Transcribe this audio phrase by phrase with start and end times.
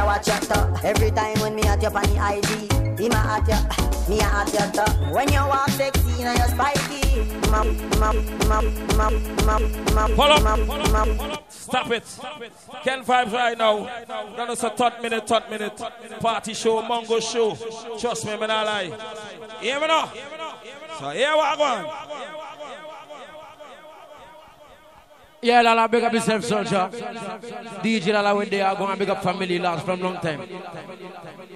[0.00, 0.84] you watch your top.
[0.84, 3.60] Every time when me at you on the IG, he ma at you,
[4.08, 5.12] me a at your top.
[5.12, 7.00] When you walk sexy and you spiky.
[7.42, 7.66] Pull up,
[10.16, 11.44] pull up, pull up.
[11.48, 12.04] Stop it.
[12.84, 13.84] Ken Vybz right now.
[14.36, 15.82] That is a third minute, third minute.
[16.20, 17.56] Party show, Mongo show.
[17.98, 18.90] Trust me, man, I lie.
[19.60, 20.12] Hear me now?
[20.98, 22.89] So here I want.
[25.42, 26.90] Yeah, Lala, big up yourself, soldier.
[27.82, 30.42] DJ Lala, when they are going, big up family last from long time.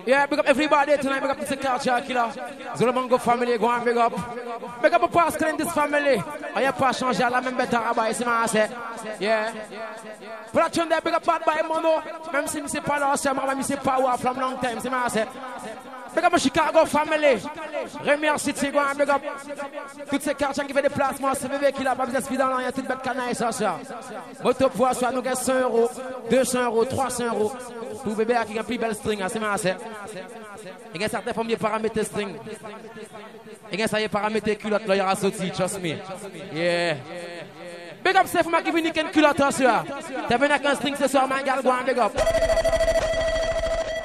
[0.07, 2.33] Yeah, big up everybody tonight, big up the culture killer.
[2.77, 4.12] Zolomongo family, go and big up.
[4.83, 6.23] Big up a Pascal in this family.
[6.56, 8.47] Oh, yeah, pas changer la même bête à c'est ma.
[9.20, 9.52] Yeah.
[10.53, 12.03] Production there, big up bad by Mono.
[12.33, 15.06] Même si c'est pas là, c'est moi, c'est power from long time, c'est ma.
[16.14, 17.41] Big up Chicago family.
[18.02, 19.22] Premier City, big up.
[20.09, 22.56] Toutes ces quartiers qui fait des placements, c'est bébé qui l'a pas besoin de dans
[22.59, 23.78] a toute bête canaille, ça, ça.
[24.42, 25.91] Moto poids, soit nous gagnons 100 euros,
[26.30, 27.52] 200 euros, 300 euros.
[28.02, 29.77] Pour bébé qui a plus belle string, hein, c'est ma c'est.
[30.95, 32.36] Il y a certaines formes de paramètres string.
[33.72, 35.96] Il y a ça est paramètres culotte, là, il y aura sauté, trust me.
[36.55, 36.96] Yeah.
[38.05, 39.84] Big up, Seth, qui vient une culotte, ce soir.
[40.28, 42.12] T'as venu avec un string ce soir, man, gal, go big up.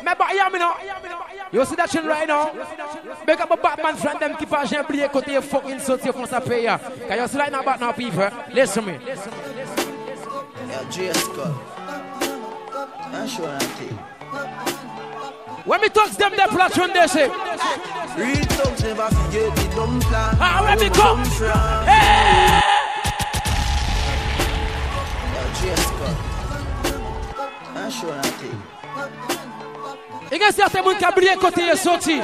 [0.03, 1.18] Mais bah, y'a me non.
[1.51, 2.51] You see that shit right now?
[3.25, 6.39] Big up a Batman friend them keep a jean oublié côté fucking sauté font ça
[6.39, 6.77] payer.
[7.07, 8.29] Can you see right now now people?
[8.53, 8.99] Listen me.
[10.91, 11.11] J.
[11.13, 11.53] Scott.
[13.11, 13.69] I'm sure I'm.
[15.65, 17.27] When me talk them, they platform they say.
[17.27, 20.37] Real thugs never forget the dumb plan.
[20.39, 21.23] Ah, where me come?
[21.25, 21.85] from.
[21.85, 22.61] Hey!
[25.61, 25.75] J.
[25.75, 26.15] Scott.
[27.75, 29.38] I'm sure I'm
[30.29, 30.37] taking.
[30.37, 32.21] Il y a certains gens qui ont oublié côté est sorti.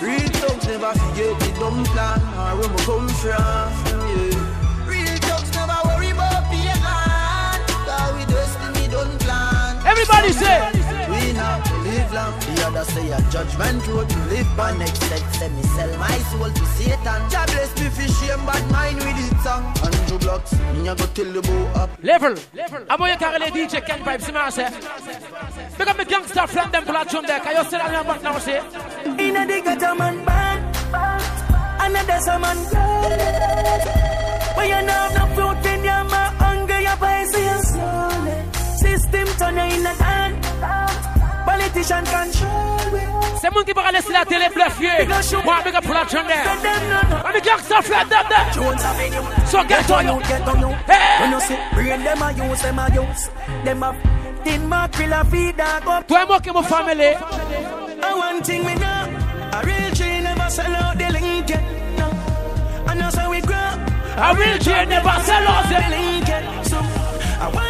[0.00, 3.70] Real thugs never forget the dumb plan or where we come from.
[4.08, 4.88] Yeah.
[4.88, 7.62] Real thugs never worry about land.
[7.86, 9.76] Cause we destiny don't plan.
[9.86, 10.79] Everybody say.
[12.10, 12.50] We not to.
[12.50, 14.76] The other say a judgment road to live by.
[14.76, 17.30] Next set say me sell my soul to Satan.
[17.30, 19.64] Jah bless me for shame bad mind with it song.
[19.84, 21.90] Andrew blocks, me a go tell the boy up.
[22.02, 22.34] Level.
[22.88, 24.70] À moi, il y a les DJ Ken Vybz, c'est ma c'est.
[25.78, 27.40] Big up mes gangster friend them platform there.
[27.40, 28.60] Can you see that back now, say?
[29.18, 30.60] Inna the gutter man bad,
[31.80, 33.82] another some man good.
[34.56, 38.36] When you know have no fruit in your mouth, hunger your voice is slowly.
[38.82, 40.44] System turn you in a hand,
[41.50, 43.00] politician control we.
[43.40, 45.06] C'est moi qui va laisser la télé bluffer.
[45.44, 46.44] Moi, big up platform there.
[47.24, 48.52] I'm a gangster friend them there.
[48.52, 49.24] Jones Avenue.
[49.46, 50.20] So get on you.
[50.28, 50.68] Get on you.
[50.86, 51.20] Hey.
[51.20, 53.30] When you see brain them a use, them a use.
[53.64, 53.96] Them a
[54.44, 56.06] thin mackerel a feed dog up.
[56.06, 57.14] Toi et moi qui mon family.
[58.02, 59.02] And one thing we know,
[59.52, 61.62] a real tree never sell out the link yet.
[61.98, 62.06] No.
[62.88, 63.56] And that's how we grow.
[63.56, 66.66] A real tree never sell out the link yet.
[66.66, 67.69] So, uh, one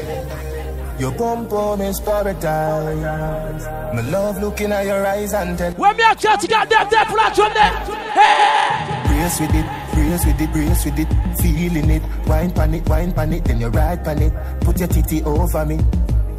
[1.01, 3.65] Your pump on is paradise.
[3.95, 5.71] My love looking at your eyes and tell.
[5.71, 7.73] When me a church got them there, platform there.
[8.13, 9.07] Hey!
[9.07, 11.41] Brace with it, brace with it, brace with it.
[11.41, 13.43] Feeling it, wine pan it, wine pan it.
[13.45, 14.31] Then you ride pan it.
[14.61, 15.79] Put your titty over me.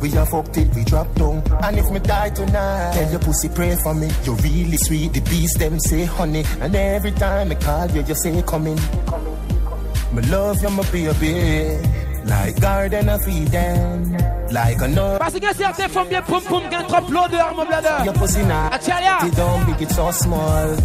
[0.00, 1.42] We have fucked it, we drop down.
[1.64, 4.10] And if me die tonight, tell your pussy pray for me.
[4.22, 6.44] You're really sweet, the beast them say honey.
[6.60, 8.78] And every time I call you, you say coming.
[10.12, 12.11] Me love you, my baby.
[12.24, 14.16] Like a garden of Eden.
[14.50, 15.16] Like a no.
[15.18, 18.04] Parce que certains font bien poum poum quand trop l'odeur, mon bladder.
[18.04, 18.70] Your pussy now.
[18.86, 19.26] Ya.
[19.26, 20.76] It don't big, it so small.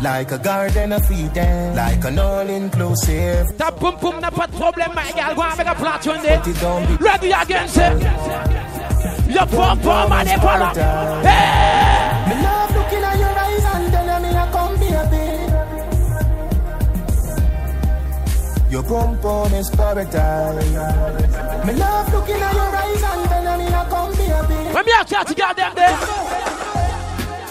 [0.00, 1.74] Like a garden of Eden.
[1.74, 3.56] Like an all inclusive.
[3.58, 5.34] Ta poum poum n'a pas de problème, my girl.
[5.34, 6.38] Go make a platform there.
[6.38, 7.00] But it don't.
[7.00, 7.92] Ready again, say.
[9.28, 10.72] Your pum pum and they follow.
[11.22, 12.24] Hey!
[12.28, 12.97] Me love looking
[18.88, 20.64] Your pum pum paradise.
[21.66, 24.72] Me love looking at your eyes and telling me I come baby.
[24.72, 25.98] When me a church got them there.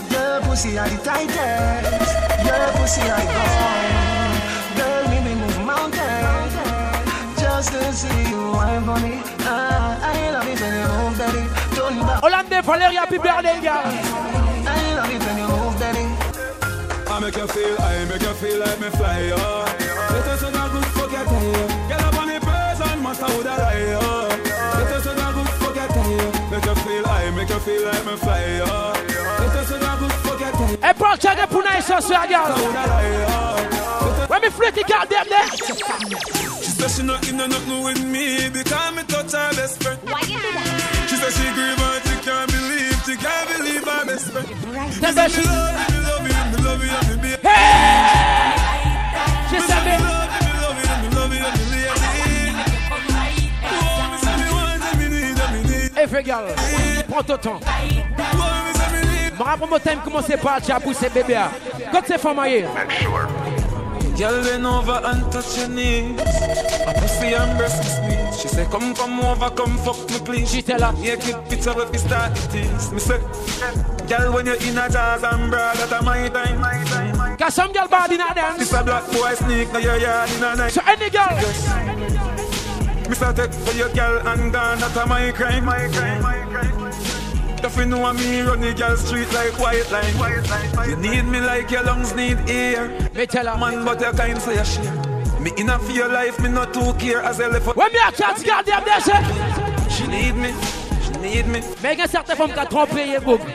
[0.09, 1.93] Your pussy are the tightest.
[2.41, 3.77] Your pussy are the gold.
[4.77, 6.53] Girl, me me move mountains
[7.39, 9.21] just to see you wine for me.
[9.41, 11.43] Ah, I love it when you move, daddy.
[11.75, 12.21] Turn back.
[12.23, 13.61] Hollandais, Valérie, happy birthday.
[13.61, 16.05] I love it when you move, daddy.
[17.09, 19.86] I make you feel, I make you feel like me fly, yo.
[20.37, 21.65] It is so that good forget you.
[21.89, 24.29] Get up on the person, must I lie, yo.
[24.29, 26.29] It is so that good forget you.
[26.53, 28.69] Make you feel, I make you feel like me fly, yo.
[29.01, 30.77] It is so that good forget you.
[30.77, 31.97] Et pour checker pour nice, so,
[32.29, 32.53] girl.
[34.29, 35.49] When me flick it, got them there.
[36.61, 39.97] She said she not in nothing with me because me touch her best friend.
[40.05, 41.07] Why you do that?
[41.09, 44.47] She said she grieve and she can't believe, she can't believe her best friend.
[45.01, 47.07] Tell Me her say she- me love you, me love you, me love you, and
[47.09, 48.86] me baby.
[49.49, 49.91] She said me.
[49.99, 50.27] Oh.
[55.99, 56.45] Every girl,
[57.09, 57.59] prends ton temps.
[57.59, 61.37] Oh, me rappelle mon time commencer par as poussé bébé.
[61.91, 62.69] Quand c'est femme ailleurs.
[64.15, 66.19] Girl, bend over and touch your knees.
[66.87, 67.83] A pussy and breast.
[67.83, 68.26] She
[68.57, 70.51] say, come, come over, come fuck me, please.
[70.51, 70.93] She tell her.
[70.99, 72.91] Make it picture if we start it is.
[72.91, 73.19] Me say,
[74.07, 77.37] girl, when you're in a jazz and bra, that a my time, my time.
[77.37, 78.73] Cause some girl bad in a This dance.
[78.73, 80.71] a black boy sneak, now your yard in a night.
[80.71, 81.37] So any girl.
[83.07, 86.39] Me say, take for your girl and gone, that a my crime, my crime, my
[86.49, 86.87] crime.
[87.63, 90.13] If you know me, run the girl street like white line.
[90.15, 90.89] White line.
[90.89, 92.87] You need me like your lungs need air.
[93.13, 93.57] Me tell her.
[93.57, 95.06] Man, but you kind so you share.
[95.39, 97.75] Me in a for your life, me not too care as I left.
[97.75, 99.21] When me a chat, girl, them there say.
[99.89, 100.51] She need me,
[101.03, 101.61] she need me.
[101.83, 103.47] Mais il y a certaines femmes qui ont trompé, y'a beaucoup.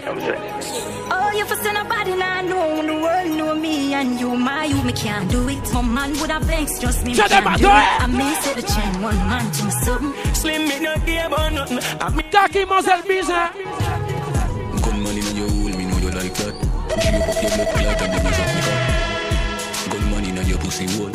[1.14, 4.80] Oh, you for send nobody now know the world know me and you, my you,
[4.82, 5.66] me can't do it.
[5.66, 7.74] Some man would have vex, just me, me Shut them can't up, do do it.
[7.74, 8.02] it.
[8.02, 10.34] I may say the chain, one man to me something.
[10.34, 11.80] Slim me not care about nothing.
[12.00, 13.50] I mean, Kaki, mademoiselle Bizin.
[14.82, 16.54] Gunman in your hole, me know you like that.
[17.02, 19.92] Give you up your blood clot and then you drop me cut.
[19.92, 21.10] Gunman in your pussy hole.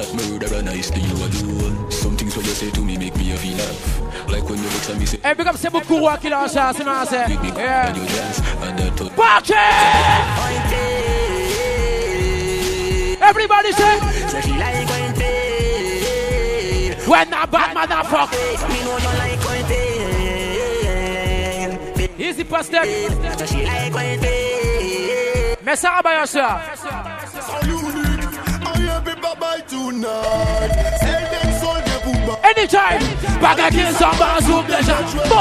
[0.00, 1.90] Bumbo clot murder and I still you alone.
[1.90, 4.00] Some things what you say to me make me a feel laugh.
[4.28, 6.48] Like when you look at me say, Et big up, c'est beaucoup roi qui l'a
[6.48, 7.28] ça, c'est non, c'est.
[7.28, 7.94] make me Yeah.
[7.94, 9.14] you dance and that touch.
[9.14, 9.54] Party!
[13.22, 13.98] Everybody say,
[14.28, 15.10] so she like when
[17.06, 18.38] when a bad motherfucker.
[18.68, 21.00] Me know you like when pain.
[22.18, 22.86] Easy pass them.
[23.36, 24.20] So she like when
[30.02, 30.68] pain.
[30.76, 31.72] Mais Sarah Bayer, ça.
[32.50, 33.02] Anytime.
[33.40, 34.96] Baga kill some bazook, déjà.
[35.28, 35.36] Bon.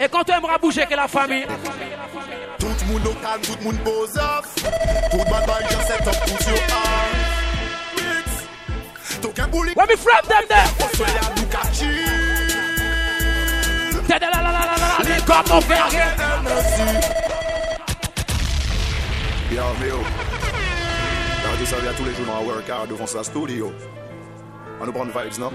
[0.00, 1.46] Et quand tu aimeras bouger que la famille,
[2.58, 4.54] Tout le monde au calme, tout le monde pose off.
[5.10, 7.12] Tout le bad just set up, put your arm.
[7.96, 9.20] Mix.
[9.20, 9.72] Tout qu'un bully.
[9.76, 10.66] when we flap them there.
[10.96, 12.32] So ya look at chill.
[14.08, 15.88] T'es de la la la la la la, les corps mon frère.
[19.50, 19.98] Yo, Méo.
[21.42, 23.72] Quand tu savais tous les jours dans un workout devant sa studio.
[24.80, 25.52] On nous prend de vibes, non?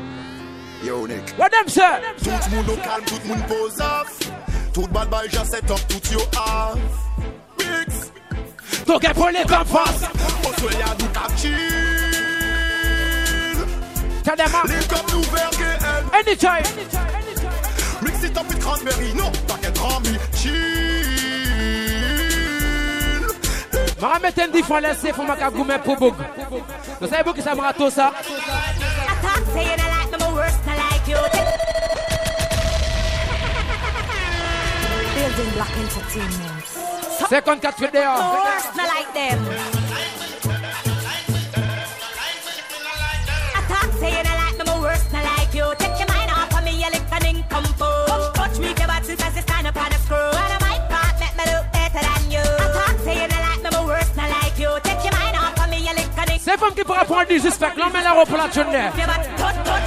[0.84, 1.34] Yo, Nick.
[1.38, 1.82] What them say?
[2.24, 4.20] Tout le monde au calme, tout le monde pose off.
[4.74, 6.78] Tout le bad boy just set up, tout your off.
[7.58, 8.12] Mix.
[8.86, 10.02] Donc elle prend les comme face.
[10.60, 11.52] So ya look at chill.
[14.24, 14.68] Tell them up.
[14.68, 16.06] Les comme nous vers GL.
[16.14, 17.27] Anytime.
[18.02, 19.14] Mix it up with cranberry.
[19.14, 20.18] Non, t'inquiète, Rami.
[20.36, 20.88] Chill.
[24.00, 26.14] Mara mettre un différent laissé pour ma cagoumé pour bug.
[27.02, 28.12] Vous savez beaucoup que ça me rate ça?
[28.14, 31.18] I talk say you don't like me, but worse not like you.
[35.16, 36.64] Building Block Entertainment.
[37.30, 38.22] 54 feet dehors.
[38.34, 39.77] Worse not like them.
[56.68, 57.72] Femme qui pourra prendre du suspect.
[57.78, 58.66] L'homme est là pour la touch, touch.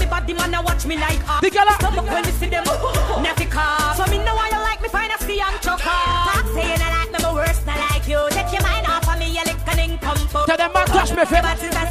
[0.08, 1.38] Body, man, I watch me like ah.
[1.42, 3.94] The girl a- Stomach when me see them, never car.
[3.94, 6.78] So me know why you like me, find a ski and choke Talk say you
[6.80, 8.20] like me, but worse not like you.
[8.30, 10.18] Take your mind off of me, you lick an income.
[10.46, 11.87] Tell them back, touch me, Your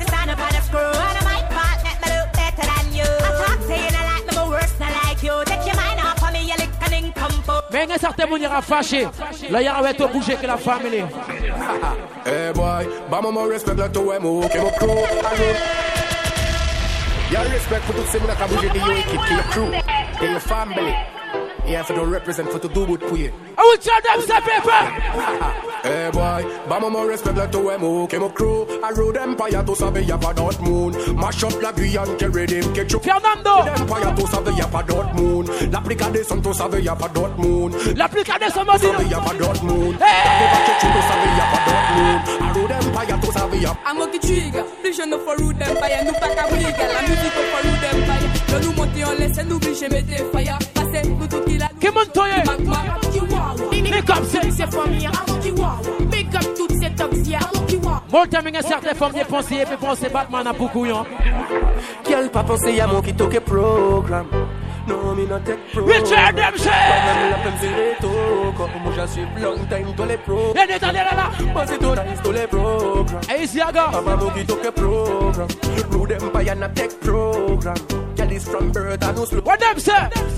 [8.07, 9.07] certains qui ira fâché.
[9.49, 11.05] Là, il tout bouger que la famille.
[12.25, 14.89] Hey eh, boy, ba mama respect like to where mo okay mo crew.
[17.31, 19.71] Yeah, respect for to say me like a bougie the you keep to your crew,
[20.19, 21.16] to your family.
[21.67, 23.33] Yeah, for to represent for to do good for you.
[23.57, 24.71] I will tell them some people.
[25.83, 28.65] Hey boy, ba mama respect like to where mo okay mo crew.
[28.81, 30.95] I road empire to save ya pa dot moon.
[31.15, 33.03] Mash up la vie and carry them catch up.
[33.03, 33.67] Fernando.
[33.67, 35.45] Empire to save ya pa dot moon.
[35.69, 37.71] L'applica de son to save ya pa dot moon.
[37.95, 38.87] L'application de son modi.
[38.87, 39.93] Save ya pa dot moon.
[39.99, 40.39] Hey!
[40.39, 42.17] Never catch you to save ya pa dot moon.
[42.39, 46.03] I road empire to save ya I'm a trigger, plus je ne for root empire,
[46.05, 48.29] nous pas qu'à briller, la musique au for root empire.
[48.51, 50.59] Là nous monter en laisse, nous obligés mettre fire.
[51.79, 52.17] Qui monte
[53.89, 55.09] Make up ces familles.
[56.11, 57.35] Make up toutes ces toxiques.
[58.11, 60.85] Monte mais certaines formes de pensées et penser Batman à beaucoup.
[60.85, 61.05] Hein.
[62.03, 64.27] Quel pas penser à mon qui toque programme?
[64.87, 66.01] Non, me not take program.
[66.01, 66.69] Richard Dempsey!
[66.69, 68.63] Comme la peine c'est les toko.
[68.83, 70.57] Moi, je suis long time tous les programmes.
[70.57, 71.31] Et n'est allé là là.
[71.53, 73.21] Moi, c'est tout nice tous les programmes.
[73.37, 73.89] Et ici, aga.
[73.91, 75.47] Papa, mon qui toque programme.
[75.91, 77.75] Rude Empire, not take program.
[78.15, 79.41] Girl is from birth, I know slow.
[79.41, 79.91] What them say?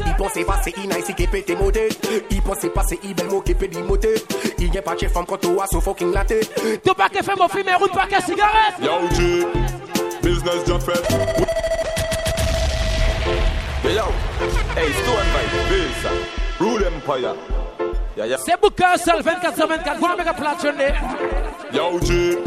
[0.05, 1.89] Il pensait passer, il nice, il pété moté.
[2.31, 4.15] Il pensait passer, il bel mot qui pété moté.
[4.57, 6.33] Il n'y a pas de chef femme quand on a son fucking latte.
[6.83, 8.79] Tu pas que fait mon film et roule pas que cigarette.
[8.81, 9.45] Yo, G,
[10.23, 11.47] business job fait.
[13.83, 14.05] Yo,
[14.75, 16.11] hey, Stone Vibe, Bilsa,
[16.59, 17.35] Rule Empire.
[18.17, 18.37] Yeah, yeah.
[18.37, 19.99] C'est Booker seul 24 sur 24.
[19.99, 20.93] Go and make a platine.
[21.73, 22.37] Yo, G,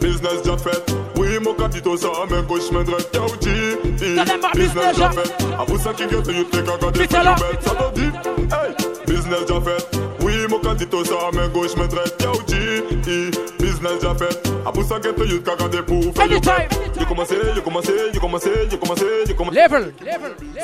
[0.00, 0.92] business job fait.
[1.16, 3.08] Oui, mon capito, ça amène gauche, main droite.
[3.14, 5.24] Yo, G, T'as même pas business business job job.
[5.24, 5.44] fait.
[5.58, 7.38] A vous ça qui get you take a gade Vite for alors.
[7.38, 7.44] you.
[7.62, 8.12] Ça veut dire,
[8.52, 10.05] hey, business fait.
[10.26, 12.20] Oui, mon capito, ça amène gauche, main droite.
[12.20, 13.30] Yo, G, E,
[13.60, 14.42] business job fait.
[14.66, 16.68] A vous ça get you take a gade pour for you Anytime.
[16.68, 17.00] bet.
[17.00, 19.54] You commencez, you commencez, you commencez, you commencez, you commencez.
[19.60, 19.92] Level.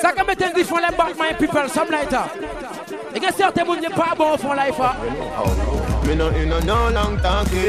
[0.00, 2.28] Ça comme mettre des fonds les Batman people, some like that.
[3.14, 4.80] Et que certains monde n'est pas bon au life.
[4.80, 4.94] hein.
[6.08, 7.60] Me no in a no long talking.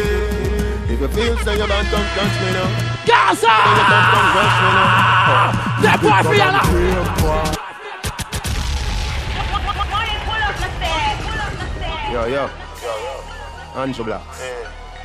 [0.89, 2.69] If you feel say you bad, come touch me now.
[3.05, 3.53] Gaza!
[3.63, 7.72] Come, come rush me now.
[12.13, 12.27] Free là.
[12.27, 12.49] Yo, yo.
[13.75, 14.21] Anjo Black.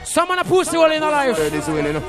[0.04, 1.50] Some man a pussy hole in a life.
[1.50, 2.02] This win, you know.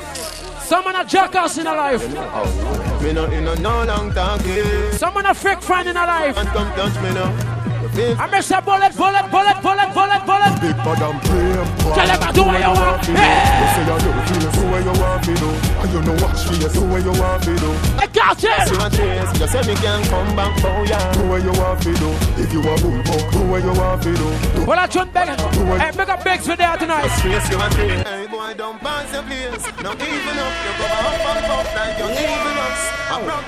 [0.62, 2.04] Some man a jackass in a life.
[2.18, 3.00] Oh.
[3.04, 4.92] Me no in a no long talking.
[4.94, 6.38] Some man a fake friend in a life.
[6.38, 7.59] And come touch me now.
[8.00, 10.54] You I miss a bullet, bullet, bullet, bullet, bullet, bullet.
[10.64, 11.52] big bad and play.
[11.92, 13.04] Tell them I do what you want.
[13.04, 15.50] You say you don't feel so where you want me do.
[15.84, 17.72] And you know watch me, so where you want me do.
[18.00, 18.72] I got See it.
[18.80, 20.96] my chase, you say me can come back, bow ya.
[21.12, 22.10] Do where you want me do.
[22.40, 24.28] If you a bull buck, do where you want me do.
[24.56, 25.28] Do Well, I John Beg.
[25.36, 27.12] Hey, make up begs for there tonight.
[27.20, 28.08] Trace you a trace.
[28.08, 29.68] Hey boy, don't pass your place.
[29.84, 33.00] No even up, you go up and up like you're even us.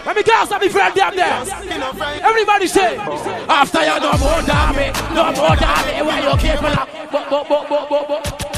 [0.05, 1.45] Let me girls, let me friend them there.
[1.45, 2.21] you.
[2.25, 6.63] Everybody say, after you no more than me, no more than me, why you keep
[6.63, 8.51] on but, but, but, but, but, but.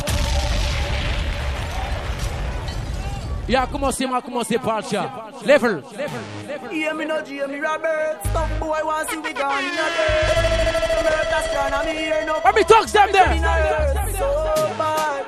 [3.48, 5.12] Yeah, commencez, moi, commencez par le chat.
[5.46, 5.84] Level.
[6.72, 8.30] Hear me no Jamie Roberts.
[8.32, 10.44] Some boy want see we gone in a dirt.
[11.06, 12.40] Earth astronomy here no.
[12.44, 13.38] Let me talk them there.
[14.18, 15.26] so oh, bad.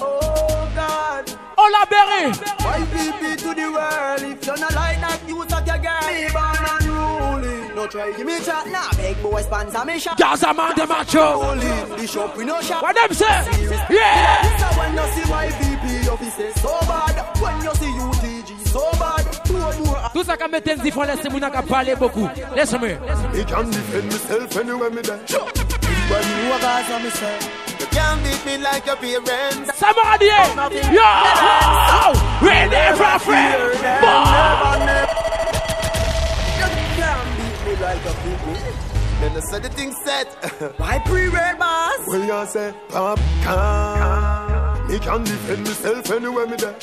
[0.00, 1.43] Oh God.
[1.64, 2.32] Ola Berry.
[2.64, 6.04] Why BP to the world if you're not like that you suck your girl.
[6.08, 7.74] Me born unruly.
[7.74, 8.90] No try give me chat now.
[8.96, 10.18] Big boy sponsor me shop.
[10.18, 11.54] Gaza man, the macho.
[11.96, 12.82] The shop we no shop.
[12.82, 13.36] What them say?
[13.88, 14.58] Yeah.
[14.60, 19.24] So when you see my VP offices so bad, when you see UTG so bad.
[20.12, 22.28] Tout ça qu'on met des fois, laissez moi n'a parler beaucoup.
[22.54, 22.88] Laisse-moi.
[23.32, 25.18] Me can defend myself anywhere me there.
[26.08, 27.63] When you a guys on me say, You
[27.94, 29.78] can't beat me like your parents.
[29.78, 30.40] Somebody, yo,
[32.42, 33.72] we never fear.
[34.02, 34.24] Boy.
[36.60, 38.56] you can't beat me like a people.
[39.20, 40.26] Then I said the thing set.
[40.78, 41.98] Why pre-red boss?
[42.06, 44.88] Well, you say, pop can.
[44.88, 46.76] Me can defend myself anywhere me there.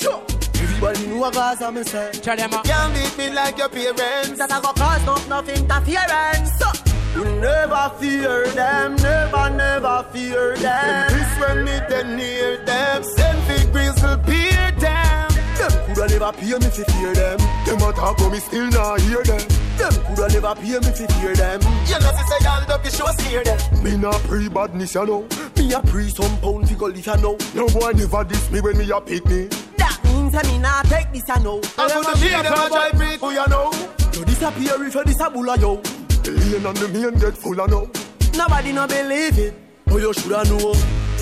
[0.55, 3.69] Everybody know a guys on me say, Tell them, uh, Can't beat me like your
[3.69, 4.37] parents.
[4.39, 6.80] that I go cause no enough interference.
[7.13, 11.09] You never fear them, never, never fear them.
[11.09, 13.03] This when me then near them.
[13.03, 15.29] Send big grizzle beer them.
[15.57, 17.37] Them coulda never pay me fi fear them.
[17.65, 19.45] Them a talk but me still not hear them.
[19.77, 21.59] Them coulda never pay me fi fear them.
[21.85, 23.83] You know, say y'all don't be sure scare them.
[23.83, 25.27] Me not pre-badness, you know.
[25.57, 27.37] Me a pre some pound fi go live ya know.
[27.53, 29.49] No boy never diss me when me a pick me.
[29.77, 31.59] That means that me not take this ya know.
[31.77, 33.71] I gonna them a try break who you know.
[34.13, 35.81] You disappear if you disabula yo.
[36.23, 37.89] The lane and the main get full of know.
[38.35, 39.53] Nobody no believe it,
[39.85, 40.73] but you shoulda know.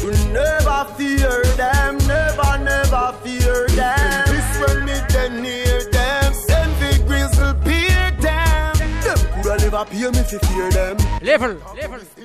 [0.01, 4.23] You never fear them, never, never fear them.
[4.27, 6.33] This when me then near them.
[6.33, 8.73] Send big grizzle beer them.
[9.03, 10.97] Them coulda never pay me fi fear them.
[11.21, 11.57] level.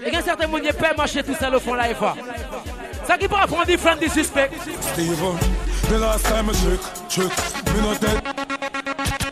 [0.05, 1.97] Et quand certains monde pas marcher tout ça le fond life.
[2.03, 2.15] ah.
[3.07, 4.51] Ça qui peut apprendre different du suspect.
[4.93, 5.37] Steven,
[5.91, 9.24] the last time I trick, trick, me not dead.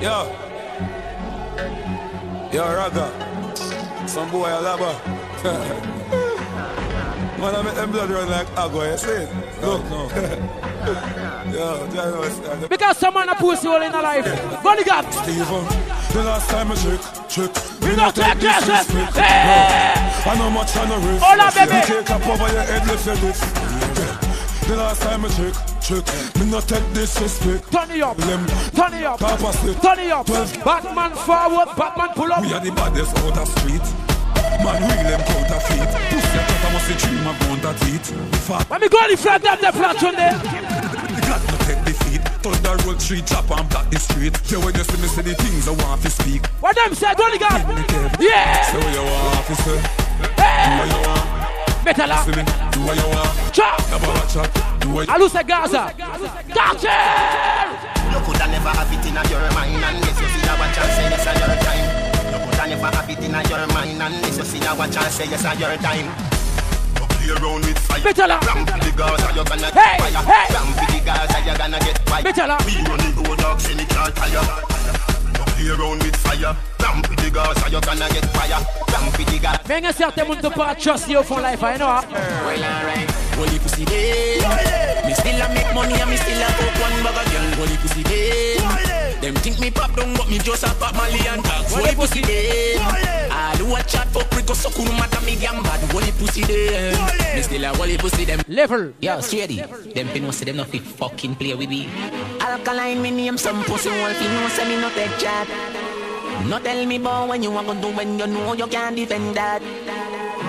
[0.00, 0.16] Yo,
[2.52, 3.06] yo, Raga,
[4.08, 4.94] some boy a labber.
[7.38, 9.26] Man, I make them blood run like agua, you see?
[9.60, 10.08] Look, no.
[11.52, 14.24] yo, Because someone a pussy hole in a life.
[14.62, 15.12] Bodyguard.
[15.12, 15.64] Steven,
[16.12, 17.52] the last time I trick, trick.
[17.82, 18.64] We not take this.
[18.64, 19.14] disrespect.
[19.16, 20.30] Hey.
[20.30, 21.22] I know much on the wrist.
[21.22, 21.76] Hola, baby.
[21.76, 24.23] You take up over your head, lift your lips.
[24.66, 25.54] The last time I trick,
[25.84, 26.04] trick.
[26.40, 27.70] Me not take disrespect.
[27.70, 28.16] Turn it up.
[28.16, 29.20] Them Turn it up.
[29.20, 30.26] Turn it up.
[30.26, 31.68] Batman forward.
[31.76, 32.40] Batman pull up.
[32.40, 33.84] We are the baddest out of street.
[34.64, 35.90] Man, we them counterfeit.
[36.08, 38.06] Pussy a chat, I must dream of eat.
[38.48, 38.70] Fuck.
[38.70, 40.32] When me go the flat, them the flat on there.
[41.28, 42.22] God no take defeat.
[42.40, 44.32] Thunder roll tree, chop and block the street.
[44.48, 46.46] Yeah, when you see me say the things I want to speak.
[46.64, 47.60] What them say, go the God?
[48.18, 48.62] Yeah.
[48.64, 49.76] Say what you want to say.
[50.24, 51.63] Do what you want.
[51.84, 52.16] Better la.
[52.24, 52.42] See me.
[52.72, 53.52] Do what you want.
[53.52, 53.78] Chop.
[53.90, 54.50] Never watch out.
[54.80, 55.92] Do what I lose a Gaza.
[56.54, 56.96] Gotcha.
[58.12, 61.06] You coulda never have it in your mind unless you see a watch and say
[61.12, 61.86] yes, a your time.
[62.32, 65.26] You coulda never have it in your mind unless you see a watch and say
[65.28, 66.08] yes, a your time.
[67.20, 68.00] Play around with fire.
[68.02, 68.38] Better la.
[68.40, 70.24] Ram the Gaza, you gonna Hey, get fire.
[70.24, 70.54] hey.
[70.54, 72.22] Ram the Gaza, you gonna get fire.
[72.24, 72.56] Better la.
[72.64, 74.44] We run the old dogs in the car tire.
[75.58, 76.56] You play around with fire.
[76.80, 78.60] Ram for the Gaza, you gonna get fire.
[78.92, 79.60] Ram for the Gaza.
[79.68, 81.86] Mais il y a certains monde qui pas trust you for life, I know.
[81.86, 83.10] Well, alright.
[83.38, 84.42] Well, you pussy dead.
[85.06, 87.58] Me still a make money and me still a fuck one bag of girl.
[87.58, 88.53] Well, you pussy dead.
[89.24, 91.72] Them think me pop down, but me just a pop Mali and tax.
[91.72, 92.76] Well, you pussy dead.
[93.32, 95.80] All who a chat fuck Rico so cool matter me damn bad.
[95.94, 96.92] Well, you pussy dead.
[97.34, 98.40] Me still a well, you pussy them.
[98.48, 98.92] Level.
[99.00, 99.62] Yo, steady.
[99.96, 101.88] Them pin see them not fit fucking play with me.
[102.38, 104.20] Alkaline me name some pussy wolf.
[104.20, 105.48] You know say me not take chat.
[106.44, 109.34] No tell me about when you want to do when you know you can't defend
[109.36, 109.62] that.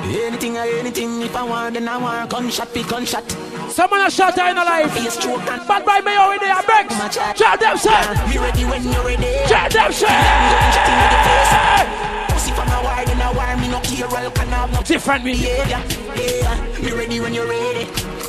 [0.08, 2.30] Anything or anything, if I want, then I want.
[2.30, 3.24] Gunshot, pick gunshot.
[3.72, 4.92] Someone a shot in a life.
[4.94, 6.90] Face stroke and Bad boy me over there, beg.
[7.36, 7.90] Chat them say.
[8.30, 9.48] Me ready when you're ready.
[9.48, 10.16] Chat them say.
[12.56, 12.62] Gunshot in the face.
[12.62, 13.58] Pussy from a war, then a war.
[13.58, 15.32] Me no care, well, can have no Different me.
[15.34, 15.82] behavior.
[16.16, 17.86] Yeah, me ready when you're ready.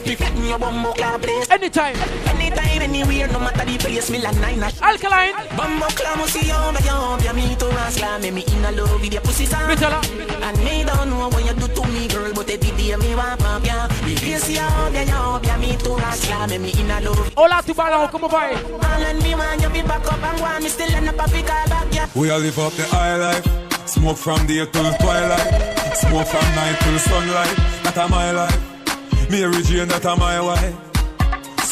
[0.07, 1.51] Me fat your bumbo club place.
[1.51, 1.97] Anytime.
[2.27, 4.11] Anytime, anywhere, no matter the place.
[4.11, 4.63] Me like nine.
[4.81, 5.35] Alkaline.
[5.57, 8.19] Bumbo club, me see you, me you, you me to rascal.
[8.21, 9.67] Me me in a love with your pussy sound.
[9.69, 10.01] Better.
[10.43, 13.41] And me don't know what you do to me, girl, but every day me want
[13.41, 13.89] pump ya.
[14.05, 16.47] Me face you, ya you, ya me to rascal.
[16.49, 17.33] Me me in a love.
[17.37, 18.55] Hola tu ballon, como vai?
[18.55, 21.29] All and me want you be back up and want me still end up a
[21.31, 22.07] pick all back ya.
[22.15, 23.66] We all live up the high life.
[23.87, 25.97] Smoke from day till twilight.
[25.97, 27.57] Smoke from night till sunlight.
[27.85, 29.31] That a my life.
[29.31, 30.75] Mary Jane, that a my wife.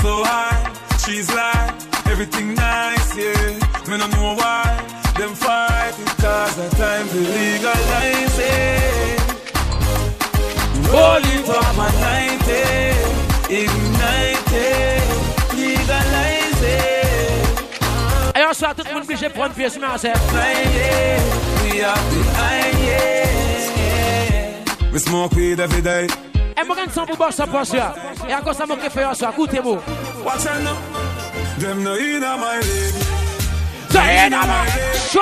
[0.00, 0.72] So high,
[1.04, 1.74] she's like
[2.06, 3.88] everything nice, yeah.
[3.88, 4.64] Me no know why
[5.18, 9.20] them fight because the time to legalize it.
[10.92, 11.94] Roll it up at
[13.48, 16.33] 90, ignite it, legalize
[18.62, 18.78] it.
[18.78, 20.12] Et tout le monde obligé de prendre pièce, mais c'est.
[20.12, 22.74] We are behind.
[24.92, 26.06] We smoke weed every day.
[26.56, 27.94] Et moi, quand on bosse ça pour ça.
[28.28, 29.78] Et à cause de moi qui fait ça, écoutez-moi.
[30.24, 30.76] Watch out now.
[31.58, 32.94] Them no in my league.
[33.90, 34.66] Say in my
[35.10, 35.20] Show!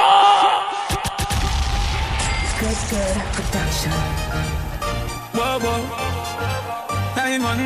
[2.60, 3.92] Good, good production.
[5.32, 5.80] Whoa, whoa.
[7.16, 7.60] Hey man,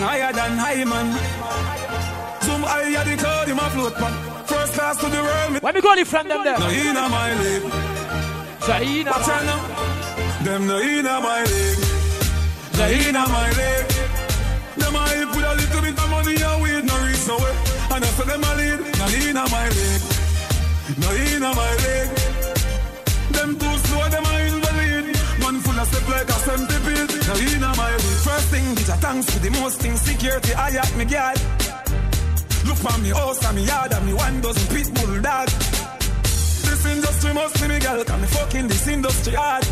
[0.00, 1.06] higher than high man.
[2.42, 4.29] Zoom higher the cloud in my float man.
[4.70, 5.52] First class to the world.
[5.52, 6.58] Me When we go the friend them there.
[6.58, 7.66] no in my league.
[8.62, 9.58] Say in Watch now.
[10.44, 11.80] Them no in my league.
[12.78, 13.90] No in my league.
[14.78, 15.02] Them a
[15.34, 17.56] with a little bit of money and weed no reach nowhere.
[17.90, 18.80] And I say them a lead.
[19.00, 20.04] No in my league.
[21.02, 22.12] No in my league.
[23.34, 25.04] Them too slow, them a invalid.
[25.42, 27.10] Man full of step like a centipede.
[27.26, 28.22] No in my league.
[28.22, 29.96] First thing, bitch, a thanks for the most thing.
[29.96, 31.40] Security, I at me guard.
[32.66, 35.48] Look for me oh, house and me yard and me one dozen pit bull dog.
[35.48, 39.64] This industry must be me girl, can me fucking this industry hard.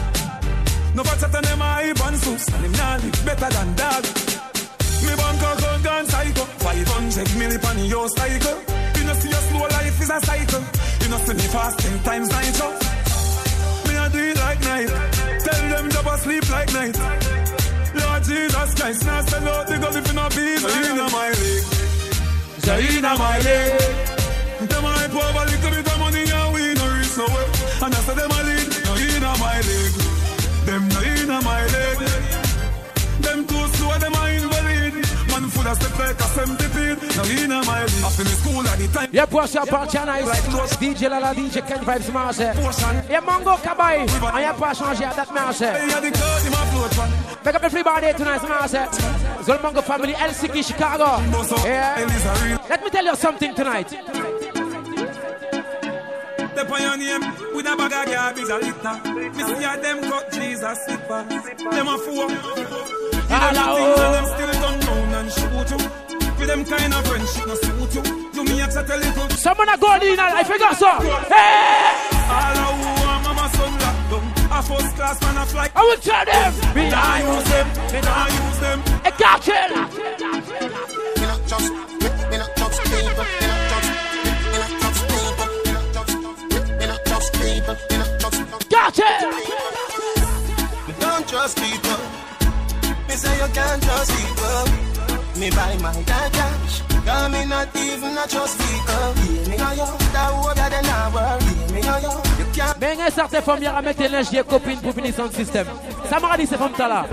[0.94, 4.04] No but set them a hype and sus, and them nah live better than dog.
[5.04, 8.58] Me bank account gone psycho, 500 million on your cycle.
[8.96, 10.64] You know see your slow life is a cycle.
[11.00, 12.66] You know see me fast ten times nitro.
[12.66, 13.84] Oh.
[13.86, 14.90] Me a do it like night,
[15.44, 16.96] tell them job sleep like night.
[17.94, 21.77] Lord Jesus Christ, now sell out the girl if you not be in my league.
[22.68, 24.68] Zaina my league.
[24.68, 27.48] Them hype over little bit of money and we no reach nowhere.
[27.80, 29.96] And I say them a league, no in my league.
[30.66, 32.07] Them no in my league.
[35.68, 37.02] Of step like a centipede.
[37.16, 38.04] No in my league.
[38.04, 39.10] I finish school at the time.
[39.12, 40.76] Y'a pour ça, parti nice.
[40.78, 42.38] DJ Lala, DJ Ken Vybz Marse.
[42.38, 44.06] Y'a Mongo Kabay.
[44.32, 45.60] And y'a pas changé à date Marse.
[45.60, 47.54] Yeah, the cloud in my float man.
[47.54, 48.88] Up everybody tonight, Marse.
[49.44, 51.20] Zol Mongo family, Helsinki, Chicago.
[51.64, 52.06] Yeah.
[52.70, 53.90] Let me tell you something tonight.
[56.54, 57.20] The pioneer
[57.54, 58.96] with a bag of garbage a litter.
[59.36, 61.24] Me see a them cut Jesus slipper.
[61.70, 61.96] Them a.
[63.30, 63.76] Hello.
[63.94, 65.90] And them still turn round and shoot you.
[66.38, 68.02] With them kind of friendship no suit you.
[68.32, 69.28] Do me a chat a little.
[69.30, 70.90] Someone a go in I forgot so.
[71.28, 71.92] Hey!
[72.28, 74.24] All of who are mama son locked down.
[74.50, 75.70] A first class man a fly.
[75.74, 76.52] I will tell them.
[76.74, 77.66] Me nah use them.
[77.92, 78.78] Me nah use them.
[79.04, 79.70] A cartel.
[79.78, 81.72] Me not just,
[82.30, 83.26] me not just people.
[83.28, 83.88] Me not just,
[84.48, 85.48] me not just people.
[85.64, 86.14] Me not just,
[86.78, 87.76] me not just people.
[87.90, 88.38] Me not just.
[88.70, 89.32] Cartel.
[91.26, 92.00] trust people.
[93.08, 94.97] Me say you can't trust people.
[95.38, 96.82] Me buy my dad cash.
[97.06, 99.14] Cause me not even a trust people.
[99.22, 99.86] Yeah, me know you.
[100.10, 101.40] That would than I work.
[101.46, 102.10] Yeah, me know you.
[102.38, 102.76] You can't.
[102.80, 105.68] Mais un certain femme hier à mettre linge des copines pour finir son système.
[106.10, 107.06] Ça m'a dit c'est femme là.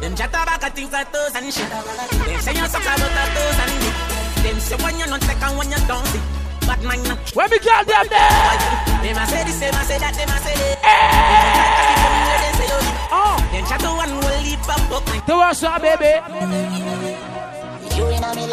[0.00, 1.68] Them chat about a things like toes and shit.
[1.68, 3.94] Them say you suck about a toes and dick.
[4.44, 6.20] Them say when you not take and when you don't see.
[6.64, 8.30] But man, not Where me girl them there?
[9.02, 12.39] Them a say this, them a say that, them a say that.
[13.12, 13.36] Oh.
[13.52, 15.02] Them chat to one will leap up up.
[15.50, 16.20] Us, uh, baby.
[17.96, 18.46] You in a me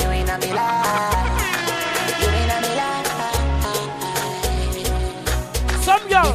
[0.00, 1.42] you in a me life.
[2.20, 3.12] You in a me life.
[5.82, 6.32] Some girl.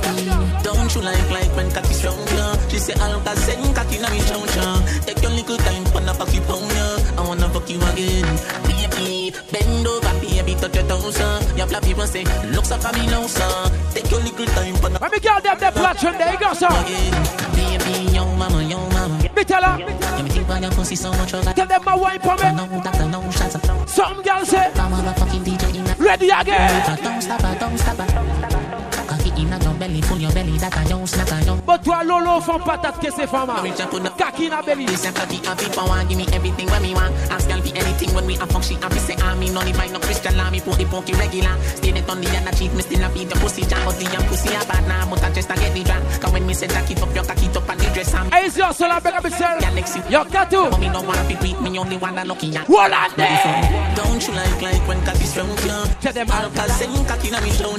[0.63, 1.93] Don't you like like when cocky?
[2.71, 4.79] She say I'll send cocky na me chow chow.
[5.03, 6.71] Take your little time for the cocky pound.
[7.19, 8.23] I wanna fuck you again.
[8.63, 11.53] Baby, bend over, baby, touch your toes, uh.
[11.57, 12.23] Your flat people say,
[12.55, 13.43] looks like a me now, sir.
[13.93, 16.53] Take your little time for the Let me girl them there platform there, you go,
[16.53, 16.71] sir.
[17.59, 19.19] Baby, yo mama, yo mama.
[19.35, 19.77] Me tell her.
[19.77, 22.55] Yeah, me think about your pussy so much, Tell them my wine for me.
[22.55, 23.59] No, doctor, no shots.
[23.91, 27.03] Some girl say, I'm a fucking DJ ready again.
[27.03, 28.11] Don't stop don't stop her.
[28.11, 28.60] Cocky in a your
[29.91, 31.65] belly, full your belly, that I don't snack, I don't.
[31.65, 33.51] But toi, Lolo, font patate que c'est femme.
[34.17, 34.85] Kaki na belly.
[34.85, 37.13] Listen, cocky happy for one, give me everything when me want.
[37.29, 39.87] Ask girl be anything when we a fuck, she happy say I me no buy
[39.87, 41.55] no Christian law, me put the pokey regular.
[41.75, 44.05] Stay it on the other cheat, me still a beat the pussy jam, but the
[44.05, 46.03] young pussy a bad now, but I just a get the drag.
[46.21, 48.31] Cause when me say jack it up, your cocky up and the dress am.
[48.31, 49.59] Hey, your son, I beg up yourself.
[49.61, 49.99] Galaxy.
[50.09, 50.71] Yo, Katu.
[50.71, 52.67] But me no wanna be beat, me only wanna lucky at.
[52.67, 53.95] Hold on there.
[53.95, 55.85] Don't you like like when cocky strong, yeah?
[56.01, 57.75] Tell them I'll call send cocky na me show,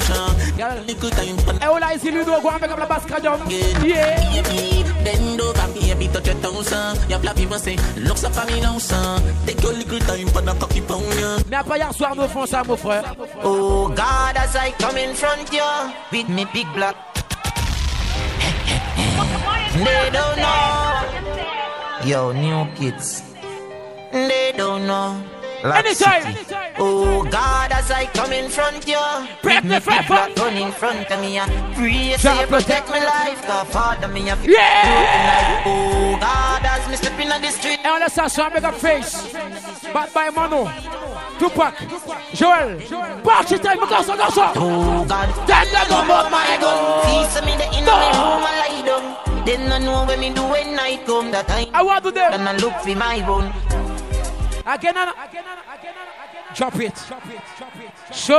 [0.56, 0.80] yeah.
[0.86, 3.40] Little time for Et on a ici Ludo, go and make up la basse cadium.
[3.48, 4.42] Yeah.
[4.42, 6.94] Baby, bend over, baby, touch your toes, uh.
[7.08, 9.22] Your flat people say, looks up at me now, son.
[9.46, 11.62] Take your little time for the cocky pound, yeah.
[11.76, 13.14] Hier soir, nous font ça, mon frère.
[13.42, 15.62] Oh God, as I come in front you
[16.10, 16.96] with me big black.
[19.74, 21.02] they don't know.
[22.04, 23.22] Yo, new kids.
[24.12, 25.41] They don't know.
[25.62, 26.34] Lock Anytime.
[26.34, 26.56] City.
[26.78, 28.98] Oh God, as I come in front you,
[29.42, 31.38] Break with me the fire, big gun in front of me.
[31.38, 35.62] uh, Pray say protect my life, cause Father me a Yeah.
[35.64, 37.78] Oh God, as me step in the street.
[37.84, 39.28] Et on laisse ça sur un make up face.
[39.94, 40.68] Bad by Mano.
[41.38, 41.74] Tupac.
[42.34, 42.78] Joel.
[43.22, 44.48] Party time, garçon, garçon.
[44.56, 47.02] Oh God, Tell them know about about my gun.
[47.04, 49.44] Peace me the in my room, I lie down.
[49.46, 51.68] Then I know when me do when night come that time.
[51.74, 53.52] I want to do Then I look for my bone.
[54.64, 55.58] Again and again and
[56.54, 56.96] Drop it.
[58.12, 58.38] Show.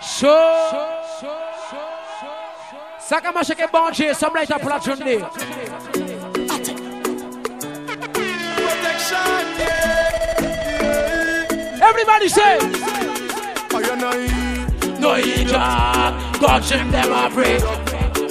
[0.00, 0.72] Show.
[2.98, 5.18] Ça commence avec bon Dieu, some light up la journée.
[8.78, 9.18] Protection,
[9.58, 11.46] yeah.
[11.88, 12.58] Everybody say.
[13.70, 14.28] I and I.
[14.98, 17.58] No hijab, God him them a pray.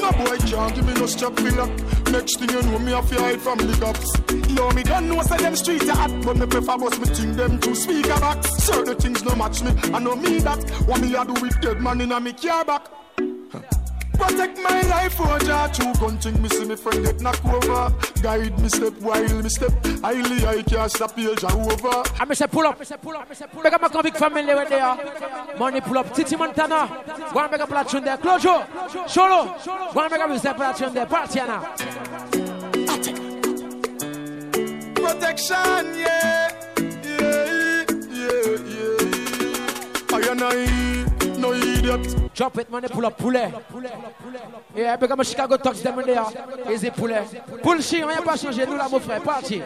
[0.02, 1.70] No boy can't give me no strap filler.
[2.12, 4.52] Next thing you know, me have to hide from the cops.
[4.54, 7.38] Yo, me don't know say them streets are hot, but me prefer bust me think
[7.38, 8.50] them two speaker box.
[8.64, 10.60] Certain things no match me, I know me that.
[10.86, 12.88] What me a do with dead man in a me car back.
[14.22, 17.94] Protect my life, oh Jah, true gun thing, me see me friend get knock over.
[18.22, 22.04] Guide me step while me step, highly I can't stop here, Jah over.
[22.20, 22.80] I me say pull up.
[22.80, 25.58] Make up my convict family right there.
[25.58, 26.14] Money pull up.
[26.14, 27.04] Titi Montana.
[27.34, 28.18] Go and make up la tune there.
[28.18, 28.66] Closure.
[29.08, 29.56] Solo.
[29.94, 31.06] Go and make up this la tune there.
[31.08, 31.62] Partiana.
[34.96, 36.52] Protection, yeah,
[37.04, 40.14] yeah, yeah, yeah.
[40.14, 42.21] I and I, no idiot.
[42.34, 43.54] Drop it, money pull up, poulet.
[44.76, 46.26] Yeah, up my Chicago Talks them in there.
[46.72, 47.26] Easy poulet.
[47.62, 48.66] Pull shit, a pas changé.
[48.66, 49.22] Nous là, mon frère.
[49.22, 49.62] Parti.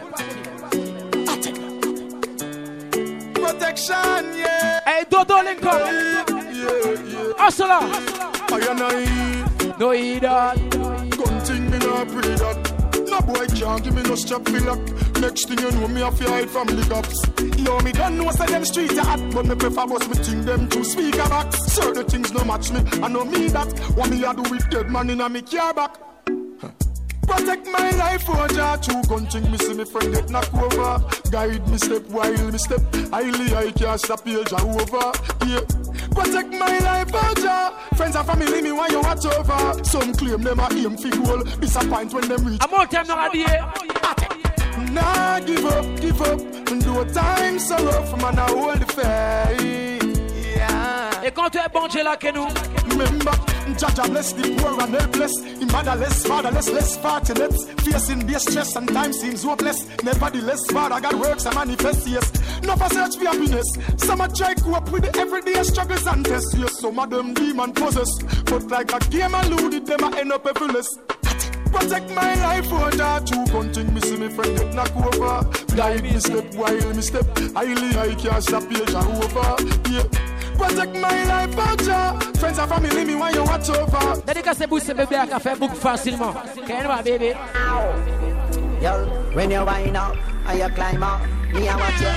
[3.34, 4.80] Protection, yeah.
[4.84, 5.78] Hey, Dodo Lincoln.
[5.78, 7.32] Yeah, yeah.
[7.38, 8.26] Hustler.
[8.48, 9.90] I and I, No
[11.10, 12.65] gun thing me nah pray that.
[13.16, 14.78] No boy can't give me no strap for lock.
[15.20, 17.16] Next thing you know, me have to hide from the cops.
[17.58, 20.44] Yo, me don't know say them streets are hot, but me prefer bust me think
[20.44, 21.56] them two speaker box.
[21.72, 23.72] Certain things no match me, I know me that.
[23.96, 25.96] What me a do with dead man in a me car back.
[27.26, 31.04] Protect my life, oh Jah, true gun thing, me see me friend get knock over.
[31.30, 35.12] Guide me step while me step, highly I can't stop here, Jah over.
[35.46, 35.60] Yeah.
[36.10, 37.96] Protect my life, oh Jah.
[37.96, 39.84] Friends and family, me want you watch over.
[39.84, 42.60] Some claim them a aim for goal, disappoint when them reach.
[42.62, 43.72] I'm all time now, idea.
[44.92, 46.40] Nah, give up, give up.
[46.70, 50.05] And do a time so rough, man, I hold the faith.
[51.26, 52.46] Et quand tu es bon Dieu là que nous.
[53.76, 55.32] Jaja bless the poor and helpless.
[55.60, 57.68] In motherless, fatherless, less partyless.
[57.80, 59.88] Facing base stress and time seems hopeless.
[60.04, 62.32] Nevertheless, Father God works and manifests, yes.
[62.62, 63.66] No for search for happiness.
[63.96, 66.78] Some a try cope with the everyday struggles and tests, yes.
[66.78, 68.08] Some of them demon possess.
[68.44, 70.86] But like a game alluded, them a end up everless.
[71.72, 75.42] Protect my life, oh that two gun me see me friend get knock over.
[75.74, 77.26] Guide me step while me step.
[77.52, 79.56] Highly I can't stop page over.
[79.90, 80.25] Yeah.
[80.58, 82.18] Protect my life, oh Jah.
[82.38, 84.22] Friends and family, me when you watch over.
[84.26, 86.34] Dédicacé boost bébé à café book facilement.
[86.66, 87.32] Qu'est-ce va baby?
[88.82, 88.90] Yo,
[89.34, 90.16] when you wind up
[90.46, 91.20] and you climb up,
[91.52, 92.12] me I watch you.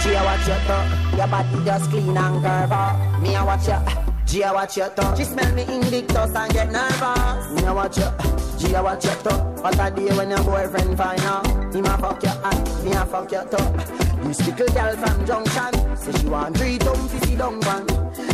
[0.00, 1.16] She I watch you too.
[1.16, 3.22] Your body just clean and curve up.
[3.22, 3.78] Me I watch you.
[4.26, 5.16] G I watch you too.
[5.16, 7.50] She smell me Invictus and get nervous.
[7.52, 8.10] Me I watch you.
[8.58, 9.36] G I watch you too.
[9.62, 11.46] What a day when your boyfriend find out.
[11.74, 14.03] Him a fuck you and me a fuck you too.
[14.36, 17.86] This little girl from Junction Say she want three dumb fizzy dung one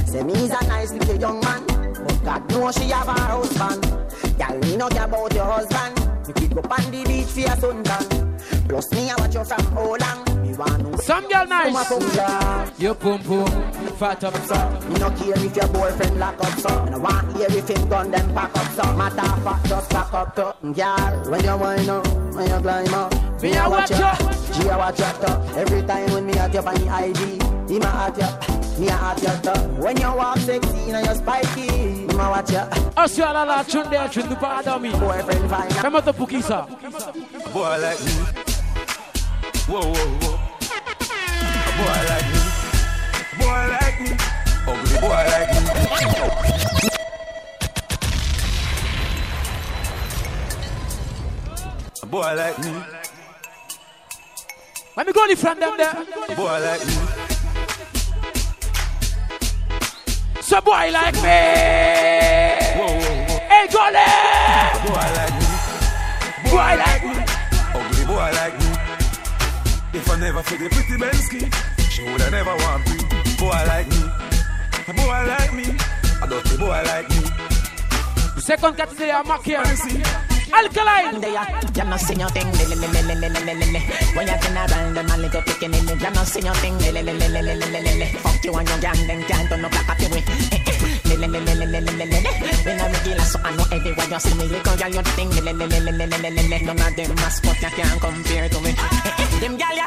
[0.06, 3.82] Say me's a nice little young man But God knows she have a husband.
[4.38, 6.26] Girl, me no care about your husband.
[6.26, 8.29] You keep up on the beach for your suntan
[8.70, 11.88] Plus me I watch you from how Me want know Some girl nice.
[11.88, 13.46] Come You pum pum
[13.98, 17.36] Fat up so Me no care if your boyfriend lock up so Me no want
[17.36, 20.54] hear if him gun them pack up so Matter of fact just pack up to
[20.62, 23.42] Girl, when you wind up When you climb up.
[23.42, 26.60] Me I watch you she a watch your top Every time when me at you
[26.60, 30.38] on the IG He ma at you Me a at your top When you walk
[30.38, 32.06] sexy and you spiky.
[32.06, 32.58] He ma watch you
[32.96, 36.68] Asio la la chunde chundu pa adami Boyfriend fine Kama to pukisa
[37.52, 38.50] Boy like me
[39.70, 40.34] Whoa whoa whoa
[41.66, 42.40] A boy like me
[43.38, 44.10] Boy like me
[44.66, 45.60] Ugly boy like me
[52.02, 52.72] A boy like me
[54.96, 55.94] let me go in front them there.
[56.36, 56.92] Boy like me.
[60.42, 61.20] So boy like me.
[62.76, 63.38] Whoa, whoa, whoa.
[63.48, 64.72] Hey, go there.
[64.84, 65.46] Boy like me.
[66.42, 67.14] Boy, boy like me.
[67.72, 68.59] Ugly boy like me.
[70.20, 71.40] If I never feel the pretty Bensky,
[71.88, 73.00] she woulda never want me.
[73.40, 74.04] Boy like me.
[74.84, 75.64] A boy like me.
[76.20, 77.24] A dirty boy like me.
[78.36, 79.38] Second category, I'm a
[80.52, 81.22] Alkaline.
[81.24, 86.02] You not see your thing, when you turn around, them a little picking in it.
[86.02, 86.76] You not see your thing,
[88.20, 90.20] fuck you and your gang, then can't turn up like a peewee.
[91.08, 91.24] When
[92.78, 95.30] I'm regular, so I know everywhere you see me, little girl, you thing.
[95.30, 95.62] None
[96.78, 98.74] of them mascot you can't compare to me.
[99.40, 99.86] Them gal ya,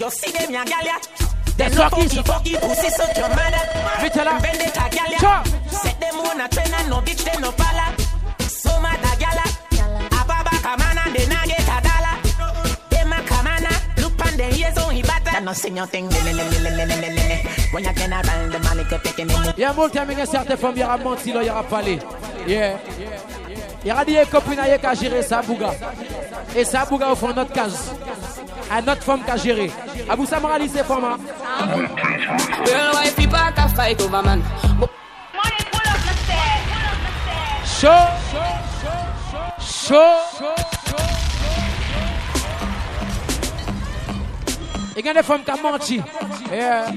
[0.00, 0.96] you see them ya gal ya.
[1.56, 3.64] Them no fucky fucky pussy suck your mother.
[4.00, 5.42] Vendetta gal ya.
[5.70, 7.94] Set them on a train and no bitch them no pala.
[8.48, 9.60] So mad a gal ya
[10.70, 12.16] come on and they not get a dollar.
[12.90, 13.66] Them a come on,
[14.02, 15.32] look on the ears on he batter.
[15.32, 16.06] That no sing your thing,
[17.72, 19.54] When you can around the malik up taking in.
[19.56, 21.62] Il y a un terme une certaine forme, il y aura menti, il y aura
[21.62, 21.98] parlé.
[22.46, 22.78] Yeah.
[23.84, 25.72] Il y aura des copines qui a géré sa bouga.
[26.56, 27.92] Et sa bouga au fond notre case.
[28.70, 29.70] À notre femme qui a géré.
[30.08, 31.16] Abou Samara, c'est format.
[32.64, 34.42] Girl, why people can fight over man?
[37.64, 38.06] Show.
[39.60, 40.16] Show.
[44.96, 46.04] You got it from Kamonchi.
[46.50, 46.92] Yeah.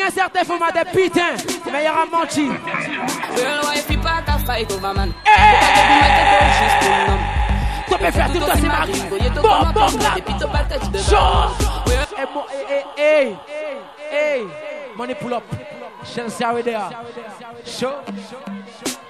[0.00, 0.06] The fuck?
[0.06, 1.36] Il y a certains formats de putain,
[1.70, 2.46] mais il y aura menti.
[3.36, 5.12] Girl, why people can fight over man?
[7.88, 8.86] Tu peux faire tout ça, c'est ma
[9.42, 10.14] Bon, bon, là.
[11.08, 11.50] Chaud.
[12.16, 13.36] Hey, hey,
[14.10, 14.46] hey.
[14.96, 15.42] Money pull up.
[16.04, 16.90] Chelsea are there.
[17.64, 17.92] Show.
[18.06, 19.09] Parce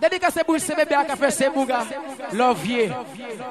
[0.00, 1.84] Dédicace bouche, c'est bébé qui a fait ses bougas.
[2.32, 2.90] L'ovier.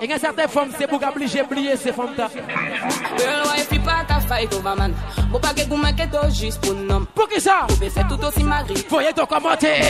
[0.02, 2.16] Il y a certaines femmes, c'est bougas obligé oublier ces femmes.
[2.16, 4.94] Girl, why if pas ta fight over man?
[5.30, 7.06] Bon, pas que vous manquez d'eau juste pour nom.
[7.14, 7.66] Pour qui ça?
[7.68, 8.86] Vous pouvez faire tout aussi magri.
[8.90, 9.82] Voyez donc commenter.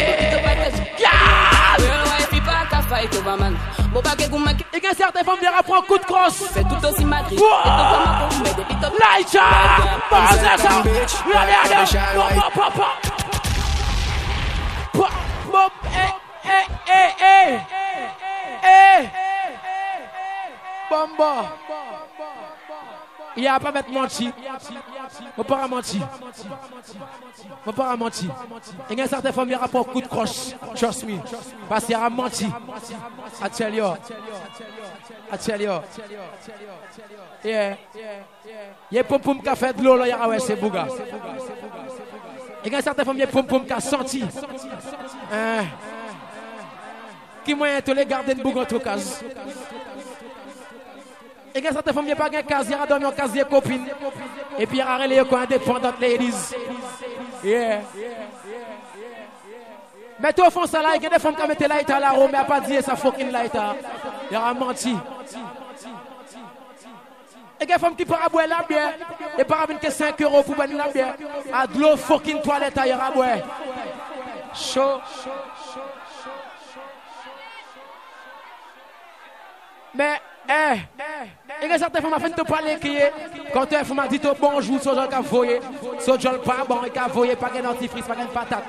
[0.97, 1.56] Girl,
[2.87, 3.55] fight over man?
[3.93, 4.65] Bon paquet goût maquet.
[4.73, 6.43] Et que certaines femmes viennent prendre coup de crosse.
[6.53, 7.39] Fais tout aussi Madrid.
[7.39, 7.45] Wow.
[7.45, 8.97] Et tout comme un mais des pitots.
[8.99, 9.41] Light up!
[10.09, 10.81] Bon, c'est ça!
[11.25, 11.97] Regardez, regardez!
[12.15, 12.83] Bon, bon, bon, bon.
[14.93, 15.09] Bon,
[15.51, 16.11] bon, eh,
[16.47, 17.59] eh, eh, eh!
[18.63, 19.09] Eh!
[20.89, 21.33] Bomba!
[23.37, 24.31] Il n'y a pas mettre menti.
[25.37, 26.01] Mon père a menti.
[27.63, 28.27] Mon père a menti.
[28.89, 30.55] Il y a certaines femmes qui ont coup de croche.
[30.75, 31.19] Trust me.
[31.69, 32.45] Parce qu'il a menti.
[32.45, 33.85] I tell you.
[35.31, 35.71] I tell you.
[37.43, 37.77] Yeah.
[38.91, 40.39] Il y a pom pom qui a fait de l'eau là, il y a ouais,
[40.39, 40.87] c'est bouga.
[42.65, 44.23] Il y a certaines ont pom pom qui a senti.
[45.31, 45.65] Hein?
[47.45, 48.95] Qui moyen de les garder de bouga en tout cas?
[51.57, 53.87] Et quand certaines femmes n'ont pas de casier, ils ont dormi en casier copine.
[54.59, 56.53] Et puis ils ont relé comme indépendantes ladies.
[57.43, 57.81] Yeah.
[60.19, 62.11] Mais toi, font ça là, il y a des femmes qui mettent light à la
[62.11, 63.53] roue, mais pas dit ça fucking light.
[64.29, 64.95] Il a menti.
[67.59, 68.93] Et il y a des femmes qui partent boire la bière,
[69.35, 71.15] et par avec que 5 euros pour boire la bière,
[71.51, 73.37] à de l'eau fucking toilette à boire.
[74.53, 75.01] Chaud.
[79.95, 80.77] Mais, eh,
[81.63, 83.11] il y a certaines femmes qui te parler qui est,
[83.53, 85.59] quand tu femme dit bonjour, ce genre qu'a voyé,
[85.99, 88.63] ce genre pas bon, et qu'a voyé, pas de dentifrice, pas de patate.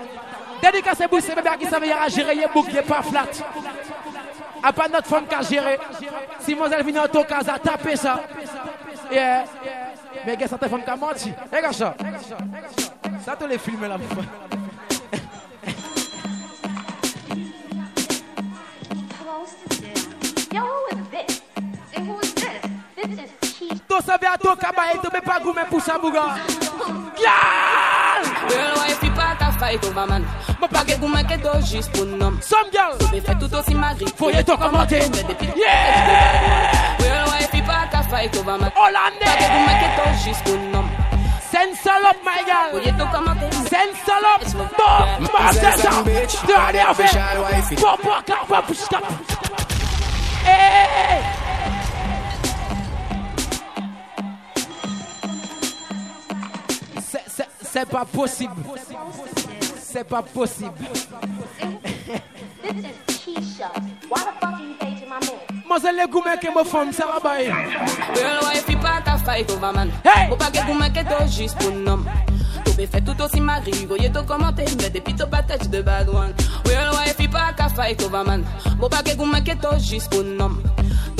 [0.62, 3.26] Dédicace bouche, c'est bébé qui savait à gérer, il bouc, il pas flat.
[4.62, 5.78] A pas notre femme qui a géré.
[6.40, 8.20] Si mademoiselle vient en ton cas, à taper ça.
[9.10, 9.44] Yeah.
[10.26, 11.32] Mais il y a certaines femmes qui ont menti.
[11.52, 11.94] Regarde ça.
[13.24, 13.58] Ça, tu les
[23.08, 23.30] this?
[23.40, 23.74] This is Keisha.
[23.88, 26.36] Tu savais à ton cabas et tu ne pas goûter pour ça, bouga.
[27.16, 28.22] Girl!
[28.48, 30.24] Girl, wife, il pas ta fight over man.
[30.60, 32.32] Mon paquet goût maquet d'eau juste pour nom.
[32.40, 32.96] Some girl.
[33.12, 34.06] Tu fais tout aussi magri.
[34.16, 35.00] Faut y être commenté.
[35.56, 36.70] Yeah!
[36.98, 38.70] Girl, wife, il pas ta fight over man.
[38.76, 39.24] Hollandais.
[39.24, 40.84] Paquet goût maquet d'eau juste pour nom.
[41.50, 42.70] Send salope, my girl.
[42.72, 43.46] Faut y être commenté.
[43.70, 44.44] Send salope.
[44.76, 45.90] Bon, bah, c'est ça.
[46.46, 46.72] Tu as
[57.78, 58.52] c'est- C'est pas possible.
[59.80, 60.72] C'est pas possible.
[62.62, 63.70] This is Keisha.
[64.10, 65.64] Why the fuck you say to my man?
[65.66, 67.54] Moi, c'est le goût, mec, qui me forme, ça va bien.
[68.14, 69.90] Girl, wife, il pas ta fight over man.
[70.04, 70.28] Hey!
[70.28, 72.00] Mon paquet goût maquet d'eau juste pour nom.
[72.64, 73.86] Tu peux faire tout aussi magri.
[73.86, 74.64] Voyez tout commenter.
[74.80, 76.34] Mais des pitots patates de bad one.
[76.66, 78.44] Girl, wife, il pas ta fight over man.
[78.78, 80.50] Mon paquet goût maquet d'eau juste pour nom.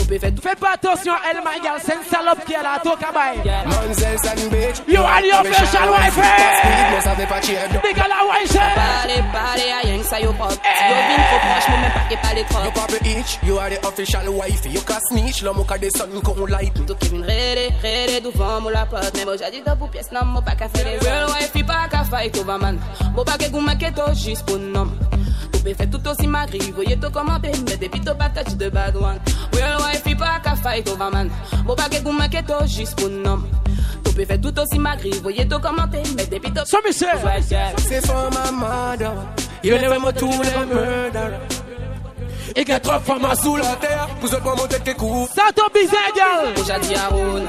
[0.08, 0.42] Tout.
[0.42, 3.44] Fais pas attention, elle, my girl, c'est une salope qui est là, toi, cabay.
[3.66, 4.80] Manzel and bitch.
[4.88, 7.82] You are the official wife, mais fait.
[7.82, 10.50] Big à la wife, Parlez, parlez, à rien que ça, yo pop.
[10.50, 12.64] Yo vin trop proche, mais même pas qu'il parle trop.
[12.64, 14.64] You pop itch, you are the official wife.
[14.64, 16.72] You can snitch, l'homme au cas des sons qu'on light.
[16.74, 19.12] Tu qui vin rere, rere, devant mon la porte.
[19.14, 21.66] Mais moi, j'ai dit pour pièce, non, moi pas qu'à faire les Girl, wife, il
[21.66, 22.78] pas qu'à fight over man.
[23.14, 24.88] Moi pas qu'à goût maquette juste pour nom.
[25.52, 27.52] Tu peux faire tout aussi magri, voyez tout commenter.
[27.68, 29.18] Mais des pitots patates de bad one.
[29.98, 31.30] Girl, wife, il pas qu'à fight over man.
[31.64, 33.42] Moi pas qu'à goût maquette juste pour nom.
[34.04, 36.02] Tu peux faire tout aussi magri, voyez tout commenter.
[36.16, 36.64] Mais des pitots.
[36.66, 37.06] So me say.
[37.88, 39.12] C'est for my mother.
[39.62, 41.36] You never me tous les murder.
[42.56, 44.08] Il y a trop de femmes sous la terre.
[44.20, 45.28] Vous êtes pas mon tête qui couvre.
[45.34, 46.54] Ça ton bizarre, girl.
[46.56, 47.46] J'ai dit à Roun,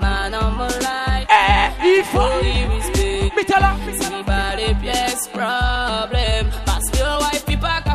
[0.00, 1.28] man on my life.
[1.30, 2.18] Eh, il faut.
[2.18, 3.32] Holy respect.
[3.36, 3.74] Mettez là.
[3.92, 6.50] Si pas les pièces, problème.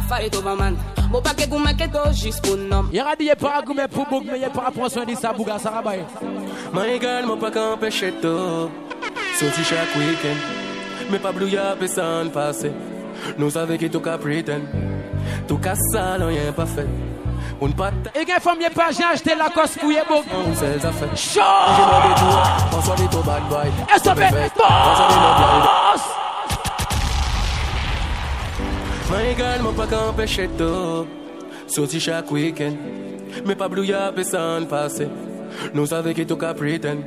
[0.10, 0.78] Il pas qu'à fight over man.
[1.12, 2.86] Mon paquet goût maquette d'eau juste pour nom.
[2.92, 4.46] Il y a dit, il n'y a pas goût, mais pour boug, mais il n'y
[4.46, 6.06] a pas prendre soin de ça, bouga, ça va bien.
[6.74, 8.70] My girl, moi pas qu'à empêcher tout.
[9.40, 11.10] Sorti chaque week-end.
[11.12, 12.72] Mais pas blou, y'a personne passé.
[13.38, 14.62] Nous savons que tout cas pretend.
[15.48, 16.88] Tout cas sale, rien pas fait.
[17.62, 20.24] On pas Et qu'il faut mieux pas, j'ai acheté la cosse pour y boug.
[20.34, 21.16] on sait ça fait.
[21.16, 21.42] Chaud.
[21.76, 22.78] J'ai pas des tours.
[22.78, 23.68] On soit des tout bad boy.
[23.96, 24.52] Et ça fait.
[24.56, 26.02] Boss!
[29.10, 29.18] Boss.
[29.18, 31.08] My girl, moi pas qu'à empêcher tout.
[31.68, 32.74] Sorti chaque week-end.
[33.46, 35.08] Mais pas blou, y'a personne passé.
[35.74, 36.98] Nous savons que tout cas pretend.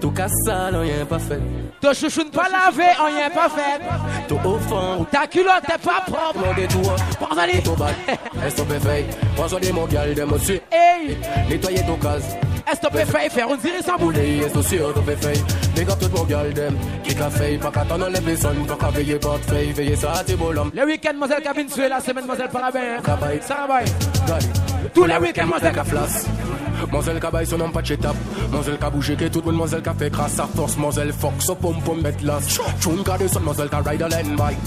[0.00, 1.40] Tout cas sale, rien pas fait.
[1.80, 3.80] Ton chouchou ne pas lavé, on y est pas fait.
[4.28, 6.38] Tout au fond, Ta culotte est pas propre.
[6.46, 7.62] Mon détour, Prends-en-les.
[7.62, 7.94] tout bad.
[8.44, 9.04] Est-ce que fait?
[9.36, 10.62] Prends soin de mon gal, de mon suite.
[10.72, 11.16] Hey,
[11.48, 11.82] Nettoyer
[12.66, 12.72] ton case.
[12.72, 14.18] est-ce que tu peux faire faire une dirait sans boulet?
[14.18, 15.44] Boulet, est-ce que sûr, tu peux faire?
[15.74, 16.76] Big up tout mon gal, dem.
[17.04, 17.58] Qui qu'a fait?
[17.58, 19.72] Pas qu'à t'en enlever les sons, pas qu'à veiller pas de fait.
[19.72, 20.70] Veiller ça, t'es beau l'homme.
[20.74, 23.00] Le week-end, mademoiselle Cabine Sué, la semaine, mademoiselle Parabin.
[23.04, 23.40] Cabine.
[23.42, 23.92] Ça va bien.
[24.26, 24.46] Gali.
[24.94, 26.10] Tous les week-ends, mademoiselle Qu'à flash.
[26.80, 29.54] Mademoiselle qui baille son nom pas de tap Mademoiselle qui bouge que tout le monde
[29.70, 30.76] Mademoiselle qui fait grâce à force.
[30.76, 34.36] Mademoiselle fuck so pom pom met las Tune qui descend Mademoiselle qui ride a land
[34.36, 34.58] bike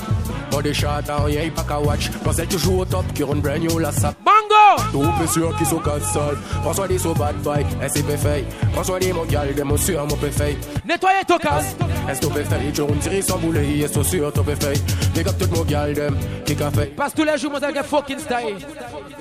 [0.51, 2.10] Body shot a rien pas qu'à watch.
[2.12, 5.80] Mademoiselle toujours au top qui run brand new la sap Mango Tout sûr qui sont
[5.80, 9.97] casse sale François dit so bad bike SCP fait François dit mon gal des monsieur
[9.99, 11.76] mon peu fait Nettoyer ton casse
[12.10, 14.82] Est-ce que fait Tu roules tiré sans boulet Est-ce sûr tu fait
[15.14, 16.95] Big up tout mon gal dem Qui fait.
[16.95, 18.55] Passe tous les jours, moi, j'ai fucking style.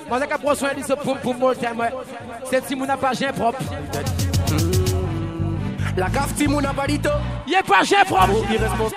[0.07, 1.79] Moi, j'ai prendre soin de ce poum poum all time.
[1.79, 1.91] ouais.
[2.49, 3.59] C'est pas j'ai propre.
[5.97, 7.09] La cave si mon n'a pas dit tout
[7.47, 8.29] Y'a pas j'ai propre.
[8.51, 8.95] Irresponsable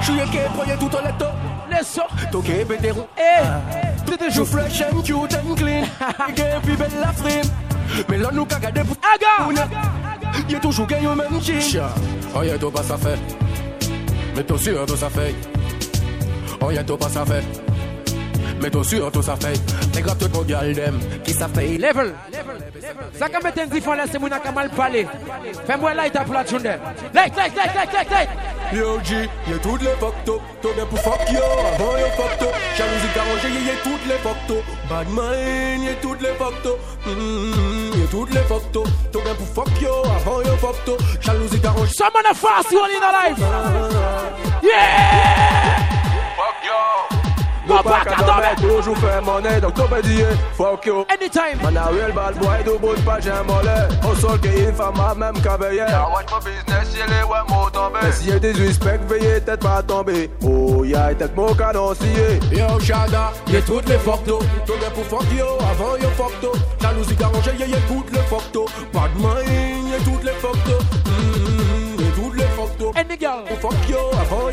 [0.00, 1.26] Je suis équé Proye tout en letto.
[1.70, 4.04] Les so Toqué pétéro Eh.
[4.06, 5.82] Tout est fresh and cute and clean.
[6.28, 7.50] Ike puis belle la frime.
[8.08, 9.62] Mais là nous gardé pour Aga
[10.48, 11.88] Y'a toujours gagné au même chin
[12.34, 13.18] Oh y'a tout pas ça fait.
[14.34, 15.34] Mais t'es sûr tout ça fait.
[16.60, 17.44] Oh y'a tout pas ça fait
[18.62, 19.60] Mais t'es sûr tout ça fait.
[19.94, 20.98] Les gars tout mon gal dem.
[21.24, 21.76] Qui ça fait?
[21.78, 22.14] Level.
[23.18, 25.06] Ça quand mettre un différent là, c'est mon mal parlé.
[25.66, 26.62] Fais-moi light up la tune.
[26.62, 28.28] Light, light, light, light, light, light.
[28.72, 30.40] Yo G, y'a toutes les photos.
[30.62, 34.64] T'as bien pour fuck yo, avant yo photos Jalousie arrangée, y'a toutes les photos.
[34.88, 36.78] Bad mind, y'a toutes les photos.
[37.06, 38.88] Mm, Y'a toutes les photos.
[39.12, 41.92] T'as bien pour fuck yo, avant yo photos Jalousie arrangée.
[41.94, 43.38] Someone a fast one in a life.
[44.62, 45.76] Yeah!
[46.36, 47.21] Fuck yo
[47.66, 48.74] Go back and double.
[48.74, 50.22] Toujours fait monnaie, donc t'as pas dit
[50.56, 51.04] fuck you.
[51.08, 51.62] Anytime.
[51.62, 53.88] Man, a real bad boy, do bout pas j'ai mollet.
[54.10, 55.80] Au sol une femme a même cavalier.
[56.12, 57.98] watch my business, y'a les ouais, mot tombé.
[58.02, 60.30] Mais s'il y a des respect, veillez, tête pas tomber.
[60.42, 62.40] Oh, y'a tête mon canon scié.
[62.50, 67.16] Yo Shada, y'a toutes les photos T'as bien pour fuck yo, avant yo photos Jalousie
[67.22, 72.36] arrangée, y'a y'a toutes les photos Bad mind, y'a toutes les photos Mm, Y'a toutes
[72.36, 73.44] les photos And the girl.
[73.48, 74.50] Pour fuck yo, avant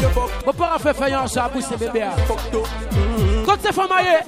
[0.50, 2.06] yo photos Mon père a fait faïence à pousser bébé.
[2.28, 2.68] Photos
[3.45, 4.20] Quand c'est femme aïe.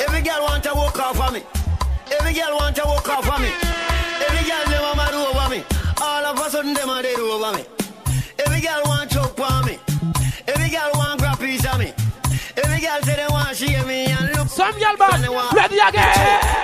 [0.00, 1.42] Every girl want to walk off of me.
[2.18, 3.48] Every girl want to walk off of me.
[4.28, 5.62] Every girl them a mad over me.
[6.00, 7.64] All of a sudden them a dead over me.
[8.44, 9.78] Every girl want choke on me.
[10.46, 11.92] Every girl want grab piece of me.
[12.56, 14.48] Every girl say they want share me and look.
[14.48, 15.20] Some girl bad.
[15.54, 16.12] Ready again.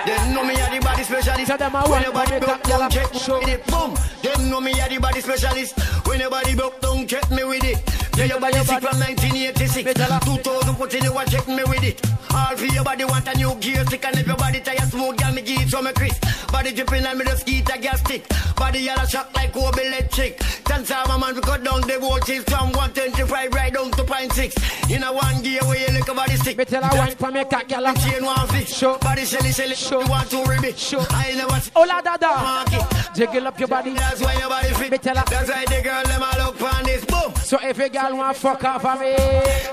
[0.05, 1.47] They know me a the specialist.
[1.49, 3.39] Tell them I When your body broke down, check me show.
[3.39, 3.67] with it.
[3.67, 3.95] Boom.
[4.23, 5.73] They know me a the body specialist.
[6.07, 7.79] When your body broke down, check me with it.
[8.17, 9.95] Yeah, your body sick from 1986.
[9.95, 11.99] 2000 put in you and check me with it.
[12.35, 15.17] All for your body want a new gear stick and if your body tired smooth,
[15.17, 16.19] girl me give it some Chris.
[16.53, 18.29] Body dripping and me eat a gas stick.
[18.57, 20.39] Body yellow shock like Kobe electric.
[20.65, 20.91] Dance
[21.29, 24.55] man we cut down the voltage from 125 right down to point six.
[24.91, 26.57] In a one gear where you look a body stick.
[26.57, 27.93] Me tell her wine for me cock girl.
[27.95, 28.69] Chain one fit.
[28.69, 28.99] Show.
[28.99, 29.75] Body shelly shelly.
[29.75, 30.01] Show.
[30.01, 30.79] You want to ribbit.
[30.79, 31.05] Show.
[31.11, 31.71] I never see.
[31.75, 32.29] Hola dada.
[32.29, 33.15] Market.
[33.15, 33.93] Jiggle up your body.
[33.95, 34.91] That's why your body fit.
[34.91, 35.25] Me tell her.
[35.29, 37.05] That's why the girl them a look on this.
[37.05, 37.35] Boom.
[37.37, 39.13] So every girl want fuck off of me.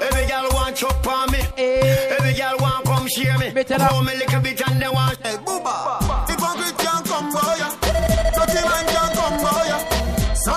[0.07, 1.39] Every girl want chop on me.
[1.57, 2.15] Eh.
[2.17, 3.53] Every girl want come share me.
[3.53, 3.87] Me tell her.
[3.87, 5.17] Throw me little bit and they want.
[5.25, 6.29] Hey, Booba.
[6.29, 7.69] If hungry can't come boy, ya.
[8.35, 9.67] dirty man can come boy.
[9.69, 9.77] ya.
[10.35, 10.53] So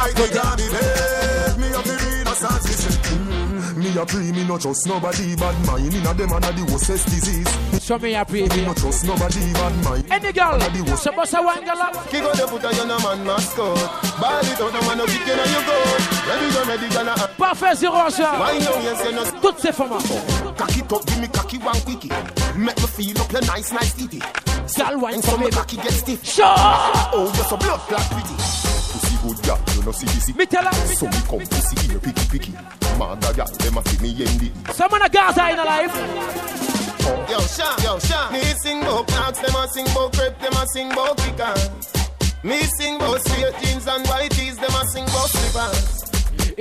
[0.00, 0.16] dead.
[0.16, 1.58] And the Lord Every night me dead.
[1.60, 2.96] Me up the read a start to say.
[3.10, 5.92] Mm, Me a pray, me no trust nobody bad mind.
[5.94, 7.48] Inna them and a the worstest disease.
[7.82, 8.66] Show me a Me preview.
[8.66, 10.04] no trust nobody bad mind.
[10.10, 10.54] Any girl.
[10.54, 12.08] Inna the worst- So boss a one girl up.
[12.10, 13.76] Kick out the put on your man mascot.
[14.20, 15.96] Ball it out, no man no kick in on your goal.
[16.28, 18.38] Ready, go ready, gonna Parfait zéro ça.
[18.38, 19.24] Wine down, yes, you know.
[19.42, 19.98] Toutes ces femmes.
[20.56, 22.10] Cock it up, give me cocky one quickie.
[22.56, 24.20] Make me feel up your nice, nice titty.
[24.76, 25.44] Girl wine And for so me.
[25.46, 26.24] me cocky get stiff.
[26.24, 26.44] Sure.
[26.46, 28.34] Oh, you're so blood black pretty.
[29.20, 30.34] Pussy good girl, you know see this.
[30.34, 30.72] Me tell her.
[30.72, 32.52] So me come pussy here picky picky.
[32.98, 34.72] Man, that girl, them a see me yendi.
[34.72, 35.94] Someone a Gaza in a life.
[37.28, 38.30] Yo, Sha, yo, Sha.
[38.30, 41.92] Me sing about knocks, them a sing about crepe, them a sing about kickers.
[42.42, 46.09] Me sing about straight jeans and white tees, them a sing about slippers.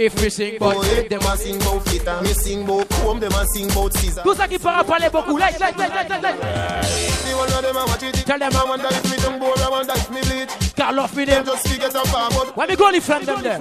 [0.01, 2.21] If we sing Boy, but them a sing about flitter.
[2.21, 4.23] Me sing about comb, them a sing about scissors.
[4.23, 5.37] Tout ça qui para parler beaucoup.
[5.37, 6.85] Like, like, like, like, like, like.
[6.85, 8.15] See one of them a watch it.
[8.25, 10.73] Tell them I wonder if me tongue bore, I wonder if me bleach.
[10.77, 11.43] Call off me them.
[11.45, 13.59] Just forget about what When me go in front them there.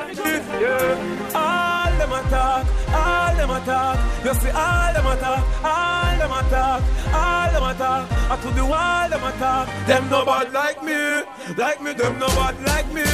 [0.60, 1.34] Yeah.
[1.34, 1.77] All
[2.08, 4.24] them attack, all them attack.
[4.24, 6.82] You see all them attack, all them attack,
[7.12, 8.30] all them attack.
[8.30, 9.86] I to the wall them attack.
[9.86, 11.22] Them no bad like me,
[11.56, 11.92] like me.
[11.92, 13.04] Them no bad like me,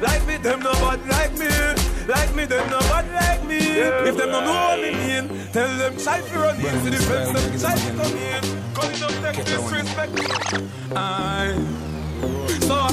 [0.00, 0.36] like me.
[0.36, 1.48] Them no bad like me,
[2.06, 2.44] like me.
[2.44, 3.58] Them no bad like me.
[3.58, 7.32] If them no know me mean, tell them try to run into the fence.
[7.32, 10.12] Them try to come in, cause it don't take disrespect.
[10.94, 11.54] I.
[12.60, 12.88] So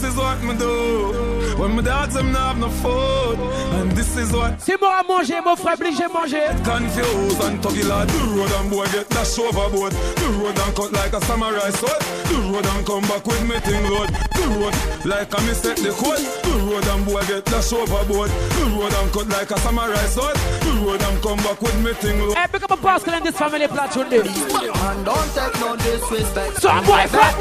[0.00, 3.38] this is what me do when my dogs them not have no food,
[3.80, 6.48] and This is what C'est bon à manger, mon frère, obligé manger.
[6.64, 10.92] Confused and tuggy lad The road and boy get dash overboard The road and cut
[10.92, 14.74] like a samurai sword The road and come back with me thing load The road
[15.04, 18.94] like a me set the code The road and boy get dash overboard The road
[18.94, 22.36] and cut like a samurai sword The road and come back with me thing load
[22.38, 24.24] Hey, pick up a basket in this family platoon there.
[24.24, 26.56] Man, don't take no disrespect.
[26.56, 27.36] Some boy front.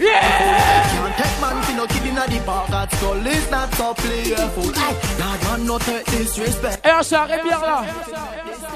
[0.00, 0.88] Yeah.
[0.88, 2.68] Can't take man fi no kid inna the park.
[2.68, 4.72] That skull is not so playful.
[4.74, 6.86] Aye, Nah, man, no take disrespect.
[6.86, 7.84] Et on s'est arrêté bien là.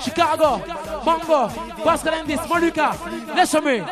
[0.01, 0.61] Chicago,
[1.05, 1.49] Mango,
[1.83, 2.93] Pascal Endis, Moluka,
[3.35, 3.83] listen me.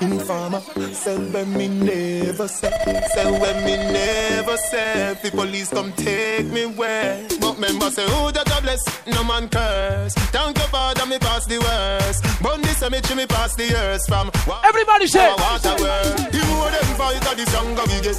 [0.00, 0.60] Informer,
[0.92, 2.70] say when me never say,
[3.14, 7.20] say when me never say, the police come take me where.
[7.40, 10.14] But member say, who that God bless, no man curse.
[10.32, 12.24] Thank you Father, me pass the worst.
[12.42, 14.30] But this cemetery me pass the years from.
[14.64, 16.18] Everybody say, water world.
[16.32, 18.16] You know them fight at the younger we get.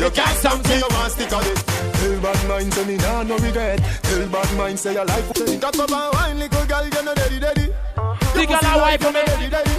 [0.00, 1.56] You can't stop me, you want stick on it.
[1.94, 3.78] Tell bad mind say me nah no regret.
[4.02, 5.32] Tell bad mind say your life.
[5.60, 7.66] Talk about wine, little girl, you know daddy daddy.
[8.34, 9.22] The girl a wife for me.
[9.24, 9.70] Daddy daddy.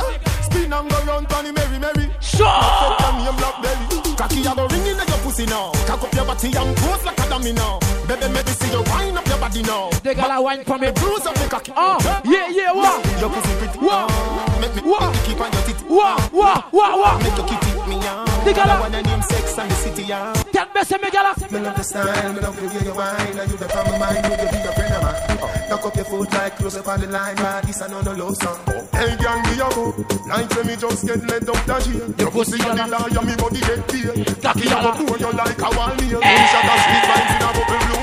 [0.43, 2.09] Spin and go round, Tony Mary Mary.
[2.21, 2.47] Sure.
[2.47, 4.15] Take your black belly.
[4.15, 5.71] Cocky a go ring in your pussy now.
[5.85, 7.79] Cock up your body and pose like a dummy now.
[8.07, 9.89] Baby, maybe see you wind up your body now.
[10.01, 10.91] The girl a wine for me.
[10.91, 11.73] Bruise up the cocky.
[11.75, 13.03] Oh, yeah, yeah, what?
[13.19, 13.77] Your pussy pretty.
[13.79, 14.09] What?
[14.09, 15.01] Ah, make me, What?
[15.11, 15.85] make me keep on your titty.
[15.85, 16.21] What?
[16.33, 16.73] What?
[16.73, 16.97] What?
[16.97, 17.21] What?
[17.21, 18.25] Make your keep it me on.
[18.45, 19.21] The girl a- I wanna name
[19.55, 20.33] sex and the city yeah.
[20.51, 23.39] Tell me, say me girl Me love the style, me love the way you whine
[23.39, 25.69] And you the from my mind, you the be a friend of mine.
[25.69, 28.59] Knock up your foot like close up on the line Man, this another love song.
[28.91, 29.85] Hey, gang, me a go.
[30.27, 33.35] Like when me just get let up that here Your pussy on the liar, me
[33.35, 36.21] body get tear Cocky a go do you like a wall meal.
[36.21, 36.47] Hey!
[36.51, 37.94] Shot a street vibes in a bubble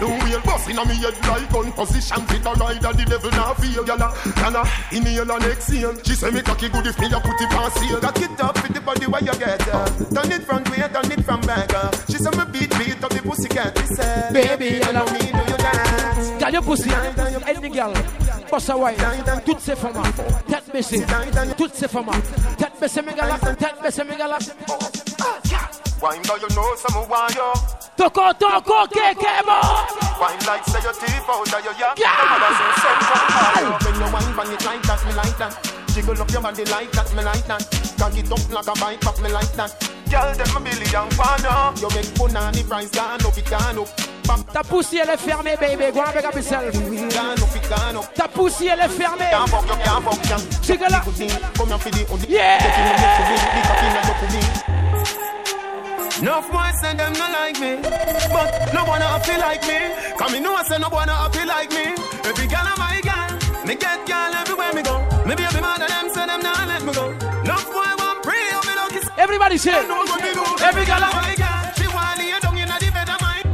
[0.00, 2.26] blue wheel Blue wheel bust in a me head like gun position.
[2.26, 5.94] Fit a rider, the devil not feel Yalla, yalla, inhale and exhale.
[6.02, 8.62] She say me cocky good if me a put it on sale Cock it up
[8.62, 9.86] with the body where you get uh.
[10.14, 11.90] Turn it front way, turn it from back uh.
[12.08, 13.76] She say me beat, beat up the pussy cat.
[13.78, 16.30] She say, Baby, follow me, do you dance?
[16.40, 17.92] Girl, your pussy, any girl,
[18.50, 18.96] bossa wine,
[19.44, 19.92] toutes ces femmes,
[20.48, 21.04] tête baissée,
[21.56, 22.10] toutes ces femmes,
[22.56, 24.99] tête baissée, gars, tête baissée, gars.
[26.00, 27.52] Wine though you know some wine yo
[27.96, 29.60] Toko, toko, kekemo.
[30.18, 32.16] Wine like say your teeth out of your yap Yeah.
[33.84, 35.52] When you wine bang it like that, me like that.
[35.92, 37.62] Jiggle up your body like that, me like that.
[37.98, 39.76] Cock it up like a bike pop, me like that.
[40.10, 43.88] Girl, them a billion pan You make punani price gone up, it gone up.
[44.52, 45.90] Ta pussy elle est fermée, baby.
[45.92, 46.72] Go and pick up yourself.
[46.72, 48.14] Gone up, gone up.
[48.14, 49.30] Ta pussy elle est fermée.
[49.30, 50.38] Can't fuck can't fuck you.
[50.62, 51.04] Jiggle up.
[51.04, 52.58] Come here for the only Yeah.
[56.20, 59.78] Enough boys say them not like me But no one happy like me.
[60.18, 61.96] Come me know I say no one happy like me.
[62.28, 63.30] Every girl a my girl
[63.64, 65.00] Me get girl everywhere me go.
[65.24, 67.08] Me baby mother them say them not let me go.
[67.40, 70.44] Enough boy want pray oh me kiss Everybody say, know what me do.
[70.60, 73.46] Every girl a- my girl She want lay down in the bed of mine.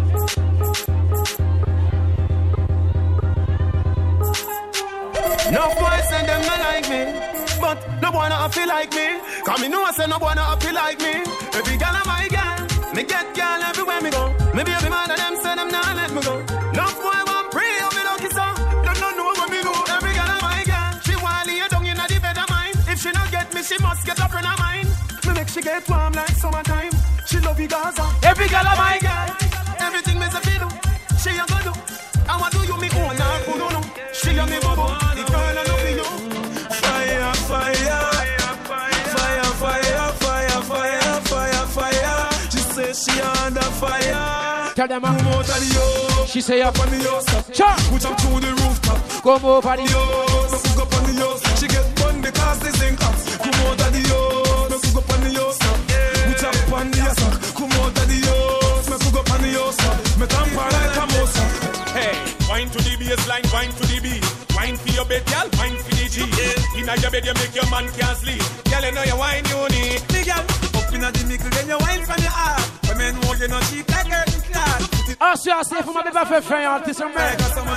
[5.55, 7.03] No boy say them not like me,
[7.63, 9.07] but no not feel like me.
[9.47, 11.46] Come me know I say no not feel like me.
[12.97, 14.33] Me get girl everywhere me go.
[14.57, 16.35] Me baby man of them say them not let me go.
[16.73, 18.53] No boy want pray on me don't kiss her.
[18.85, 19.73] Don't know know what me do.
[19.93, 22.73] Every girl a my girl, she want lay down in the bed of mine.
[22.89, 24.89] If she not get me, she must get a friend of mine.
[25.27, 26.93] Me make she get warm like summertime.
[27.27, 28.07] She love you Gaza.
[28.23, 29.29] Every girl a my girl,
[29.79, 30.69] everything me say fi do,
[31.21, 31.73] she a go do.
[32.33, 33.85] I want do you me own who don't know.
[34.15, 36.26] She a me bubble, the girl I love you.
[42.97, 44.73] She says she under fire.
[44.75, 46.25] Tell them, uh, Come out of the yo.
[46.25, 47.21] She say, uh, up on the yo.
[47.53, 47.77] Cha.
[47.93, 48.97] Put up to the rooftop.
[49.21, 50.01] Come over the yo.
[50.49, 51.29] No cook up on the yo.
[51.61, 53.37] She get bun because they sing ups.
[53.37, 54.17] Come out of the yo.
[54.73, 55.45] No cook up on the yo.
[55.53, 57.13] Put up on the yo.
[57.53, 58.37] Come out of the yo.
[58.89, 59.65] Me cook up on the yo.
[60.17, 61.37] Me tamper like a mouse.
[61.93, 62.17] Hey,
[62.49, 64.25] wine to the baseline, wine to the beat.
[64.57, 66.25] Wine for your bed, girl, wine for the G.
[66.81, 68.41] Inna your bed, you make your man can't sleep.
[68.73, 70.01] Girl, you know you wine, you need.
[70.09, 70.45] The girl
[70.81, 72.76] up inna the middle, then you wine from your heart.
[73.39, 74.26] You know she like her
[75.19, 75.29] cloud.
[75.29, 77.23] Ah, c'est assez, faut m'aller pas faire faire, t'es sur moi.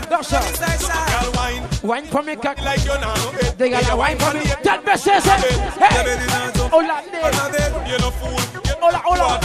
[0.09, 0.39] Dorsa.
[0.39, 1.63] Girl, wine.
[1.83, 2.57] Wine for me, cock.
[2.63, 3.13] Like you now.
[3.57, 4.41] They got a wine for me.
[4.63, 5.55] That best says Hey.
[6.71, 7.01] Hola,
[7.87, 8.39] You no fool.
[8.81, 9.39] Hola, hola.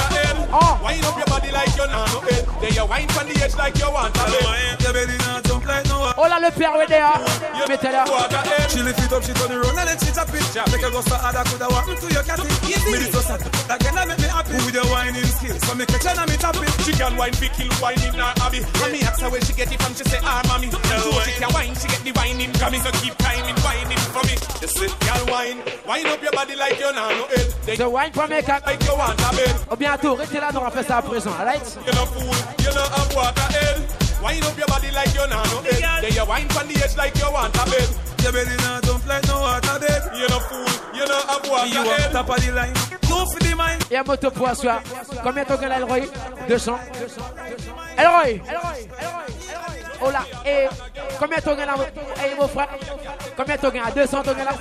[0.52, 0.78] Oh.
[0.82, 2.04] Wine up your body like you now.
[2.06, 2.46] no head.
[2.60, 4.80] Then you wine from the edge like you want to bed.
[4.80, 6.14] Your belly not jump like no one.
[6.16, 7.10] Hola, le père, ouais, there.
[7.68, 8.04] Mettez-la.
[8.68, 10.70] She lift it up, she turn it round and then she tap it.
[10.70, 12.38] Make her go so hard, I coulda walked into your cat.
[12.38, 13.40] Me this was sad.
[13.66, 15.60] That girl make me happy with your whining skills.
[15.66, 16.70] So me catch her and me tap it.
[16.84, 18.64] She can wine fi kill wine in her hobby.
[18.64, 19.92] And me ask her where she get it from.
[19.92, 20.72] She say, ah, mommy.
[20.72, 20.80] So
[21.20, 22.80] she can wine, she get the wine in coming.
[22.80, 24.34] So keep timing, whining for me.
[24.64, 25.60] You see, girl, wine.
[25.86, 27.48] Wine up your body like you now no head.
[27.76, 28.64] The wine for me, cock.
[28.64, 29.54] like you want a bed.
[29.78, 31.60] Bientôt, restez là, on va faire ça à présent, alright?
[31.86, 34.03] You no fool, you no have water head.
[34.24, 34.88] Wine up your body
[36.16, 37.88] you wine from the edge like you want a bed.
[38.22, 40.02] Your belly not dump like no water bed.
[40.16, 40.64] You no fool,
[40.96, 42.72] you no have water You top of the line.
[42.90, 43.84] You for the mind.
[43.90, 44.80] Et un moto pour asseoir.
[45.22, 46.08] Combien gain là, Elroy?
[46.48, 46.78] 200.
[47.98, 48.40] Elroy
[50.00, 50.68] Oh là, et
[51.18, 51.74] combien gain là
[52.24, 52.68] Eh mon frère?
[53.36, 54.52] Combien ton gain 200 ton gain là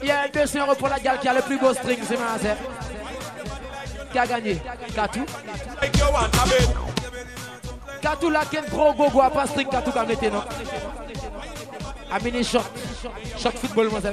[0.00, 2.16] Il y a 200 euros pour la gale qui a le plus beau string, c'est
[2.16, 2.38] ma.
[4.12, 4.62] Qui a gagné?
[4.94, 5.26] Katou
[8.02, 8.30] Like you want a bed.
[8.30, 10.42] Katou là, quel gros gogo à pas string Katou qui a metté non
[12.10, 12.70] A mini short.
[13.36, 14.12] Short football, moi ça.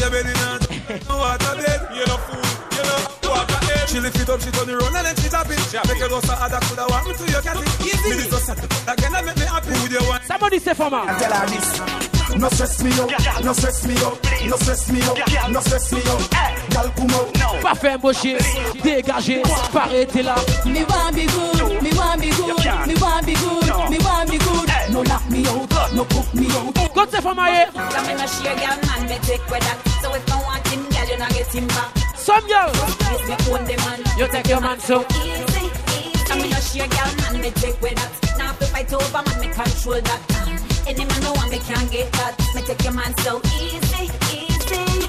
[0.00, 0.68] Your belly not
[1.08, 1.80] no water bed.
[1.94, 2.42] You no fool,
[2.72, 3.88] you no have water head.
[3.88, 5.88] She lift it up, she turn it round and then she tap it.
[5.88, 7.80] Make you go so hard, that coulda want me to you, cat it.
[7.86, 8.10] Easy.
[8.10, 10.22] Me this just again, that make me happy with your one.
[10.22, 10.98] Somebody say for me.
[11.18, 12.11] Tell her this.
[12.36, 13.10] No stress me up,
[13.44, 14.18] no stress me up,
[14.48, 16.30] no stress me up, no stress me up.
[16.70, 17.62] Gal come out.
[17.62, 18.38] Pas fait embaucher,
[18.82, 19.42] dégagé,
[19.74, 20.34] arrêtez là.
[20.64, 24.38] Me want be good, me want be good, me want be good, me want be
[24.38, 24.68] good.
[24.90, 26.94] No lock me out, no put me out.
[26.94, 29.78] Go to for my Come in a share, girl, man, me take with that.
[30.02, 32.16] So if I want him, girl, you not get him back.
[32.16, 32.70] Some girl.
[32.72, 34.00] Yes, me own the man.
[34.18, 35.04] You take your man so.
[35.10, 36.24] Easy, easy.
[36.26, 38.38] Come in a share, girl, man, me take with that.
[38.38, 40.71] Now if I fight over, man, me control that.
[40.86, 42.36] Any man no want me can't get that.
[42.54, 45.08] Me take your man so easy, easy.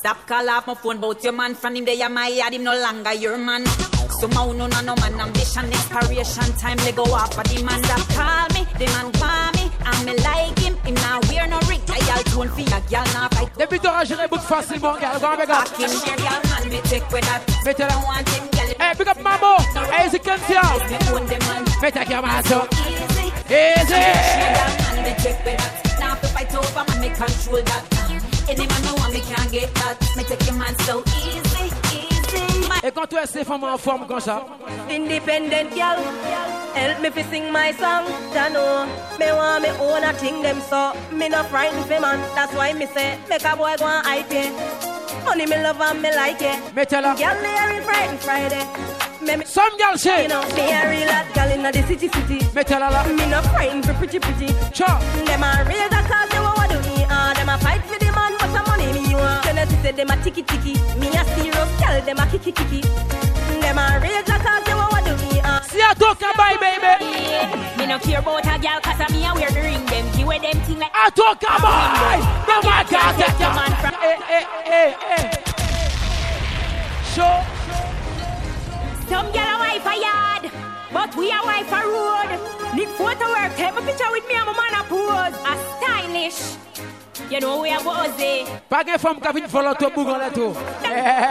[0.00, 1.84] Stop call off my phone about your man from him.
[1.84, 3.64] They are my yard, him no longer your man.
[4.20, 6.76] So my no no no man ambition expiration time.
[6.78, 10.12] They go off for the man that call me, the man want me, and me
[10.22, 10.76] like him.
[10.84, 11.80] Him now wear no ring.
[11.88, 13.48] I all tone for a girl now fight.
[13.56, 15.18] Depuis tu auras géré bout facilement, gars.
[15.20, 15.48] Go on, up.
[15.48, 17.42] Back in here, girl, man, me take with that.
[17.64, 18.74] I want him, girl.
[18.78, 19.56] Hey, big up Mambo.
[19.90, 20.64] Hey, Kentia?
[20.90, 21.64] Me own the man.
[21.80, 22.68] Mettez your man so.
[22.84, 23.32] Easy.
[23.48, 24.83] Easy.
[25.04, 25.96] Man, me take with that.
[26.00, 27.84] Now if I fight over, man, me control that.
[28.48, 30.00] Any man no want me can't get that.
[30.16, 32.44] Me take your man so easy, easy.
[32.82, 34.46] Et quand tu es ces femmes en forme comme ça,
[34.90, 35.98] Independent girl,
[36.74, 38.04] help me fi sing my song.
[38.34, 38.86] Ya know,
[39.18, 40.92] me want me own a thing them so.
[41.12, 44.32] Me no frightened fi man, that's why me say make a boy go and hype
[44.32, 44.52] it.
[45.24, 46.58] Money me love and me like it.
[46.74, 47.14] Mettez là.
[47.14, 49.13] Girl, me a real frightened Friday.
[49.24, 50.24] Me, me, Some girl say.
[50.24, 52.38] You know, me a real hot girl inna the city city.
[52.52, 53.08] Mettez là là.
[53.08, 54.52] Me no frightened for pretty pretty.
[54.70, 55.00] Cha.
[55.24, 57.06] Them a real that cause they want do me.
[57.08, 59.44] Ah, them a fight for the man, but some money me want.
[59.44, 60.74] Tennessee say them a ticky ticky.
[61.00, 62.80] Me a serious girl, them a kicky kicky.
[63.64, 65.40] Them a real that cause they want do me.
[65.40, 65.64] Ah.
[65.64, 66.92] See I talk about baby.
[67.80, 70.04] Me no care about a girl cause me a wear the ring them.
[70.12, 72.20] Give away them thing like I talk about.
[72.44, 73.94] No man can't take your your man from.
[74.04, 75.30] Hey, hey, hey, hey.
[77.16, 77.53] Show.
[79.08, 80.50] Some girl a wife a yard,
[80.92, 82.30] but we a wife a road.
[82.74, 85.36] Need photo work, take my picture with me and my man a pose.
[85.44, 86.56] A stylish.
[87.30, 88.44] You know we a buzzy.
[88.68, 90.54] Pas de femme qui a vite follow to bougon là tout.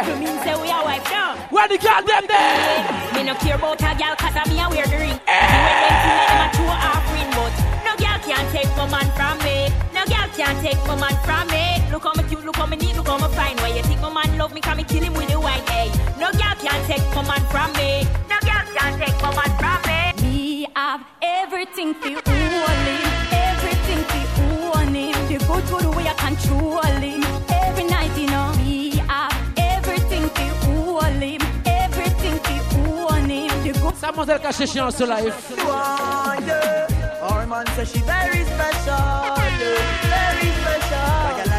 [0.07, 1.35] You mean say we a wife now?
[1.49, 3.13] Where the girl them there?
[3.15, 4.49] Me no care about a girl cause a eh.
[4.49, 5.17] me a wear the ring.
[5.17, 7.53] Me wear thing like them a two half ring, but
[7.85, 9.69] no girl can't take my man from me.
[9.93, 11.72] No girl can't take my man from me.
[11.93, 13.55] Look how me cute, look how me neat, look how me fine.
[13.57, 14.61] Why you think my man love me?
[14.61, 15.61] Can me kill him with the wine?
[15.67, 18.01] Hey, no girl can take my man from me.
[18.31, 19.99] No girl can take my man from me.
[20.23, 24.01] Me have everything for own him, everything
[24.33, 25.13] for own him.
[25.27, 27.23] The good good way I control him.
[27.61, 28.51] Every night, you know.
[28.57, 32.39] Me have everything for own him, everything
[32.71, 33.53] for own him.
[33.61, 33.93] The good.
[34.01, 35.35] Mademoiselle caché chien sur live.
[35.63, 36.87] wonder.
[37.21, 39.35] Our man say she very special,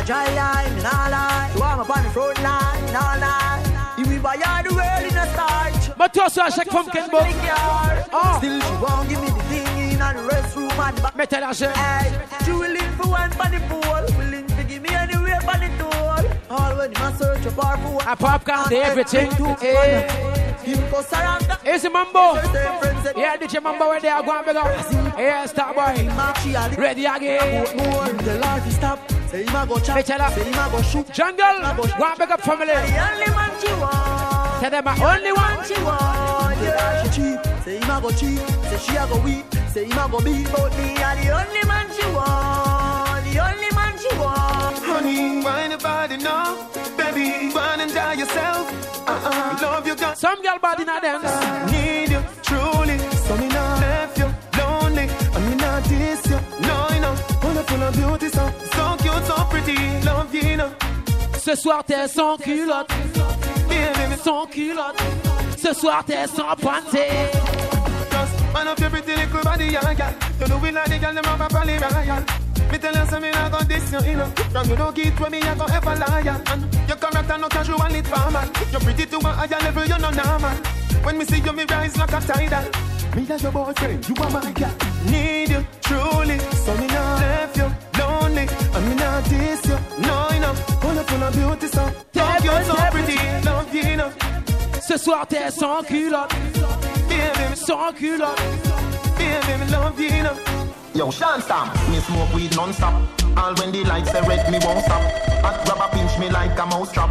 [0.05, 1.51] dry line, nah lie.
[1.55, 3.61] So I'm on the front line, nah lie.
[3.99, 5.91] You will buy all the world in a starch.
[5.99, 7.27] Mais toi, ça, à chaque femme qu'elle boit.
[8.13, 8.37] Oh.
[8.39, 11.17] Still she won't give me the thing in the restroom and back.
[11.17, 11.73] Mettez l'argent.
[11.75, 12.13] Hey,
[12.45, 16.14] she willing for one for the pool, willing to give me anywhere for the tool.
[16.55, 19.31] All when you search for for I pop count everything.
[19.59, 20.07] Hey.
[21.67, 22.35] Easy mambo.
[23.17, 24.67] Yeah, DJ mambo where they are going big up.
[25.19, 26.09] Yeah, star boy.
[26.81, 27.77] Ready again.
[27.77, 28.99] More the life stop.
[29.31, 30.05] Say him a go chop.
[30.05, 31.13] Say him a go shoot.
[31.13, 31.59] Jungle.
[31.99, 32.67] Go and big up family.
[32.67, 34.61] The only man she want.
[34.61, 35.65] Tell them uh, I only one.
[35.67, 36.63] she want.
[36.63, 37.65] Yeah, she cheap.
[37.65, 38.39] Say him a go cheap.
[38.71, 39.45] Say she a go weep.
[39.73, 40.47] Say him a go beat.
[40.53, 42.74] But me a the only man she want.
[44.95, 45.05] Want.
[45.05, 46.69] Honey, why nobody know?
[46.97, 49.09] Baby, run and die yourself.
[49.09, 49.59] Uh-uh.
[49.63, 51.73] Love you, got Some girl body not dance.
[51.73, 52.99] need you truly.
[53.27, 54.29] So me not left you
[54.59, 55.09] lonely.
[55.35, 56.39] And me not diss you.
[56.67, 57.15] No, you know.
[57.43, 59.77] Wonderful and beauty, so, so cute, so pretty.
[60.05, 60.71] Love you, know.
[61.39, 62.89] Ce soir t'es sans culotte.
[63.69, 64.99] Baby, Sans culotte.
[65.59, 66.55] Ce soir t'es sans.
[68.11, 70.13] Just man up your pretty little body, yeah, yeah.
[70.41, 72.44] You know we like the girl, them have a pally royal.
[72.75, 74.27] Me tell you something, I got this, you know.
[74.51, 76.43] From you don't get where me, I go ever liar.
[76.47, 78.43] And your character no casual, it's formal.
[78.73, 80.57] You're pretty to a higher level, you're not normal.
[81.05, 82.65] When me see you, me rise like a tidal.
[83.15, 84.75] Me as your boyfriend, you are my girl.
[85.07, 88.49] Need you truly, so me not left you lonely.
[88.75, 90.81] And me not diss you, no enough.
[90.81, 91.85] Pull up on a beauty so.
[92.17, 94.15] Love you so pretty, love you enough.
[94.83, 96.35] Ce soir t'es sans culotte.
[97.55, 98.43] Sans culotte.
[99.17, 100.64] Baby, love you enough.
[100.95, 102.95] Yo, Sean Stam, me smoke weed non-stop.
[103.37, 105.03] All when the lights are red, me won't stop.
[105.43, 107.11] Hot grabber pinch me like a mouse trap.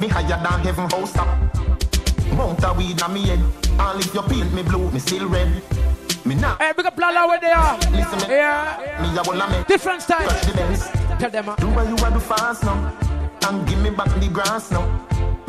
[0.00, 1.28] Me higher than heaven house top.
[2.32, 3.40] Mount a weed on me head.
[3.78, 5.62] All if you paint me blue, me still red.
[6.24, 6.58] Me not.
[6.62, 7.76] Hey, big up Lala where they are.
[7.92, 8.36] Listen me.
[8.36, 8.98] Yeah.
[9.02, 9.66] Me a wanna make.
[9.66, 10.26] Different style.
[10.26, 10.88] Touch the Benz.
[11.20, 11.50] Tell them.
[11.50, 11.56] Uh.
[11.56, 12.98] Do what you want to fast now.
[13.46, 14.86] And give me back the grass now.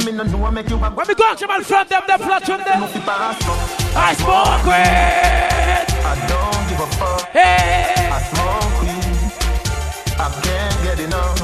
[0.06, 0.92] Me no know make you a.
[0.92, 2.80] When me go to my front them, the flat on them.
[2.82, 4.02] Must be pass now.
[4.02, 5.55] I smoke weed.
[6.10, 7.24] I don't give a fuck.
[7.32, 8.10] Hey.
[8.18, 9.06] I smoke weed.
[10.26, 11.40] I can't get enough.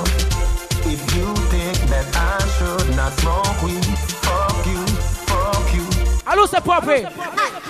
[0.94, 3.86] If you think that I should not smoke weed,
[4.26, 4.82] fuck you,
[5.30, 5.86] fuck you.
[6.26, 7.08] Allô, c'est propre.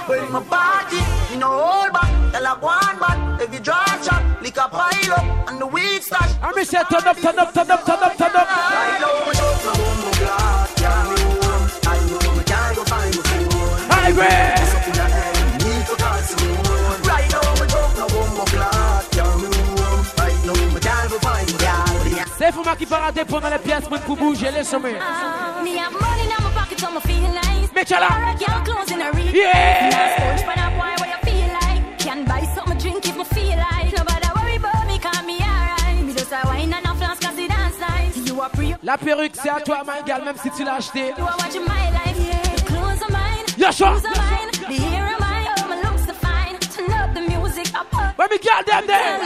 [0.07, 0.99] When my party,
[1.31, 4.67] you know hold back, tell a one back, if you draw a shot, lick a
[4.67, 6.31] pile up, and the weed stash.
[6.41, 8.47] I me say turn up, turn up, turn up, turn up, turn up.
[8.49, 11.61] I know me don't know my blood, yeah me warm.
[11.87, 13.89] I know me can't go find my phone.
[13.89, 14.70] High grade.
[23.25, 24.93] Pendant les pièces pour bouger les sommets.
[25.63, 27.69] Me have money in my pocket, so me feel nice.
[27.73, 28.07] Bitch, ala.
[28.09, 29.33] I rock your clothes in a real.
[29.33, 29.89] Yeah.
[29.89, 31.97] Now sponge for that boy, what you feel like.
[31.99, 33.93] Can buy something drink if me feel like.
[33.95, 36.03] Nobody worry about me, call me alright.
[36.03, 38.17] Me just a wine and a flask 'cause it dance nice.
[38.27, 38.75] You are pre.
[38.83, 41.13] La perruque, c'est à toi, my girl, même si tu l'as acheté.
[41.17, 42.55] You are watching my life, yeah.
[42.55, 43.45] The clothes are mine.
[43.57, 43.93] Yeah, sure.
[43.93, 44.49] Shoes are mine.
[44.67, 45.47] The hair are mine.
[45.59, 46.57] Oh, my looks are fine.
[46.75, 47.93] Turn up the music up.
[47.93, 48.17] up.
[48.17, 49.19] When me girl them there.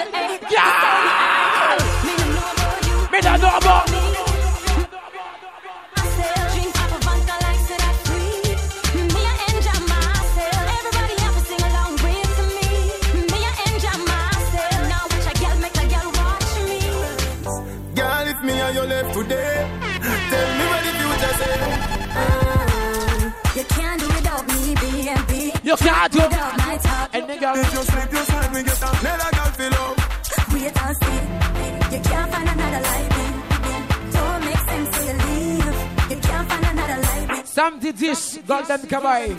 [0.51, 1.44] Yeah.
[3.15, 3.87] Me don't know about.
[5.95, 6.51] myself.
[6.51, 8.43] Drink up a vodka like said I free.
[9.15, 10.63] Me I enjoy myself.
[10.75, 12.69] Everybody have to sing along with me.
[13.31, 14.79] Me I enjoy myself.
[14.91, 16.79] Now watch a girl make a girl watch me.
[17.95, 19.55] Girl, if me and you left today,
[20.31, 21.57] tell me what the future say.
[23.55, 25.41] You can't do without me, baby.
[25.63, 27.07] You can't do without my talk.
[27.13, 29.95] And nigga, If you sleep, you slide me get another girl feel up.
[30.51, 31.21] Wait and see.
[31.95, 32.44] You can't find
[32.75, 33.25] another like me.
[34.11, 34.61] Don't make
[35.05, 36.11] you leave.
[36.11, 37.43] You can't find another like me.
[37.45, 39.29] Samedi 10, Golden Cabaret.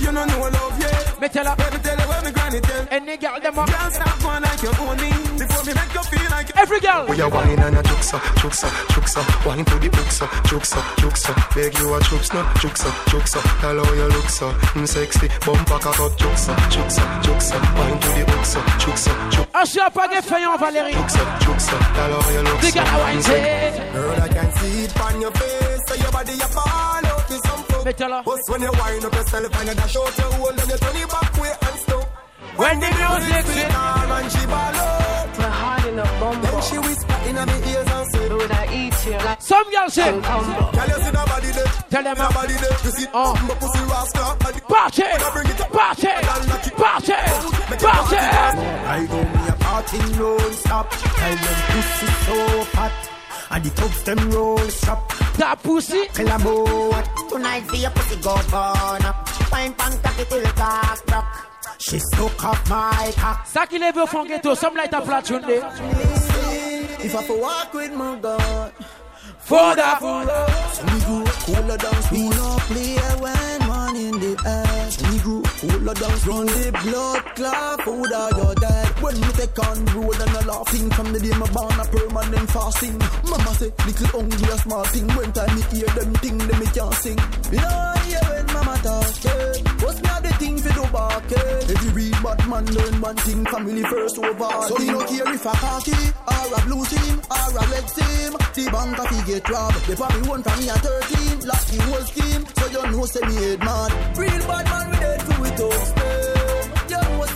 [0.00, 1.20] You don't know love yet.
[1.20, 1.97] Me tell her.
[2.18, 2.86] Baby, tell me granny tell.
[2.90, 3.68] And nigga, them up.
[3.68, 5.10] Can't stop going like you own me.
[5.38, 7.06] Before me make you feel like Every girl.
[7.06, 9.46] We are wine and a juksa, juksa, juksa.
[9.46, 11.32] Wine to the hooksa, juksa, juksa.
[11.54, 13.40] Beg you a juks no, juksa, juksa.
[13.60, 15.28] Tell how you look so, mm, sexy.
[15.46, 17.56] Bumper cock up, juksa, juksa, juksa.
[17.78, 19.46] Wine to the hooksa, juksa, juksa.
[19.54, 20.94] Ah, je suis pas défaillant, Valérie.
[20.94, 21.76] Juksa, juksa.
[21.94, 25.20] Tell how you look so, got a wine mm, Girl, I can see it on
[25.20, 27.84] your face, so your body you fall out with some flow.
[27.84, 27.92] Me.
[27.98, 30.96] But when you wind up yourself and you dash out your hole, then you turn
[30.96, 31.87] it back way and stop.
[32.58, 35.38] When the music sweet, and she ball out.
[35.38, 36.42] My heart in a bumble.
[36.50, 39.94] Then she whisper in my ears and say, Would I eat you like Some girls
[39.94, 40.10] say.
[40.20, 40.72] combo?
[40.72, 41.70] Girl, you see that body there?
[41.92, 42.34] Tell them That up.
[42.34, 42.76] body there.
[42.84, 43.10] You see uh.
[43.14, 43.34] Oh.
[43.48, 44.30] my pussy rascal.
[44.32, 45.02] and the- Party!
[45.02, 46.12] When I it up, Party!
[46.82, 47.12] Party!
[47.78, 48.16] Party!
[48.18, 50.90] I go me a party non-stop.
[50.90, 52.36] Tell them pussy so
[52.76, 52.96] hot.
[53.50, 55.08] And the tubs them roll stop.
[55.38, 56.06] That pussy.
[56.08, 57.02] Clamour.
[57.30, 59.28] Tonight see your pussy go burn up.
[59.52, 61.44] Wine pan cocky till it cock rock.
[61.78, 63.46] She stuck off my cock.
[63.72, 65.62] Lève au fond ghetto, some light a flat tune there.
[67.00, 68.72] If I for walk with my God.
[69.38, 70.00] For that.
[70.02, 74.88] We go cooler dance, we no play when man in the air.
[75.10, 78.87] We go cooler dance, run the blood clot, food are your dead.
[79.08, 82.50] When me take on road and a laughing from the day my born a permanent
[82.52, 82.92] fasting.
[83.24, 85.08] Mama say little hungry a small thing.
[85.16, 87.16] When time me hear them thing, them me can't sing.
[87.48, 89.64] You know I hear when mama talk, yeah.
[89.80, 91.72] What's me the thing for do back, yeah.
[91.72, 94.44] Every real bad man learn one thing, family first over.
[94.44, 97.88] all So me no care if a khaki or a blue team or a red
[97.96, 98.30] team.
[98.36, 99.88] The bank a fi get robbed.
[99.88, 101.48] They probably won from me at 13.
[101.48, 103.90] Lost the whole scheme, so you know say me head mad.
[104.20, 105.96] Real bad man we dead for it them.
[105.96, 106.37] You know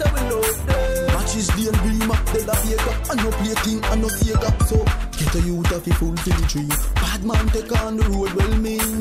[0.03, 1.07] say we love them.
[1.14, 2.92] Matches the and beamer, they la Vega.
[3.11, 4.50] I no play king, I no Sega.
[4.68, 4.78] So
[5.18, 6.68] get a youth a fi fulfill the dream.
[6.94, 9.00] Bad man take on the road well mean.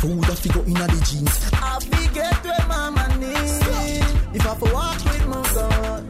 [0.00, 1.50] Food a fi go inna the jeans.
[1.52, 4.36] I fi get where mama need.
[4.36, 6.02] If I for walk with my God.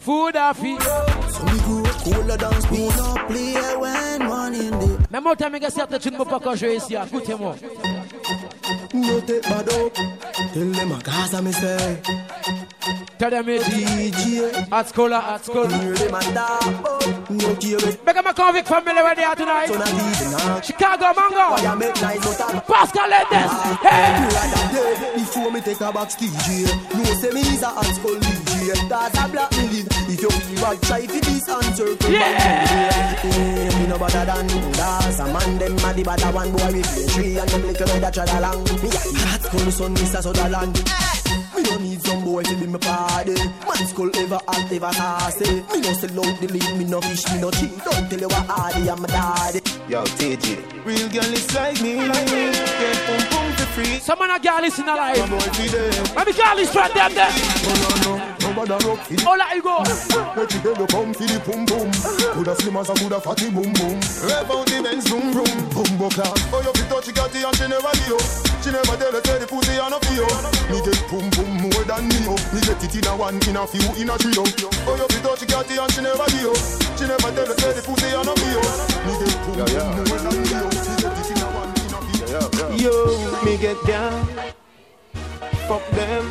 [0.00, 0.78] Food a fi.
[1.32, 5.50] So we go cooler dance, we no play when one in the Même au temps,
[5.52, 6.94] il certaines tunes ne peux pas jouer ici.
[6.94, 7.56] Écoutez-moi.
[8.94, 9.94] No take bad up.
[10.54, 12.00] Tell them a Gaza me say.
[13.20, 14.72] Tell them it's DJ.
[14.72, 15.68] At school, at school.
[15.68, 16.10] Make
[18.24, 19.66] my convict family where they are tonight.
[20.64, 21.60] Chicago, Mango.
[22.64, 23.52] Pascal Lendes.
[23.82, 24.24] Hey.
[25.16, 26.64] Before me take a box DJ
[26.96, 30.30] No say me is a hot skull DJ Cause a black me live If you
[30.30, 33.78] feel bad try this answer from Yeah.
[33.78, 37.06] Me no better than Das a man them a the better one boy with play
[37.06, 41.09] tree And them little head a tread along Me a hot skull son a Sutherland
[41.80, 45.92] need some boy to be my party Man skull ever hot ever saucy Me no
[45.92, 48.90] sell out the lead Me no fish me no cheat Don't tell you what hardy
[48.90, 49.60] I'm a daddy
[49.90, 50.84] Yo, TJ.
[50.84, 51.96] Real girl is like me.
[51.96, 53.98] Get pum pum for free.
[54.00, 55.16] Someone a girl listen alive.
[55.16, 56.14] Come on, feed them.
[56.14, 57.32] Let me girl is right them there.
[58.50, 59.78] Oh, let you go.
[60.36, 61.88] Make you you come for the pum pum.
[62.34, 63.96] Coulda slim as a coulda fatty boom boom.
[64.26, 65.56] Rev out the Benz boom boom.
[65.70, 66.34] Bumbo class.
[66.52, 68.18] Oh, you fit touch she got and she never give you.
[68.60, 70.26] She never tell her say the pussy a no for you.
[70.68, 72.36] Me get pum pum more than me oh.
[72.52, 74.44] Me get it in a one, in a few, in a trio.
[74.86, 76.54] Oh, you fit touch she got and she never give you.
[76.98, 78.62] She never tell her say the pussy a no for you.
[79.06, 80.69] Me get pum pum more than me oh.
[82.30, 82.76] In a.
[82.76, 84.26] Yo, me get down.
[85.66, 86.26] Fuck them,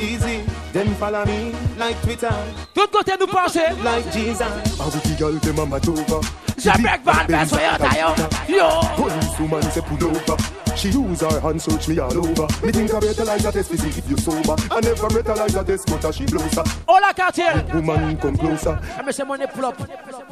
[0.00, 0.42] easy.
[0.72, 2.32] Them follow me like Twitter.
[2.74, 3.72] Tout côté nous passer.
[3.82, 4.42] Like Jesus.
[4.42, 6.20] I will be girl them a mad over.
[6.56, 8.14] The big van best for your tire.
[8.48, 8.80] Yo.
[8.96, 10.36] Police woman say pull over.
[10.76, 12.46] She use her hand search me all over.
[12.64, 14.56] Me think I brutalize a test to see if you sober.
[14.70, 16.64] I never brutalize a test, but she blows her.
[16.88, 17.64] Hola, cartier.
[17.74, 18.78] Woman come closer.
[18.96, 19.80] I me say money pull up.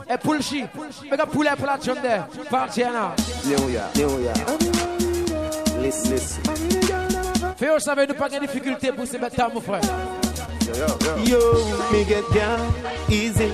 [0.08, 0.62] Et pull she.
[1.10, 2.26] Make a pull up la chum there.
[2.48, 3.14] Party now.
[3.44, 4.91] New York,
[6.04, 6.42] Listen.
[7.56, 9.80] Fais au savez nous pas de difficulté pour se mettre à mon frère.
[11.24, 11.38] Yo,
[11.92, 12.60] me get down
[13.08, 13.52] easy.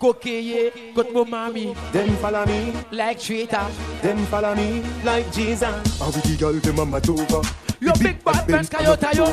[0.00, 1.74] Coquille, côte mon mamie.
[1.92, 3.66] Them follow me, Like traitor.
[4.02, 6.00] them follow me like Jesus.
[6.00, 7.42] I will be girl them a mad over.
[7.82, 9.24] Yo big bad Benz Coyote yo.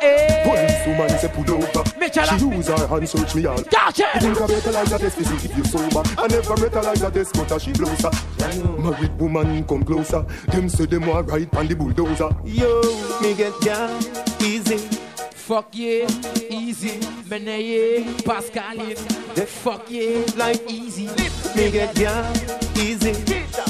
[0.00, 0.44] Eh.
[0.44, 1.84] Police woman say pull over.
[1.98, 2.06] Me.
[2.12, 3.60] She use her hand search me all.
[3.62, 4.04] Gotcha.
[4.14, 6.02] You think I brutalize a test see if you sober.
[6.18, 8.10] I never brutalize a test, but she blows her.
[8.78, 10.22] Married woman come closer.
[10.48, 12.30] Them say them want ride on the bulldozer.
[12.44, 12.80] Yo,
[13.22, 13.98] me get down
[14.40, 14.78] easy.
[15.46, 16.08] Fuck yeah,
[16.50, 16.98] easy.
[17.30, 18.96] Mene yeah, Pascaline.
[19.46, 21.06] Fuck yeah, like easy.
[21.54, 22.34] Me get down
[22.76, 23.12] easy.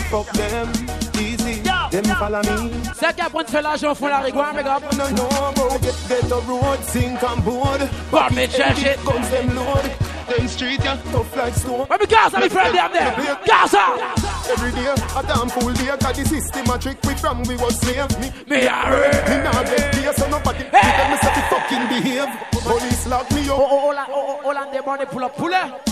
[0.09, 0.73] Fuck them
[1.21, 1.61] easy.
[1.91, 2.71] Them follow me.
[2.99, 4.81] C'est qu'à prendre fait l'argent, font la rigouane, mes gars.
[4.97, 7.87] No, no, bro, get, get the road, sink on board.
[8.11, 8.99] But me change it.
[9.05, 10.06] Guns them load.
[10.29, 11.87] Them street, yeah, tough like stone.
[11.89, 13.39] Let me Gaza, me friend, them there.
[13.47, 13.85] Gaza.
[14.51, 17.79] Every day, a damn fool day, cause the system a trick we from we was
[17.81, 18.11] slave.
[18.21, 19.23] Me, Me a real.
[19.31, 20.83] me nah get here, so nobody Hey.
[20.83, 22.29] tell me say to fucking behave.
[22.63, 23.59] Police lock me up.
[23.59, 25.85] oh, oh, oh, oh, oh, the money pull up, pull up.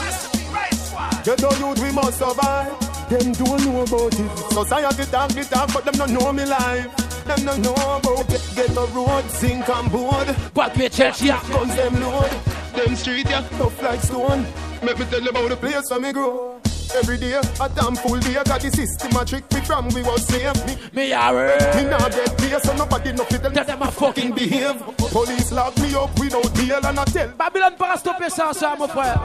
[1.25, 3.09] Get the youth, we must survive.
[3.09, 4.39] Them don't know about it.
[4.53, 6.87] Society talk the talk, but them don't know me life.
[7.25, 10.37] Them don't know about get, get the road, sink on board.
[10.53, 11.43] But me church, yeah.
[11.49, 12.31] Guns them load.
[12.75, 14.47] Them street, yeah, tough like stone.
[14.83, 16.61] Make me tell you about the place where me grow.
[16.95, 20.27] Every day, a damn fool day, got the system a trick me from we was
[20.27, 20.55] slave.
[20.67, 21.75] Me, Me a real.
[21.85, 24.81] me nah get here, so nobody know fit tell me them a fucking behave.
[25.11, 27.29] Police lock me up without bail and I tell.
[27.37, 29.19] Babylon pas stopper ça, ça, mon frère.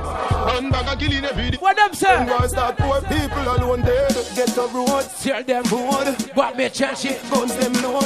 [0.57, 1.57] And bag a killing every day.
[1.57, 2.15] What them say?
[2.15, 4.13] And Why start poor people alone dead?
[4.35, 6.15] Get the road, Tell them, board.
[6.35, 7.21] but me church it.
[7.29, 8.03] Guns them load,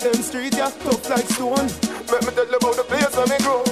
[0.00, 1.68] them street yeah, tough like stone.
[2.12, 3.64] Let me tell you about the place where me grow.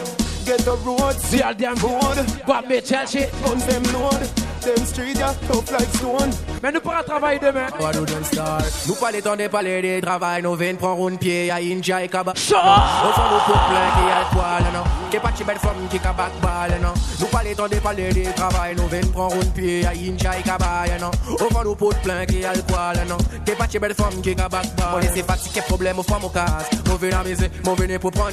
[0.47, 2.19] Get the road, Tell them, board.
[2.47, 3.31] but me church it.
[3.45, 4.23] Guns them load,
[4.65, 6.31] them street yeah, tough like stone.
[6.63, 7.67] Mais nous pourrons travailler demain.
[7.79, 8.65] What do them start?
[8.87, 12.09] Nous pas temps de parler de travail, nous venons prendre un pied à Inja et
[12.09, 12.33] Kaba.
[12.37, 12.59] Sure.
[12.59, 14.85] Au fond, nous pour plein qui a le poil, non?
[15.11, 16.95] Qui pas de belle femme qui a back balle, non?
[17.21, 20.43] Nous pas temps de parler de travail, nous venons prendre un pied à Inja et
[20.43, 21.11] Kaba, non?
[21.33, 23.19] Au fond, nous pour plein qui a le poil, non?
[23.45, 24.95] Qui pas de belle femme qui a back balle.
[24.95, 26.71] On laisse problème, au fond, mon casse.
[26.87, 28.31] Nous venons amuser, nous venons pour prendre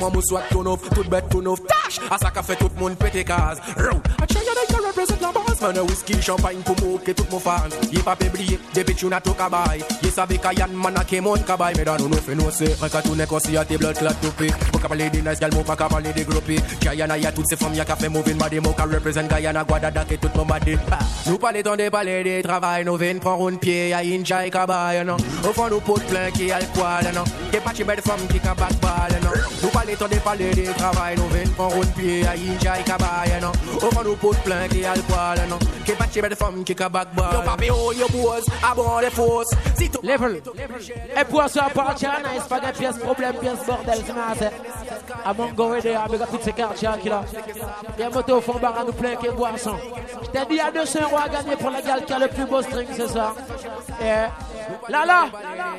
[0.00, 1.58] comment soit tout neuf, toute bête, tout neuf.
[1.66, 2.00] Tâche!
[2.10, 3.60] À ça qu'a fait tout le monde pété case.
[4.70, 5.19] I represent
[5.60, 5.78] man.
[5.80, 7.68] Whisky, champagne pour tout mon fans.
[7.92, 9.80] Y'a pas péblié, depuis tu n'as tout cabay.
[10.02, 11.72] Y'a savait qu'à Yann, man, a qui mon cabay.
[11.76, 14.48] Mais dans nous, nous fait nous, c'est un n'est qu'aussi à tes blood toupé.
[14.72, 16.60] Faut qu'à parler des nice gal, mon pas parler des groupés.
[16.80, 20.04] Guyana, y'a toutes ces femmes, y'a qu'à fait mauvais madé, mon qu'à represent Guyana, Guadada,
[20.04, 20.78] qui tout mon madé.
[21.26, 24.50] Nous parlons temps de parler des travail, nous venons prendre un pied à Inja et
[24.50, 25.16] cabay, non.
[25.48, 27.24] Au fond, nous potes plein qui a le poil, non.
[27.52, 29.30] Qui pas de belle femme qui a balle, non.
[29.62, 33.52] Nous parlons parler des travail, nous venons prendre à Inja et cabay, non.
[33.76, 35.49] Au fond, nous potes plein a.
[35.84, 37.32] Qui pas de belle femme qui a back balle.
[37.32, 39.50] Yo, papi, oh, yo, boys, abon les fausses.
[39.76, 40.00] Si tout.
[40.02, 40.42] Level.
[41.18, 44.52] Et pour ça, partir, nice, pas de pièce, problème, pièce, bordel, c'est ma c'est.
[45.24, 47.22] À mon go, aider, avec toutes ces quartiers qui là.
[47.96, 49.76] Il y a un moto au fond, bar à nous plein que boisson.
[50.22, 52.18] Je t'ai dit, il y a 200 euros à gagner pour la gale qui a
[52.18, 53.34] le plus beau string, c'est ça.
[54.00, 55.26] Et là, là,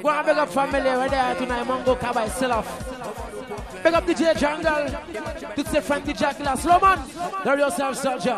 [0.01, 2.67] voir avec la famille, aider, tonight, Mongo, Kabay, c'est off.
[3.83, 4.91] Big up DJ Jungle.
[5.55, 6.55] Toutes ces fans DJ là.
[6.55, 6.99] Slow man.
[7.43, 8.35] There yourself, soldier.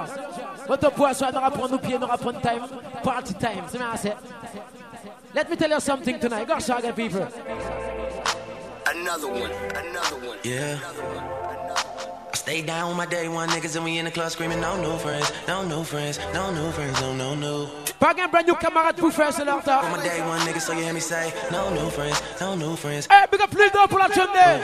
[0.67, 2.63] Votre poids soit nous rapprendre nos pieds, nous rapprendre time.
[3.03, 3.63] Party time.
[3.67, 4.13] C'est bien assez.
[5.35, 6.47] Let me tell you something tonight.
[6.47, 7.27] Go shag people.
[8.85, 10.37] Another one, another one.
[10.43, 10.77] Yeah.
[12.33, 14.75] I stay down with my day one niggas and we in the club screaming no
[14.81, 17.69] new friends, no new friends, no new friends, oh, no no no.
[17.99, 19.83] Pas un brand new camarade pour faire ce leur temps.
[19.83, 22.75] On my day one niggas so you hear me say no new friends, no new
[22.75, 23.05] friends.
[23.05, 24.59] Hey, big up plus d'or pour la journée.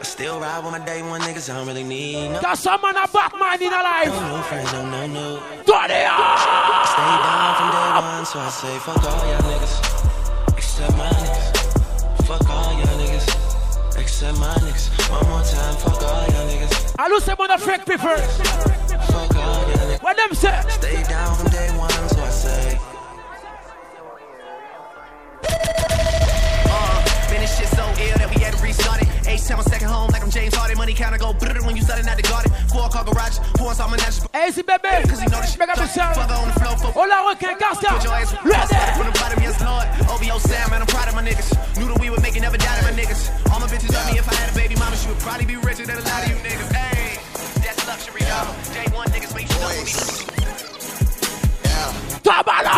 [0.00, 2.40] I still ride with my day one niggas I don't really need no.
[2.40, 4.08] Got someone a Batman in a life.
[4.08, 5.42] No new friends, no no no.
[5.66, 6.88] Twenty I ah.
[6.88, 11.13] stay down from day one so I say fuck all y'all niggas, except my
[14.24, 15.10] niggas, my niggas.
[15.10, 16.94] One more time, fuck all y'all niggas.
[16.98, 18.16] I lose some of the freak people.
[18.16, 20.02] Fuck all y'all niggas.
[20.02, 20.62] What them say?
[20.68, 22.78] Stay down from day one so I say.
[26.66, 29.03] Uh, man, this shit so ill that we had to restart it.
[29.34, 30.78] H time on second home, like I'm James Harden.
[30.78, 32.54] Money counter go brrr when you starting at the garden.
[32.70, 34.30] Four car garage, pouring some natural.
[34.30, 35.02] Hey, c'est bébé.
[35.10, 35.58] Cause he know this shit.
[35.58, 36.14] Big up yourself.
[36.14, 36.90] Fuck on the floor for.
[36.94, 37.98] Oh, la requin, Casca.
[37.98, 38.78] Put your ass Ready.
[38.94, 39.86] From the bottom, yes, Lord.
[40.06, 41.50] OVO Sam, man, I'm proud of my niggas.
[41.76, 43.26] Knew that we would make it, never doubted my niggas.
[43.50, 44.18] All my bitches love me.
[44.22, 46.30] If I had a baby mama, she would probably be richer than a lot of
[46.30, 46.70] you niggas.
[46.70, 47.18] Hey,
[47.58, 48.54] that's luxury, dog.
[48.70, 49.82] Day one niggas make you know me.
[52.22, 52.70] Tabala!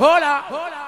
[0.00, 0.44] Hola!
[0.48, 0.83] We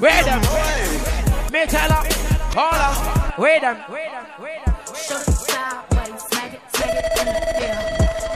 [0.00, 0.40] Wait them!
[1.50, 2.06] Metala!
[2.54, 3.34] Hola!
[3.36, 3.76] Wait them!
[4.94, 7.34] Show the sideways, smack it, smack it in the
[7.64, 7.78] air.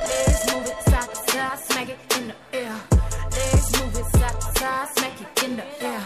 [0.03, 2.75] Let's move it side to side, smack it in the air.
[3.31, 6.03] Let's move it side to side, smack it in the air.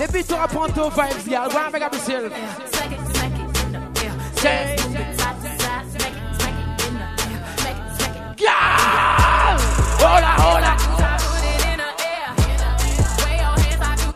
[0.00, 1.24] Depuis tu apprends ton vibes.
[1.28, 2.32] Go and make up yourself.
[2.72, 4.14] Smack it, smack it in the air.
[4.42, 7.40] Let's move it side to side, smack it, smack it in the air.
[7.58, 8.38] Smack it, smack it.
[8.42, 9.58] Girl!
[10.02, 10.99] Hola, hola!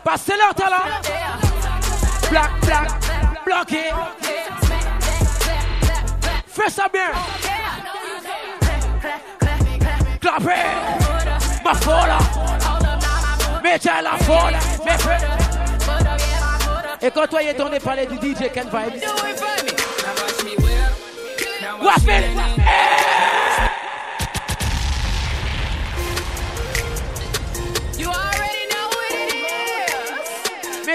[0.05, 0.85] Passez leur talent!
[2.29, 2.89] Black, black,
[3.43, 3.89] bloqué!
[6.45, 7.11] Fais ça bien!
[10.21, 10.67] Clapez!
[11.63, 12.19] Ma fola!
[13.63, 14.15] Mettez la
[14.99, 15.25] fais-
[17.01, 19.01] Et quand toi, est tourné parler du DJ Ken Vibes.
[21.81, 22.05] Watch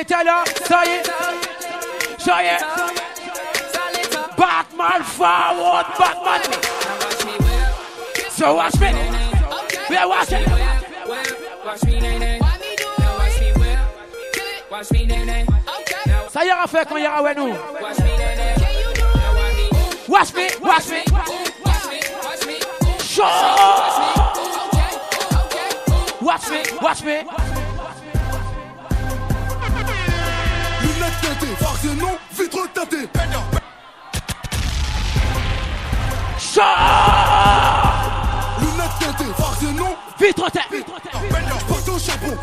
[0.09, 1.07] Ça y est!
[2.19, 2.61] Ça y est!
[4.37, 5.87] Batman forward!
[5.99, 6.41] Batman!
[8.31, 8.95] So watch me!
[9.91, 10.49] Yeah, watch it!
[11.67, 12.01] Watch me,
[14.71, 15.47] watch me.
[16.31, 17.55] Ça ira faire quand ouais nous.
[20.09, 20.97] Watch me, watch me.
[20.97, 21.05] Me,
[21.67, 21.85] watch.
[26.23, 27.50] Watch me, watch me.
[31.81, 33.09] Teintées, farce et non, vitre teintée.
[36.39, 36.61] Show!
[38.61, 40.85] Lunettes teintées, farce et non, vitre teintée.
[40.85, 42.35] Je porte au chapeau,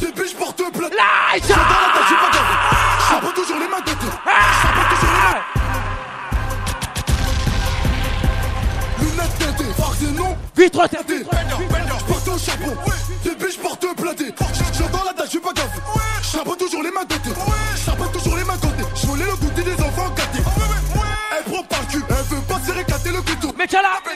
[0.00, 0.92] des biches porte plainte.
[0.92, 1.42] Light!
[1.42, 2.54] Je suis dans la tête, je suis pas gavé.
[2.98, 4.06] Je sens pas toujours les mains teintées.
[4.06, 5.42] Je sens pas toujours les mains.
[9.00, 11.22] Lunettes teintées, farce et non, vitre teintée.
[11.98, 12.74] Je porte au chapeau,
[13.24, 14.22] des biches porte plainte.
[14.78, 15.80] J'entends la tête, je suis pas gavé.
[16.22, 16.75] Je sens pas toujours
[23.72, 24.15] le couteau.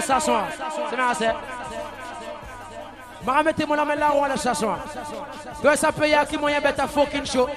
[0.00, 0.44] s'asseoir.
[0.90, 1.28] C'est bien assez.
[3.24, 4.78] Mara mettez mon lamel là où on est s'asseoir.
[5.62, 7.48] Donc ça peut y avoir qui moyen bête à fucking show.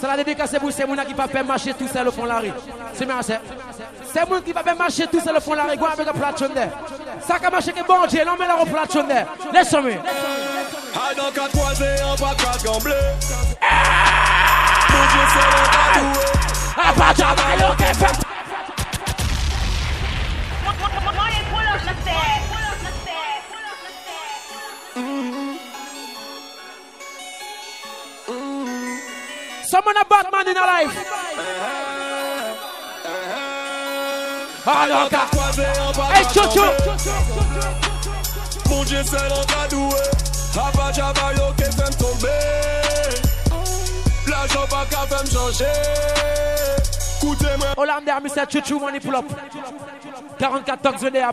[0.00, 2.22] C'est la dédicace pour ces gens qui ne peuvent pas marcher tout seul au fond
[2.22, 2.52] de la rue.
[2.94, 3.38] C'est bien assez.
[4.12, 5.76] C'est gens qui ne peuvent pas marcher tout seul au fond de la rue.
[5.76, 6.70] Go avec un plateau d'air.
[7.26, 9.26] Ça qui a marché que bon Dieu, l'emmène là au plateau d'air.
[9.52, 9.92] Laisse-moi.
[10.94, 12.94] Ah, dans quatre croisés, en bas, quatre gamblés.
[14.90, 16.22] Mon Dieu, c'est le tatoué.
[16.76, 18.31] Ah, pas de travail, ok, fait.
[29.82, 30.96] Someone a bad man in a life.
[34.64, 35.28] Alors, gars.
[36.14, 36.62] Hey, Chocho.
[38.70, 40.00] Mon Dieu, c'est l'encadoué.
[40.54, 42.28] Abba Jabayo qui fait me tomber.
[44.28, 45.64] L'argent pas qu'à faire me changer.
[47.20, 47.66] Écoutez-moi.
[47.76, 48.46] Hollander, Mr.
[48.48, 49.26] Chuchu, money pull up.
[50.38, 51.32] 44 togs venez à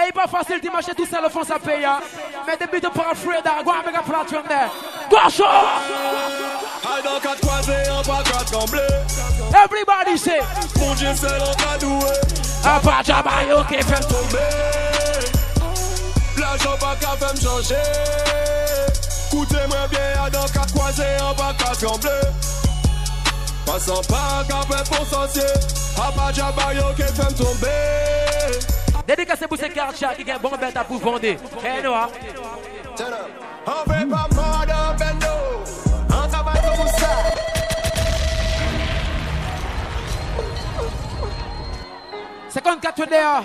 [0.00, 0.06] party.
[0.06, 1.84] Hey, pas facile de marcher tout seul au fond, ça paye.
[1.84, 2.00] hein.
[2.46, 4.70] Mais depuis de pas afraid, go and make a platform there.
[5.10, 5.44] Go show!
[5.44, 8.80] Aïe dans quatre croisés, en pas quatre gamblés.
[9.64, 10.40] Everybody say.
[10.78, 12.10] Mon Dieu, c'est l'encadoué.
[12.64, 14.50] Abba Jabayo qui fait tomber.
[16.38, 17.74] L'argent pas qu'à faire me changer.
[19.32, 22.28] Écoutez-moi bien, à dans quatre croisés, en pas quatre gamblés.
[23.66, 25.42] Passant pas qu'à faire pour sorcier.
[25.96, 28.58] Abba Jabayo qui fait tomber.
[29.16, 31.24] Dédicacé pour ces quartiers qui ont bon bête à pour vendre.
[31.24, 32.08] Hey, Noah.
[33.66, 35.26] On fait pas mort de bendo.
[36.06, 37.08] On travaille comme ça.
[42.50, 43.42] C'est 54 there.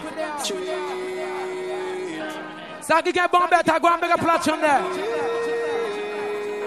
[2.82, 4.84] Ça qui est bon bête à a there.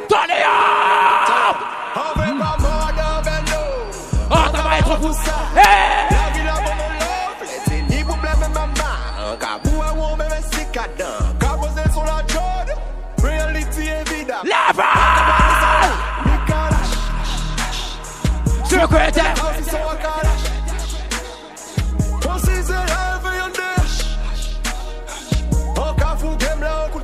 [0.09, 1.57] Turn it up!
[1.95, 3.61] On fait pas mort de bendo.
[4.29, 5.37] On travaille trop pour ça.
[5.55, 6.18] Hey!
[14.79, 14.85] De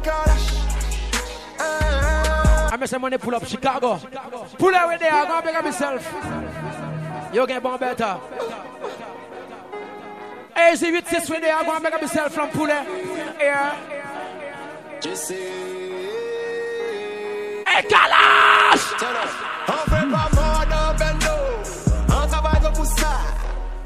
[0.01, 0.55] calache.
[2.72, 4.01] I miss money pull up Chicago.
[4.59, 6.14] Pull out with there, I'm gonna big up myself.
[7.33, 8.18] You get bon better.
[10.55, 12.70] Hey, see with this with there, I'm gonna big up myself from Pull
[13.37, 13.75] Here.
[15.03, 15.84] Hey,
[17.89, 18.87] Kalash!
[19.68, 21.37] On fait pas mort de bendo.
[22.09, 23.12] On travaille comme pour ça.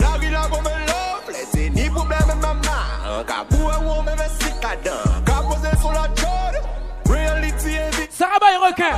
[0.00, 1.36] La vie là comme un love.
[1.52, 3.24] C'est ni problème maman.
[3.26, 5.24] Car pour un homme, même si cadent.
[5.26, 6.62] Car posé sur la jode.
[7.08, 8.10] Reality évident.
[8.10, 8.94] Ça va, il requin.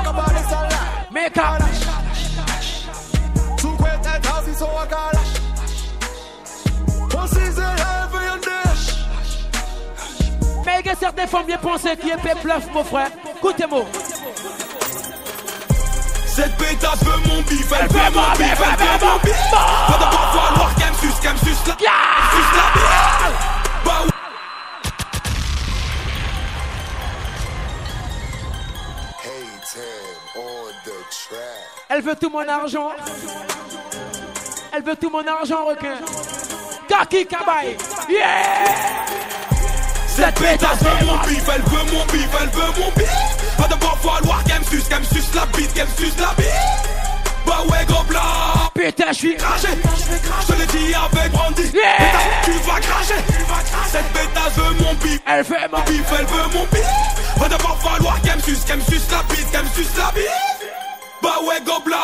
[1.13, 1.45] Make up.
[3.59, 5.35] Sous quoi tête, assis sur la calache.
[7.17, 8.87] On s'y c'est la vie en dash.
[10.65, 13.11] Mais il y a certaines femmes bien pensées qui est fait bluff, mon frère.
[13.37, 13.85] Écoutez-moi.
[16.41, 19.37] Cette pétasse veut mon bif, elle veut mon bif, elle veut mon bif.
[19.53, 23.33] Va d'abord falloir qu'elle me suce, qu'elle me suce la, suce la bif.
[23.85, 24.11] Bah ouais.
[29.23, 31.69] Hey, Tim, on the track.
[31.91, 32.93] Elle veut tout mon argent.
[34.73, 35.99] Elle veut tout mon argent, requin.
[36.89, 37.77] Kaki Kabaye.
[38.09, 38.25] Yeah!
[40.07, 43.30] Cette pétasse veut mon bif, elle veut mon bif, elle veut mon bif.
[43.61, 46.33] Va d'abord falloir qu'elle me suce, qu'elle me suce la bite, qu'elle me suce la
[46.37, 46.47] bite.
[47.47, 48.21] Bah ouais, gros blanc.
[48.75, 49.69] Putain, je suis craché.
[50.49, 51.63] Je l'ai dit avec Brandy.
[51.65, 53.21] Pétasse, tu vas cracher.
[53.87, 55.21] Cette pétasse veut mon bif.
[55.27, 56.87] Elle veut mon bif, elle veut mon bif.
[57.37, 60.11] Va d'abord falloir qu'elle me suce, qu'elle me suce la bite, qu'elle me suce la
[60.13, 60.71] bite.
[61.23, 61.97] Bah ouais, gobelin,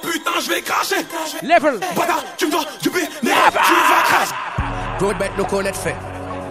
[0.00, 1.04] putain, je vais cracher.
[1.42, 1.80] Level.
[1.96, 4.34] Bata, tu me dois du bif, tu vas cracher.
[5.00, 5.96] Road bet nous connaît fait.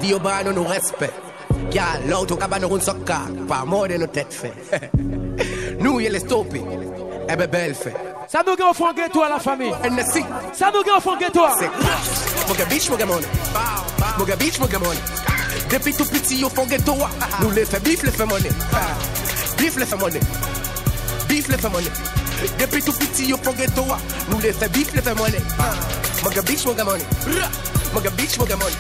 [0.01, 1.13] Dio ba nous nous respect.
[1.71, 3.27] Gal, l'auto cabane roule sur car.
[3.47, 4.53] Pas mort de nos têtes fait.
[5.79, 6.61] Nous, il est stoppé.
[7.31, 7.95] Eh ben, belle fait.
[8.27, 9.71] Ça nous gagne fond ghetto à la famille.
[9.83, 10.23] NSC.
[10.53, 11.41] Ça nous gagne fond ghetto.
[11.59, 11.69] C'est
[12.47, 13.25] Moga bitch, moga money.
[14.17, 14.99] Moga bitch, moga money.
[15.71, 16.95] Depuis tout petit, au fond ghetto.
[17.41, 18.49] Nous les fait bif, les fait money.
[19.57, 20.19] Bif, les fait money.
[21.27, 21.89] Bif, les fait money.
[22.59, 23.83] Depuis tout petit, au fond ghetto.
[24.29, 25.39] Nous les fait bif, les fait money.
[26.23, 27.03] Moga bitch, moga money.
[27.93, 28.73] Moga bitch, moga money.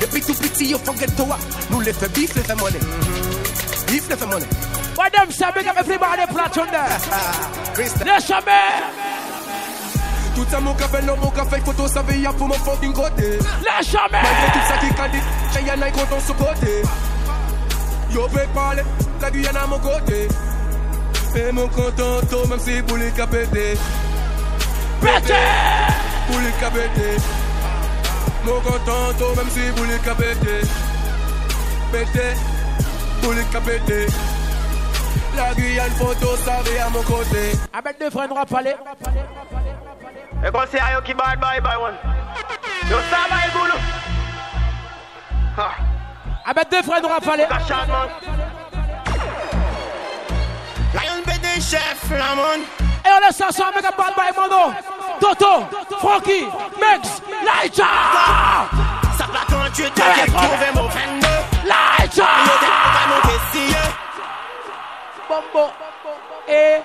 [0.00, 1.26] Depuis tout petit, au fond ghetto.
[1.30, 1.38] Ah.
[1.70, 2.78] Nous les fait bif, les fait money.
[3.88, 4.46] Bif, les fait money.
[4.96, 6.98] Why them say big up everybody platform there?
[7.78, 8.52] Yes, man.
[10.34, 13.38] Tout ça mon café, non mon café, photo ça veille pour mon fucking côté.
[13.64, 14.22] Lâche jamais.
[14.22, 15.22] Malgré tout ça qui candide,
[15.52, 16.82] j'ai y'en a content sur côté.
[18.12, 18.82] Yo peut parler,
[19.20, 20.28] la Guyane à mon côté.
[21.34, 23.76] Et mon content, même si pour les capéter.
[25.00, 25.34] Pété!
[26.28, 27.16] Pour les capéter.
[28.44, 30.60] Mon content, même si pour les capéter.
[31.92, 32.34] Pété,
[33.22, 34.06] pour les capéter.
[35.36, 37.52] La Guyane photo, ça veille à mon côté.
[37.72, 38.74] Avec deux frères noirs parler.
[40.42, 41.98] E kon se a yo ki bad boy boy one
[42.90, 43.78] Yo sa ba e goulou
[46.44, 47.46] Avec deux frères noirs parler.
[47.48, 48.08] Kachan man
[50.94, 52.60] Lion PD chef la man
[53.06, 54.74] Et on laisse ça sur avec un bad boy mono.
[55.22, 55.68] Toto,
[56.00, 56.48] Frankie,
[56.80, 57.86] Mex, Laïcha!
[59.16, 61.30] Sa pla 38 yo ke prouve mo fende
[61.62, 62.26] Laïcha!
[62.48, 63.64] Yo te prouve monte si
[65.28, 65.70] Bumbo.
[66.48, 66.82] Eh.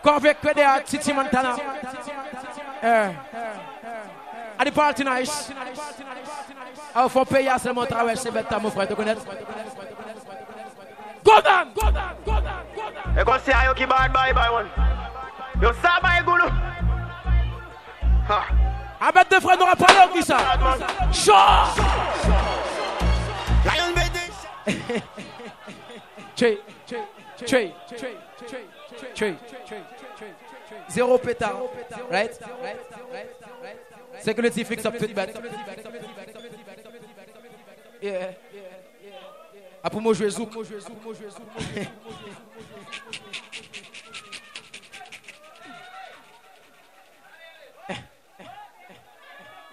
[0.00, 1.56] Corvette where they are, Titi Montana.
[2.84, 3.10] Eh.
[4.60, 5.50] À the party nice.
[6.94, 9.16] Ah, faut payer à seulement travail, c'est bête, mon frère, tu connais?
[11.28, 13.16] Go down, go down, go down, go down.
[13.18, 14.66] You gonna see how you keep bad bye bye one.
[15.60, 16.48] You saw my gulu.
[18.28, 18.38] Ha.
[18.98, 20.38] Ah, bête de frère n'aura pas l'air qui ça.
[21.12, 21.82] Chaud.
[23.66, 24.24] Lion baby.
[26.34, 26.96] Che, che,
[27.44, 28.16] che, che,
[29.14, 29.36] che, che,
[30.88, 31.58] Zéro pétard,
[32.10, 32.40] right?
[34.20, 35.38] Security fix up tout bête.
[38.00, 38.32] Yeah.
[39.82, 40.50] Ah, pour moi jouer zouk.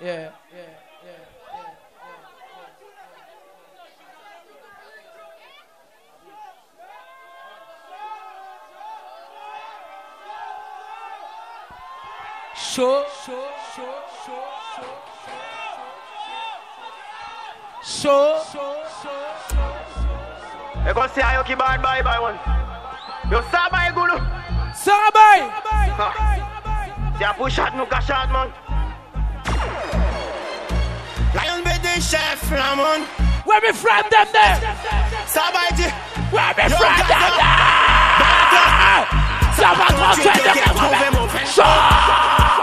[0.02, 0.62] Yeah, yeah,
[1.04, 1.26] yeah.
[12.56, 13.34] Chaud, chaud,
[13.74, 13.84] chaud,
[14.26, 14.44] chaud,
[17.82, 18.75] chaud, chaud.
[20.88, 22.36] E kon se a yo ki bad bay bay wan.
[23.32, 24.22] Yo sa bay goulou.
[24.74, 25.42] Sa bay.
[27.18, 28.54] Se a pou chat nou ka chat man.
[31.34, 33.02] Lion be de chef la man.
[33.46, 34.48] Where me from dem de?
[35.26, 35.90] Sa bay di.
[36.30, 37.56] Where me from dem de?
[39.58, 41.46] Sa bay kon se de me kon ve mon fen.
[41.48, 42.55] Sa bay.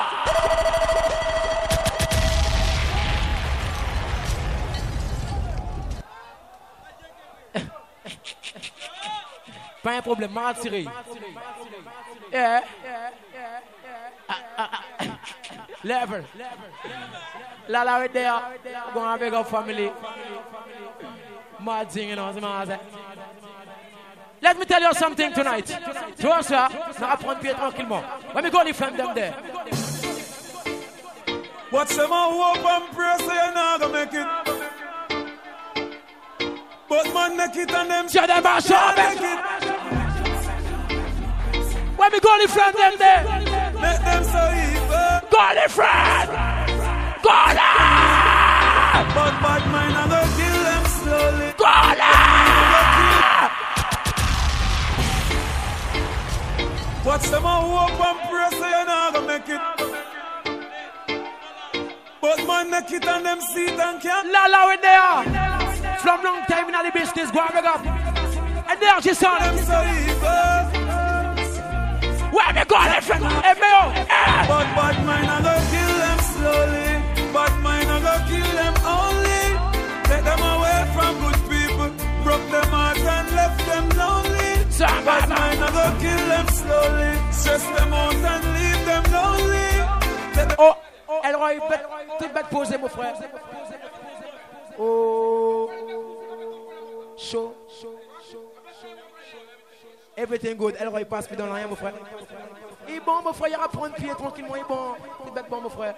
[10.02, 10.86] Problème, m'a attiré.
[12.32, 12.60] Yeah.
[14.28, 14.70] Ah, ah,
[15.00, 15.04] ah.
[15.84, 16.24] Level.
[17.68, 18.40] La la right there.
[18.94, 19.90] Go and big up family.
[21.60, 22.78] Mad thing, you know, c'est.
[24.42, 25.66] Let me tell you something tonight.
[26.18, 26.68] Tu vois ça?
[26.98, 28.02] On va prendre pied tranquillement.
[28.34, 29.34] Let me go in front them there.
[31.70, 34.26] Watch them all hope and pray so you're not gonna make it.
[36.88, 39.22] But man make it and them Shut them out, shut them make
[42.02, 42.10] it.
[42.10, 43.22] Let me go in them there.
[43.80, 45.20] Make them so evil.
[45.30, 46.30] Go in front.
[47.22, 48.02] Go there.
[49.14, 51.48] But bad mind I go kill them slowly.
[51.58, 51.70] Go
[52.00, 52.42] there.
[57.04, 59.60] Watch them all hope and pray so you're not gonna make it.
[62.20, 64.30] But man make it and them see it and can't.
[64.32, 65.24] La la with there.
[65.98, 67.84] From long time in the business, go and up.
[68.68, 69.40] And there she son.
[69.40, 70.61] Them so evil.
[72.32, 73.24] Where me go in front?
[73.44, 73.92] Hey, me oh.
[73.92, 74.46] Eh.
[74.48, 76.88] But bad mind I go kill them slowly.
[77.36, 79.44] Bad mind I go kill them only.
[80.09, 81.90] Take them away from good people.
[82.24, 84.52] Broke them heart and left them lonely.
[84.80, 87.12] Bad bad mind I go kill them slowly.
[87.32, 89.72] Stress them out and leave them lonely.
[90.59, 90.74] Oh,
[91.24, 91.59] Elroy,
[92.18, 93.14] toute bête posée, mon frère.
[94.78, 95.70] Oh,
[97.16, 98.01] chaud, chaud.
[100.23, 100.77] Everything good.
[100.78, 101.94] Elroy passe plus dans rien, mon frère.
[102.89, 104.57] Il bon, mon frère, il va prendre pied tranquillement.
[104.57, 104.94] Il bon.
[105.24, 105.94] Toute bête bon, mon frère.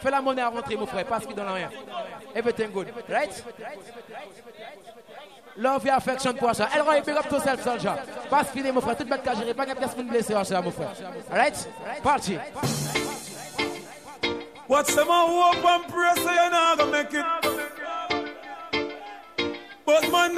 [0.00, 1.04] Fais la monnaie à rentrer, mon frère.
[1.06, 1.70] Passe plus dans rien.
[2.34, 2.88] Everything good.
[3.08, 3.44] Right?
[5.56, 6.68] Love et affection pour ça.
[6.74, 7.92] Elroy, big up yourself, soldier.
[8.28, 8.96] Passe filer, mon frère.
[8.96, 9.54] Toute bête qu'à.
[9.54, 10.92] Pas personne blessée, ça, mon frère.
[11.30, 11.68] Alright?
[12.02, 12.36] Party.
[14.68, 17.24] Watch them all hope and pray you're not gonna make it.
[19.86, 20.36] But man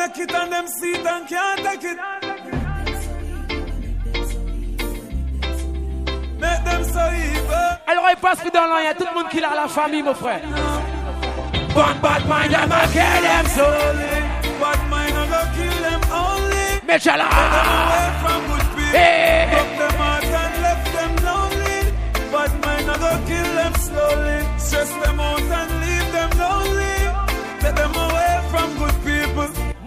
[1.83, 2.30] it.
[6.41, 7.71] Make them so evil.
[7.87, 8.95] Elroy passe dans rien.
[8.99, 10.41] Tout le monde qui l'a la famille, mon frère.
[11.75, 14.17] One bad mind, I'm a kill them Slowly,
[14.61, 16.81] bad mind I go kill them only.
[16.85, 17.13] Mitchell.
[17.13, 18.99] Take them away from good people.
[18.99, 19.49] Hey.
[19.53, 21.81] Broke them heart and left them lonely.
[22.33, 24.39] Bad mind I go kill them slowly.
[24.59, 25.80] Stress them out and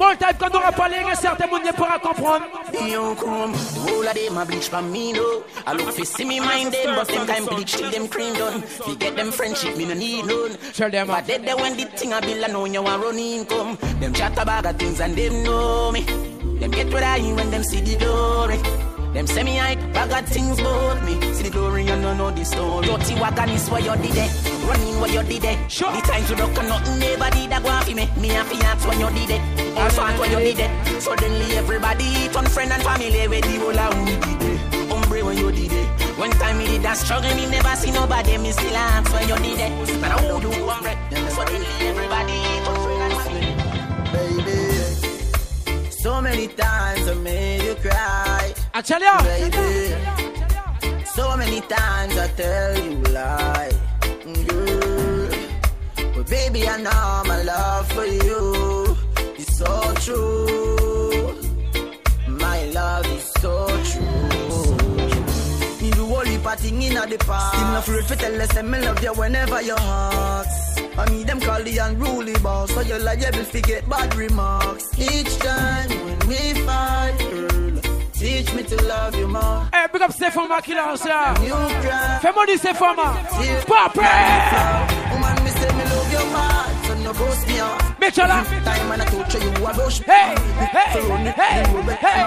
[0.04, 2.46] Mon type qu'on n'aura pas les certains monde ne pourra comprendre.
[2.74, 3.54] Young chrome,
[3.88, 5.44] all of them a bleach from me no.
[5.66, 8.62] I look fi see me mind them, but them time bleach till them cream done.
[8.62, 10.58] Fi get them friendship, me no need none.
[10.74, 13.18] Tell them, But dead there when the thing a bill, I know you want run
[13.18, 13.78] income.
[14.02, 16.02] Them chat about the things and them know me.
[16.02, 18.93] Them get what I when them see the glory.
[19.14, 21.22] Them say me hype, I got things about me.
[21.34, 22.88] See the glory, you know know the story.
[22.88, 24.32] Dirty wagon is what you did it.
[24.66, 25.72] Running what you did it.
[25.72, 25.92] Sure.
[25.92, 28.10] The times you broke nothing, never did that go off me.
[28.18, 29.78] Me and fiance when you did it.
[29.78, 31.02] All fat when you did it.
[31.02, 34.90] Suddenly everybody turn friend and family with the whole of we did it.
[34.90, 35.88] Hombre when you did it.
[36.18, 38.38] One time me did that struggle, me never see nobody.
[38.40, 40.02] Me still ask when you did it.
[40.02, 40.98] But I hold you hombre.
[41.30, 43.54] Suddenly everybody turn friend and family.
[47.06, 48.63] to make you cry.
[48.76, 49.22] I tell ya.
[49.22, 49.94] Baby,
[51.06, 53.70] so many times I tell you lie,
[54.02, 54.34] girl.
[54.34, 56.14] Mm-hmm.
[56.16, 58.98] But baby, I know my love for you
[59.38, 61.36] is so true.
[62.28, 64.76] My love is so true.
[65.80, 67.54] Me do all heap of thing in the past.
[67.54, 70.82] Still not afraid to tell us that me love you whenever you ask.
[70.98, 74.86] I mean them call the unruly boss, so you liable to get bad remarks.
[74.98, 77.53] Each time when we fight, girl,
[78.34, 79.68] teach me to love you more.
[79.74, 81.34] Hey, big up Stefan Makila, sir.
[82.22, 84.04] Fais-moi du Stefan, Papa.
[85.12, 88.00] Woman, me say me love you mad, so no boast me off.
[88.00, 88.44] Bitch, hold on.
[88.66, 90.06] Time when I touch you, you a brush me.
[90.06, 91.64] Hey, hey, hey, hey,
[92.06, 92.24] hey,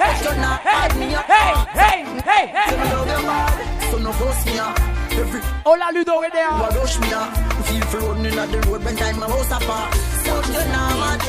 [0.00, 1.26] hey, you not hide me up.
[1.26, 1.50] Hey,
[1.80, 1.98] hey,
[2.28, 2.70] hey, hey.
[2.70, 4.78] Say me love you mad, so no boast me off.
[5.12, 6.50] Every Hola, Ludo, right there.
[6.50, 7.66] you a rush me off.
[7.66, 10.11] Feel for running at the road when time my house apart.
[10.24, 11.20] So you know what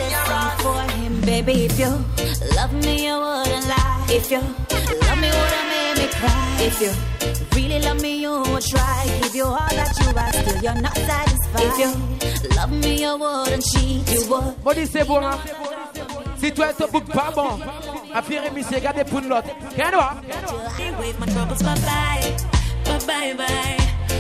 [0.62, 1.54] for him, baby.
[1.66, 1.92] If you
[2.56, 4.06] love me, you wouldn't lie.
[4.10, 6.58] If you love me, wouldn't make me cry.
[6.60, 6.92] If you
[7.56, 9.06] really love me, you would try.
[9.22, 11.68] Give you all that you ask, still you're not satisfied.
[11.68, 11.92] If you
[12.56, 14.10] love me, you wouldn't cheat.
[14.12, 14.64] You would.
[14.64, 15.38] Bon, dis, c'est bon, hein.
[16.38, 17.60] Si toi, tu bouc pas bon,
[18.14, 19.48] affaire émission, regardez pour l'autre.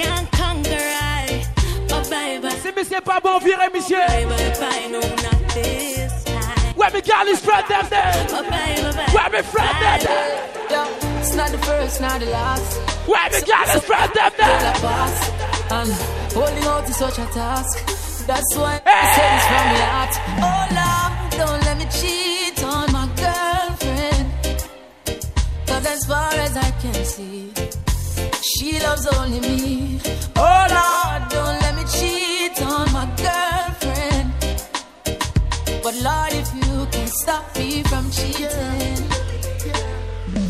[0.00, 0.86] Can't conquer
[1.18, 1.44] I.
[1.88, 2.56] Bye bye bye.
[2.62, 4.06] Si monsieur pas bon, virez oh, monsieur.
[4.06, 6.74] Bye bye bye, no not this time.
[6.76, 8.12] Where me girl is friend them there?
[8.30, 9.12] Bye bye bye bye.
[9.14, 10.30] Where me friend them there?
[10.70, 12.70] Yeah, it's not the first, not the last.
[13.08, 14.76] Where me girl is friend them Girl there?
[14.76, 15.16] a boss,
[15.76, 15.92] and
[16.36, 17.74] holding out is such a task.
[18.26, 20.14] That's why I say this from my heart.
[20.46, 24.26] Oh Lord, don't let me cheat on my girlfriend.
[25.66, 27.50] Cause as far as I can see,
[28.42, 30.00] she loves only me.
[30.36, 34.32] Oh Lord, don't let me cheat on my girlfriend.
[35.82, 38.98] But Lord, if you can stop me from cheating.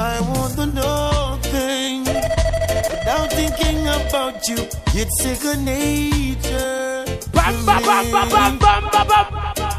[0.01, 4.59] I want to know things without thinking about you.
[4.95, 7.05] It's second nature.
[7.33, 9.27] Bam, bam, bam, bam, bam, bam, bam, bam.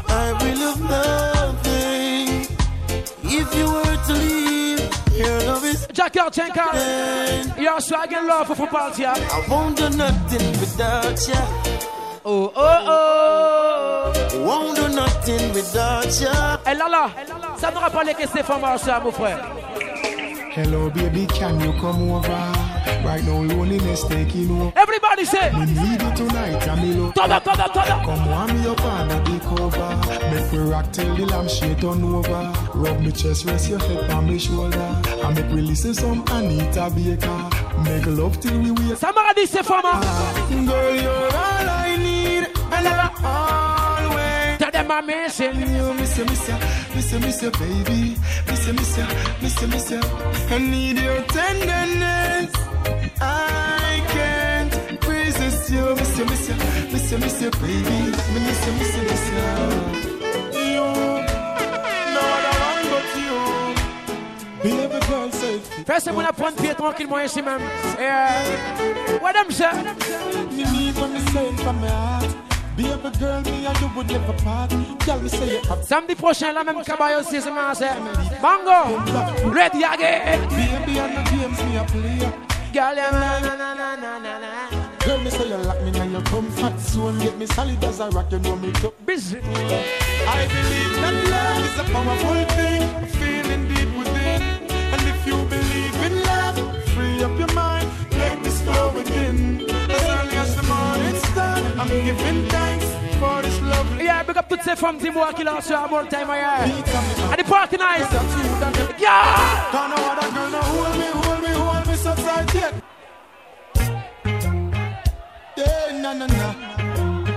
[0.08, 2.46] I will have nothing
[3.24, 4.49] if you were to leave.
[5.20, 6.74] Your love is Jack out, check out.
[7.58, 8.68] You're swagging love for.
[8.72, 11.34] I won't do nothing without you.
[12.24, 14.46] Oh, oh, oh.
[14.46, 16.70] Won't do nothing without you.
[16.70, 17.10] Et là, là,
[17.58, 19.40] ça n'aura pas les que Stéphane Marchand, mon frère.
[20.52, 22.28] Hello, baby, can you come over?
[23.04, 24.72] Right now, loneliness taking over.
[24.76, 25.50] Everybody say.
[25.52, 27.14] Me need you tonight, and me love.
[27.14, 28.04] Tada, tada, tada.
[28.04, 30.34] Come warm me up under the cover.
[30.34, 32.52] Make me rock till the lampshade turn over.
[32.74, 35.02] Rub me chest, rest your head on me shoulder.
[35.22, 37.50] And make we listen some Anita Baker.
[37.84, 38.98] Make love till we wake.
[38.98, 40.66] Samara dit Stéphane.
[40.66, 44.58] Girl, you're all I need, and I always.
[44.58, 46.54] Tell them I'm missing you, oh, miss you, miss you,
[47.10, 48.16] miss you, miss you, baby,
[48.46, 49.06] miss you, miss you,
[49.42, 50.00] miss you, miss you.
[50.50, 52.52] I need your tenderness.
[53.20, 56.54] I can't resist you, miss you, miss you,
[56.92, 57.98] miss you, miss you, baby,
[58.46, 59.42] miss you, miss you, miss you.
[60.60, 60.86] You,
[62.14, 63.38] no other one but you.
[64.62, 65.60] Baby girl, say.
[65.84, 67.62] Fais ce qu'on a prendre pied tranquillement ici même.
[67.98, 69.72] Et what them say?
[70.52, 72.24] Me need when me say it from my heart.
[72.24, 72.49] Ah.
[72.80, 74.70] Baby girl, me and you would never part.
[75.04, 75.64] Girl, me say it.
[75.84, 77.90] Samedi prochain, la même cabaye aussi, c'est moi, c'est
[78.40, 78.98] Mango,
[79.52, 80.40] ready again.
[80.48, 82.32] Baby, and the games me a play.
[82.72, 84.50] Girl, yeah, na na na na na na na.
[85.04, 87.18] Girl, me say you lock me in your comfort zone.
[87.18, 88.92] Get me solid as a rock, you know me too.
[89.04, 89.38] Busy.
[89.40, 94.40] I believe that love is a powerful thing, feeling deep within.
[94.92, 96.56] And if you believe in love,
[96.94, 97.79] free up your mind,
[104.32, 106.64] big up ces femmes qui moi qui lancent à mon time, yeah.
[106.64, 108.06] And the party nice.
[108.98, 109.24] Yeah.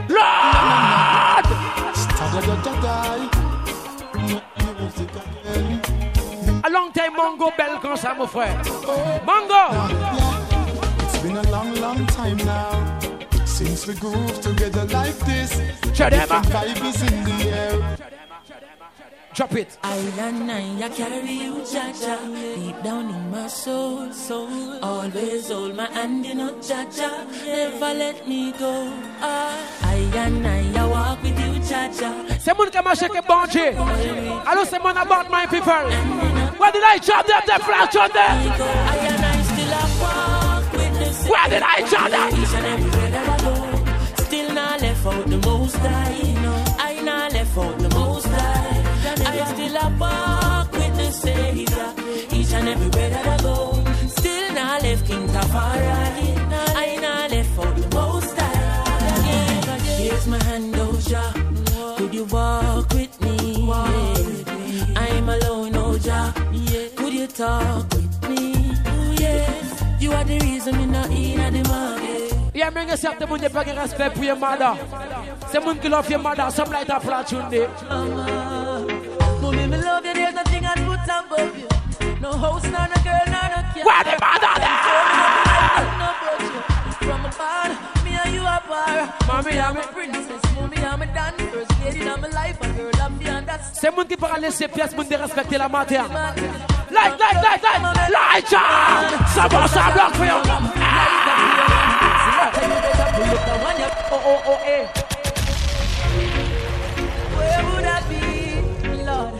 [0.09, 1.45] Lord!
[6.65, 8.61] A long time Mongo belle comme ça, mon frère.
[9.25, 9.63] Mongo!
[10.99, 12.99] It's been a long, long time now
[13.45, 15.82] since we groove together like this.
[15.93, 16.41] Chadema.
[16.41, 17.97] Different vibe is in the air.
[19.33, 19.77] Drop it.
[19.81, 22.17] I and I, I carry you, Jaja,
[22.55, 24.77] deep down in my soul, soul.
[24.83, 27.09] Always hold my hand, you know, Jaja,
[27.43, 28.93] never let me go.
[29.21, 32.11] Ah, I and I, I walk with you, Jaja.
[32.39, 33.73] C'est mon qui m'a checké bon Dieu.
[34.45, 35.89] Alors c'est mon about my people.
[36.59, 37.41] Where did I drop them?
[37.47, 38.37] The flash on them.
[38.37, 43.12] I and I still a walk with the Where did I drop them?
[45.03, 46.33] Left out the most high.
[46.41, 48.83] No, I not left out the most high.
[49.25, 51.93] I still a walk with the Savior
[52.31, 53.83] each and everywhere that I go.
[54.07, 56.33] Still not left King Tafari.
[56.75, 58.37] I not left out the most.
[58.37, 61.33] Yeah, here's my hand, oh Jah.
[61.97, 63.71] Could you walk with me?
[64.95, 66.33] I'm alone, oh Jah.
[66.51, 66.87] Yeah.
[66.95, 67.92] Could you talk
[72.63, 74.17] Yeah, bring yourself the money back and respect
[76.17, 77.67] mother, some light up flat tune day.
[79.41, 81.67] Mommy, me love you, there's nothing I'd put above you.
[82.21, 82.31] No.
[82.31, 82.61] Where
[84.07, 84.53] the mother
[87.03, 87.69] From a bar,
[88.05, 89.13] me and you are bar.
[89.27, 90.41] Mommy, I'm a princess.
[90.55, 91.41] Mommy, I'm a dance.
[91.51, 93.59] First lady in my life, a girl, I'm beyond that.
[93.73, 95.67] C'est mon qui parle laisser pièce, mon de respecter la.
[95.67, 99.19] Like, like, like, like, like, John.
[99.35, 100.92] Ça va, ça bloque for you.
[102.45, 104.85] Oh, oh, oh, eh.
[107.37, 108.25] Where would I be,
[109.05, 109.33] Lord?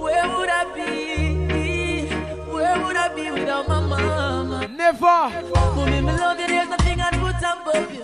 [0.00, 2.08] Where would I be?
[2.50, 4.66] Where would I be without my mama?
[4.66, 4.98] Never.
[4.98, 6.48] Mommy, me love you.
[6.48, 8.02] There's nothing I'd put above you.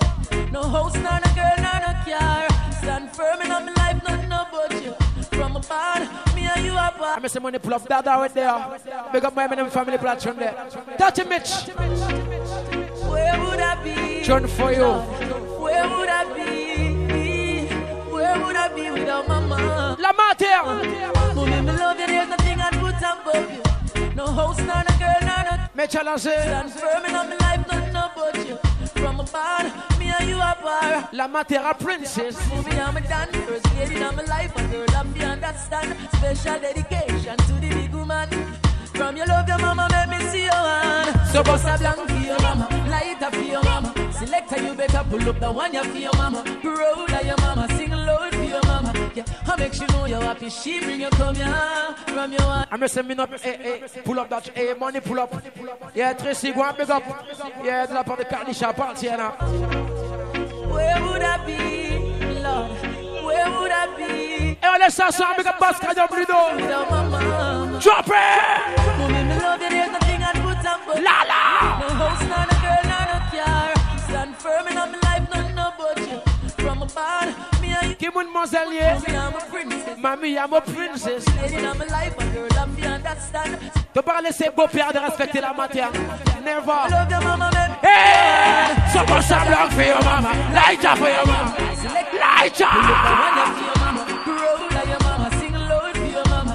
[0.52, 2.46] No house, nor no girl, nor no car.
[2.78, 4.94] Stand firm in my life, nothing about you.
[5.36, 7.18] From a barn, me and you are part.
[7.18, 8.78] I'm say money pull up that right there.
[9.12, 10.54] Big up my family platform there.
[10.96, 12.73] Touch it, Mitch.
[13.24, 14.22] Where would I be?
[14.48, 14.90] For you.
[15.64, 17.66] Where would I be?
[18.12, 19.96] Where would I be without my mama?
[19.98, 20.60] La mater.
[21.34, 22.06] Mommy, me love you.
[22.06, 23.62] There's nothing I'd put above you.
[24.14, 25.54] No house, nor no girl, nor no.
[25.74, 26.20] Me challenge.
[26.20, 28.56] Stand firm in my life, nothing about you.
[29.00, 31.08] From a barn, me and you are par.
[31.12, 32.36] La Matera princess.
[32.52, 33.36] I'm a dance.
[33.46, 35.96] First lady in my life, a girl, I'm beyond that stand.
[36.16, 38.63] Special dedication to the big woman.
[38.94, 41.28] From your love, your mama, make me see your hand.
[41.30, 43.92] So bust a blank for your mama, light up for your mama.
[44.12, 46.42] Selector, you better pull up the one you for your mama.
[46.62, 49.10] Proud of your mama, sing loud for your mama.
[49.14, 50.48] Yeah, I make sure know you're happy.
[50.48, 52.68] She bring you come here from your heart.
[52.70, 55.42] I'm just saying, up, hey, hey, pull up that, hey, money pull up.
[55.94, 57.02] Yeah, Tracy, go and big up.
[57.64, 59.32] Yeah, de la part de Carlisha, parti, là.
[60.70, 62.93] Where would I be, Lord?
[63.34, 64.56] Where would I be?
[64.78, 66.54] Laisse ça sur un big up bass, Kadio Bruno.
[66.56, 67.80] Without.
[67.80, 68.12] Drop it!
[68.98, 69.24] Mommy,
[71.02, 71.78] La la!
[71.80, 73.72] No girl, nor no car.
[74.08, 76.20] Stand firm in my life, nothing about you.
[76.58, 77.34] From a barn,
[77.84, 78.06] me and you.
[78.06, 78.98] Give me mademoiselle, yeah.
[78.98, 79.98] Mommy, I'm a princess.
[79.98, 81.26] Mamie, I'm a princess.
[81.36, 83.58] Lady in my life, a girl, I'm beyond that stand.
[83.60, 85.90] Tu peux pas laisser beau-père de respecter la matière.
[86.44, 86.66] Never.
[86.90, 87.70] Love your mama, man.
[87.82, 88.74] Hey!
[88.92, 90.32] So put some love for your mama.
[90.52, 91.54] Light up for your mama.
[92.18, 92.70] Light up!
[94.24, 96.54] Proud of your mama, sing loud for your mama.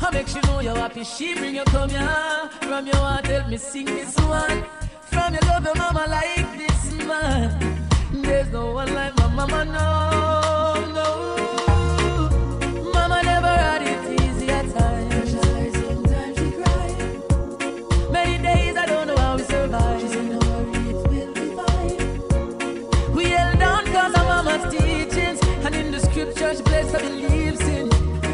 [0.00, 1.04] I make sure know you're happy.
[1.04, 2.50] She bring you come here.
[2.60, 4.64] From your heart, help me sing this one.
[5.02, 7.88] From your love, your mama like this man.
[8.12, 10.45] There's no one like my mama, no.
[26.86, 27.88] Scriptures, I believes in.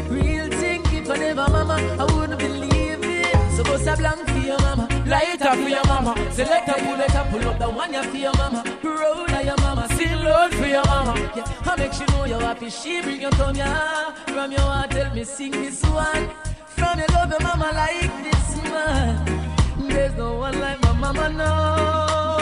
[0.09, 3.35] Real thing, if I never mama, I wouldn't believe it.
[3.55, 6.15] So bust a blank for your mama, light up for your mama.
[6.31, 8.63] Select a pull it up, pull up the one you for your mama.
[8.81, 11.13] Proud of your mama, sing loud for your mama.
[11.35, 12.69] Yeah, I make sure know you're happy.
[12.69, 14.91] She bring you come here from your heart.
[14.91, 16.29] Tell me sing this one.
[16.67, 19.89] From your love, your mama like this man.
[19.89, 22.32] There's no one like my mama, no.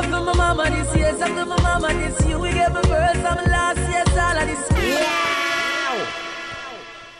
[0.00, 3.44] Hey yo, my mama this year, after my mama this year, we gave birth some
[3.50, 5.06] last year, all of this year.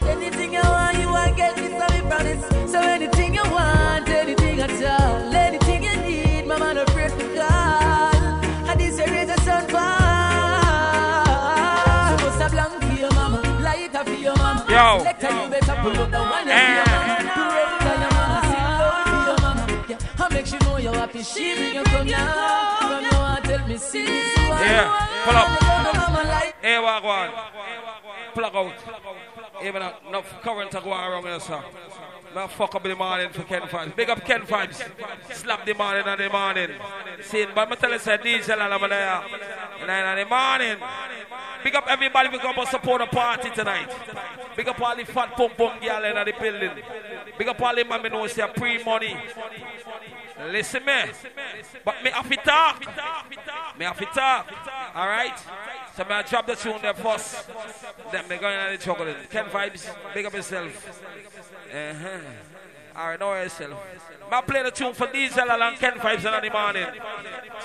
[0.08, 2.44] Anything you want, you want get this, I promise.
[2.70, 8.44] So anything you want, anything at all, anything you need, mama no pray for God.
[8.68, 9.88] And this year is a sun fall.
[12.10, 14.64] So bust a blank for your mama, light up for your mama.
[14.70, 15.02] Yo.
[15.04, 17.47] Her, you better pull up the one for your mama.
[21.08, 21.22] Happy.
[21.22, 22.76] She bring you come now.
[22.80, 24.04] From your heart, tell me this one.
[24.04, 25.48] Yeah, pull up.
[26.60, 27.30] Hey, eh, walk one.
[28.34, 29.64] Plug out.
[29.64, 31.64] Even enough current to go around here, sir.
[32.34, 33.96] Now fuck up in the morning for Ken Vybz.
[33.96, 34.84] Big up Ken Vybz.
[35.32, 36.70] Slap the morning and the morning.
[37.22, 39.22] See, but I'm telling you, DJ and I'm there.
[39.88, 40.76] And in the morning.
[41.64, 43.88] Big up everybody who come to support the party tonight.
[44.54, 46.70] Big up all the fat pump pump girl in the building.
[47.38, 49.16] Big up all the man know say pre-money.
[50.46, 51.02] Listen me.
[51.84, 52.80] But me have to talk.
[53.78, 54.46] Me have to talk.
[54.96, 55.38] Alright?
[55.96, 57.48] So me I drop the tune there first.
[58.12, 59.30] Then me going on the chocolate.
[59.30, 61.02] Ken Vybz, big up yourself.
[61.72, 62.20] Uh-huh.
[62.96, 63.78] Alright, know yourself.
[64.30, 66.86] I play the tune for Diesel and Ken Vybz in the morning.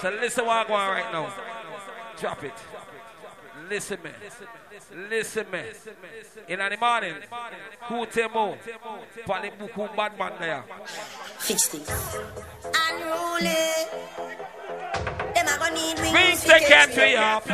[0.01, 1.33] So listen what I'm going right now.
[2.19, 2.53] Drop it.
[3.69, 4.09] Listen me.
[4.95, 5.61] Listen me.
[6.48, 7.15] In the morning,
[7.88, 8.57] who temo?
[9.26, 10.64] Pali buku bad man there.
[11.40, 11.90] Fix things.
[12.64, 13.74] Unruly.
[15.34, 16.14] Them a gonna need wings.
[16.14, 17.45] Wings to catch me me up.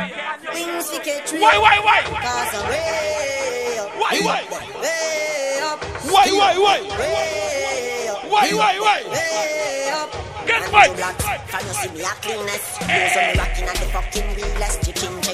[0.52, 1.62] Wings fi catch me Why, up.
[1.62, 2.00] why, why?
[2.02, 3.90] Cause I'm way up.
[3.96, 4.40] Why, why?
[4.82, 5.84] Way up.
[6.12, 6.80] Why, why, why?
[6.98, 8.30] Way up.
[8.30, 9.02] Why, why, why?
[9.10, 10.10] Way up.
[10.46, 10.90] Get And fight.
[10.90, 10.96] you
[11.48, 12.80] Can you see me a cleanest?
[12.82, 15.29] Use on me rocking at the fucking realest chicken thing.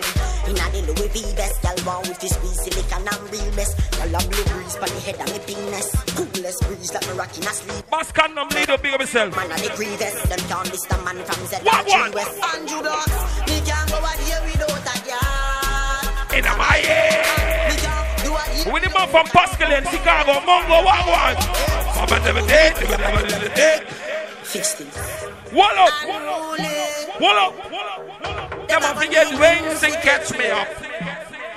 [0.87, 3.75] A the Louis V best, y'all want with this squeeze silicon and real best.
[3.99, 5.91] Y'all a blue breeze pon the head of me penis.
[6.15, 7.91] Coolest breeze like me rocking asleep.
[7.91, 9.35] Boss Condom lead up, big up yourself.
[9.35, 12.15] Man a the grievous, them can't list a man from Z What, what?
[12.15, 12.39] West.
[12.55, 13.19] Andrew Blocks,
[13.51, 16.39] me can't go out here without a girl.
[16.39, 17.67] In a my head.
[17.67, 18.71] Me can't do a here.
[18.71, 21.35] With the man from Pascal in Chicago, Mongo, what, what?
[21.99, 23.47] Papa, never did, never, never,
[24.55, 24.65] never did.
[24.65, 25.53] Fix things.
[25.53, 25.93] Wall up,
[27.21, 27.89] wall up, wall
[28.29, 28.69] up.
[28.69, 30.69] Them a forget wings and catch me up.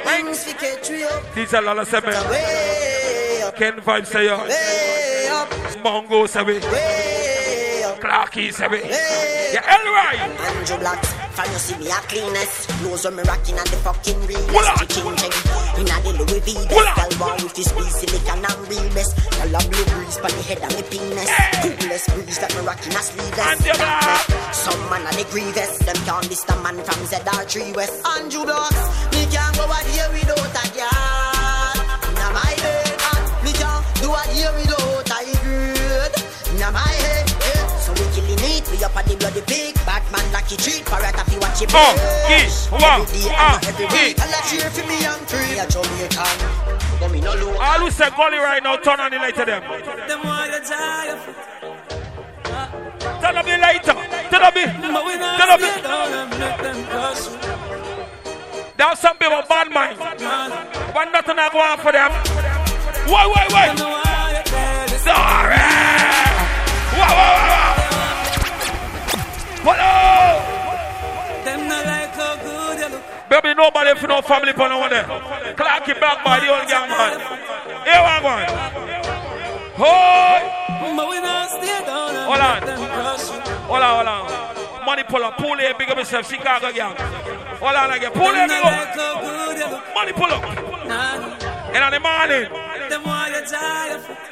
[0.05, 1.23] Wings fi catch me up.
[1.35, 3.55] These are Lala up.
[3.55, 4.27] Ken Vibe say.
[4.29, 5.49] Uh, Way up.
[5.83, 6.61] Mongo Sebe.
[6.71, 7.58] Way
[7.89, 7.99] up.
[7.99, 8.71] Clarky Sebe.
[8.71, 10.15] Way Yeah, Elroy.
[10.21, 12.69] Andrew Blocks, can you see me a cleanest?
[12.83, 14.19] Nose when me rocking at the fucking
[14.53, 14.77] Walla.
[14.77, 15.33] realest chicken thing.
[15.81, 19.11] In a the Louis V best, girl born with this squeeze silicon and real best.
[19.17, 21.31] Girl a blue breeze pon the head of me penis.
[21.63, 23.49] Coolest breeze that me rocking a sleeveless.
[23.49, 24.57] Andrew Blocks.
[24.59, 27.95] Some man a the grievous, them can't list a man from ZR3 West.
[28.05, 28.83] Andrew Blocks,
[29.13, 31.75] me can't go out here without a girl.
[32.19, 36.13] Now my head, me can't do a here without a good.
[36.59, 37.18] Now my head,
[38.67, 38.79] we killing.
[38.79, 39.75] We up at the bloody pig.
[39.85, 40.85] Batman lucky treat.
[40.85, 41.71] Parrot if you watch it.
[41.73, 41.93] Oh,
[42.27, 44.03] geez, wow, Every day ah, and every geez.
[44.03, 44.21] week.
[44.21, 45.59] All a cheer for me and free.
[45.59, 46.37] A Jamaican.
[46.99, 47.55] But me no low.
[47.57, 49.61] All who say gully right now, turn on the light to them.
[50.07, 51.15] Them want you die.
[53.21, 53.93] Turn up the lighter.
[54.29, 54.65] Turn up the.
[54.67, 55.69] But we Turn up the.
[55.81, 57.39] down and let them you.
[58.77, 59.97] There are some people bad mind.
[59.99, 62.11] But nothing I go on for them.
[62.11, 64.89] Them want you dead.
[64.99, 65.55] Sorry.
[66.99, 67.68] Wow, wow, wow,
[69.65, 69.75] wow.
[69.75, 71.43] Hello.
[71.45, 73.03] Them not like how good you look.
[73.29, 75.03] Baby, nobody you know family for no one there.
[75.55, 77.19] Clarky back by the old gang man.
[77.85, 78.33] Here we go.
[79.79, 80.95] Hold.
[80.97, 82.59] But we not stay down and Hold on.
[82.65, 83.39] them crush you.
[83.69, 84.85] Hold on, hold on.
[84.85, 85.37] Money pull up.
[85.37, 86.29] Pull it, big up yourself.
[86.29, 86.95] Chicago gang.
[86.97, 88.11] Hold on again.
[88.11, 88.63] Pull it, big up.
[88.65, 89.83] like how good you look.
[89.93, 90.43] Money pull up.
[91.71, 94.28] And in the morning, them want you.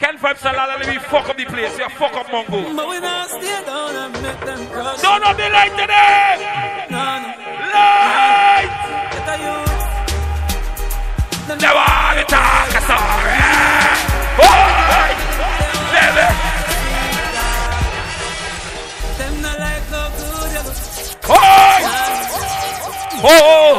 [0.00, 1.76] Ken Five Salala, let me fuck up the place.
[1.78, 2.74] You fuck up Mongo.
[2.74, 6.40] But we not stay down and let them crush Turn up the light today.
[6.88, 7.20] Nah,
[7.76, 8.72] Light.
[9.12, 9.76] get a youth.
[11.60, 11.84] Never
[12.16, 13.36] to talk a story.
[14.40, 15.16] Hold.
[15.92, 16.26] Baby.
[19.18, 20.64] Them not like how good you
[23.22, 23.76] Oh.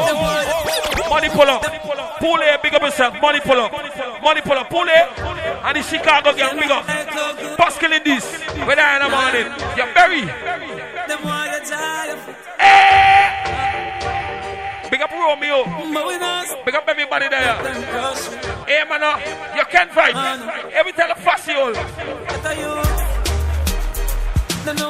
[1.09, 1.65] Money pull up.
[2.19, 3.19] Pull it, big up yourself.
[3.19, 3.71] Money pull up.
[4.21, 4.69] Money pull up.
[4.69, 5.40] Pull it.
[5.63, 6.85] And the Chicago gang big up.
[7.57, 8.25] Pascal in this.
[8.65, 9.47] When I in the morning.
[9.77, 10.21] You're very.
[10.21, 10.27] You
[11.69, 12.15] die.
[14.89, 15.63] Big up Romeo.
[16.65, 17.55] Big up everybody there.
[18.67, 19.19] Hey man, uh,
[19.55, 20.15] you can't fight.
[20.73, 20.93] Every
[21.55, 21.75] all.
[21.75, 23.11] A youth.
[24.65, 24.85] Them you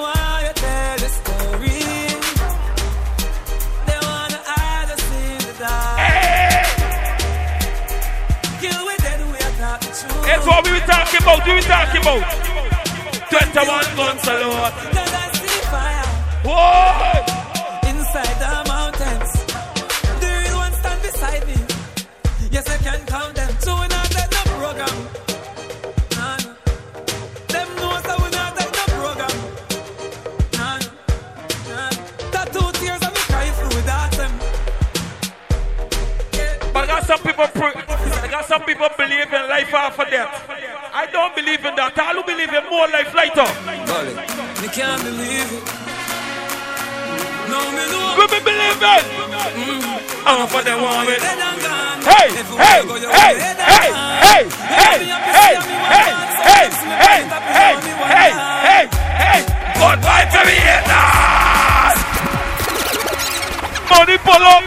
[5.60, 6.01] dark.
[10.26, 11.46] That's what we were talking about.
[11.46, 12.24] We were talking about.
[13.32, 14.72] 21 guns alone.
[14.92, 16.10] Cause I see fire
[16.44, 17.90] Whoa!
[17.90, 19.32] inside the mountains.
[20.20, 21.56] The real ones stand beside me.
[22.52, 23.52] Yes, I can count them.
[23.60, 24.98] So we not let no program.
[26.18, 26.38] Nah.
[27.54, 29.36] Them know so we not let no program.
[30.58, 30.80] Nah,
[31.70, 31.90] nah, nah.
[32.36, 34.34] Tattoo tears and me cry through that them.
[36.74, 37.80] But I got some people, pre-
[38.42, 40.34] I got some people believe in life after death.
[40.50, 41.94] I don't believe in that.
[41.94, 43.46] All who believe in more life later.
[44.58, 45.62] Me can't believe it.
[47.54, 48.18] No, me know.
[48.18, 49.06] We be believing.
[50.26, 51.22] I'm for the one with.
[51.22, 52.02] Dead and.
[52.02, 53.94] Hey, hey, wanna go, you hey, hey,
[54.26, 55.06] hey, hey, hey,
[55.38, 56.10] hey, hey,
[56.42, 58.34] hey, hey, see me one hey,
[58.66, 58.90] hey,
[59.22, 59.46] hey.
[59.78, 61.94] Goodbye to me haters.
[63.86, 64.66] Money pull up.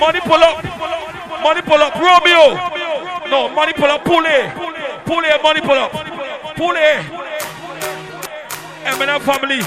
[0.00, 0.79] Money pull up.
[1.42, 1.94] Money pull up.
[1.94, 2.54] Romeo.
[3.30, 4.04] No, money pull up.
[4.04, 4.54] Pull it.
[5.04, 5.42] Pull it.
[5.42, 5.92] Money pull up.
[6.56, 7.04] Pull it.
[8.84, 9.60] Eminem family.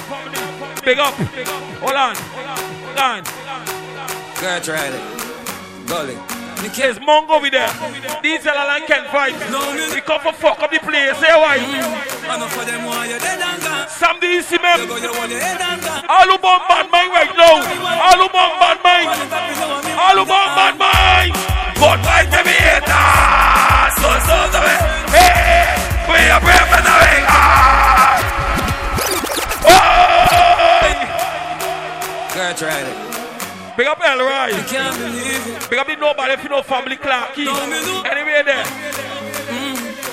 [0.83, 1.13] Big up.
[1.81, 2.15] Hold on.
[2.15, 3.23] Hold on.
[4.39, 5.87] Girl, try it.
[5.87, 6.17] Gully.
[6.75, 7.69] There's Mongo over there.
[8.23, 9.33] These are like Ken fight.
[9.93, 11.17] We come for fuck up the place.
[11.19, 11.57] Say why?
[11.59, 12.29] Mm.
[12.29, 13.87] I know for them why you dead and gone.
[13.89, 14.63] Some these see me.
[14.65, 17.61] All who born bad mind right now.
[18.01, 19.07] All who born bad mind.
[19.99, 21.52] All who born bad mind.
[21.73, 21.81] Be
[22.43, 23.93] me haters.
[23.99, 24.61] So so so.
[25.13, 25.73] Hey,
[26.07, 27.17] we are brave and away.
[27.27, 28.17] Ah.
[32.33, 33.13] Girl, try it.
[33.75, 34.53] Big up Elroy.
[35.69, 38.65] Big up the nobody if you know family Clark Anyway there.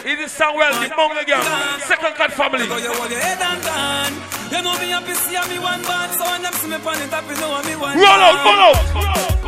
[0.02, 1.44] It is Samuel, the Mong again.
[1.80, 2.64] Second cut family.
[2.64, 7.12] You know me happy see me one bad so when them see me pan it
[7.12, 8.74] up you know me one Roll out, roll out.
[8.80, 9.39] To me haters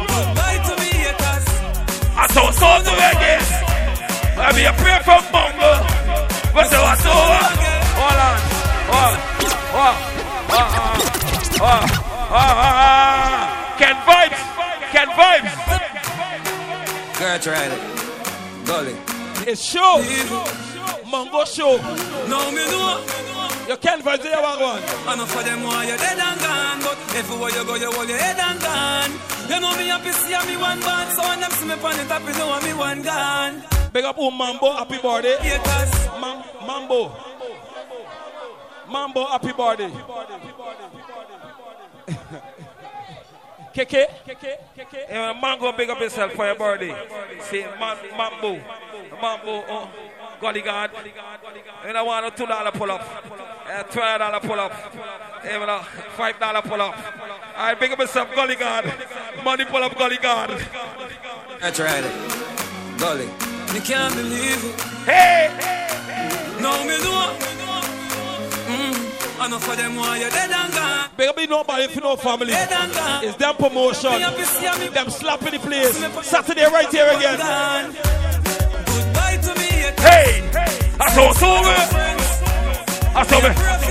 [2.22, 3.42] I saw so to again.
[4.38, 5.72] I be a prayer from Mongo.
[6.54, 7.18] But so I saw
[7.98, 8.38] Hold on.
[8.92, 9.18] Hold on.
[9.74, 9.96] Hold
[11.66, 11.88] on.
[12.30, 13.42] Hold on.
[13.76, 14.40] Can vibes.
[14.92, 15.50] Can vibes.
[17.18, 17.80] Girl, try it.
[18.66, 18.96] Gully.
[19.50, 19.98] It's show.
[21.12, 21.76] Mongo show.
[22.28, 23.04] No me know
[23.68, 24.82] You can't vibes there one.
[25.06, 28.08] I know for them why you dead and gone But everywhere you go you hold
[28.08, 29.12] your head and gone
[29.50, 32.10] You know me happy see me one bad So when them see me pan it
[32.10, 33.62] up you know me one gone
[33.92, 35.36] Big up um Mambo, happy birthday.
[35.36, 37.12] Haters Mam- Mambo.
[38.88, 39.90] Mambo, happy birthday.
[43.74, 44.06] Keke,
[45.10, 46.94] yeah, Mango, big up yourself for your birthday.
[47.42, 48.60] Say Mambo,
[49.20, 49.88] Mambo, oh,
[50.42, 50.90] Golly God.
[51.86, 53.00] And I want a two dollar pull up,
[53.70, 54.72] a twelve dollar pull up,
[55.46, 55.84] even a
[56.16, 56.96] five dollar pull up.
[57.56, 58.92] I big up yourself, Golly God.
[59.44, 60.48] Money pull up, Golly God.
[60.48, 62.98] Girl, try it.
[62.98, 63.26] Gully.
[63.72, 65.48] Me can't believe it Hey!
[66.60, 67.38] No me know.
[69.38, 72.00] I know for them why you dead and gone Big up be nobody if you
[72.00, 72.48] know family.
[72.48, 74.10] Dead and gone It's them promotion.
[74.12, 75.96] Me happy see me Them slapping the place.
[76.26, 78.11] Saturday right here again.
[80.02, 80.50] Hey!
[80.98, 81.76] I saw so me.
[83.14, 83.81] I saw me.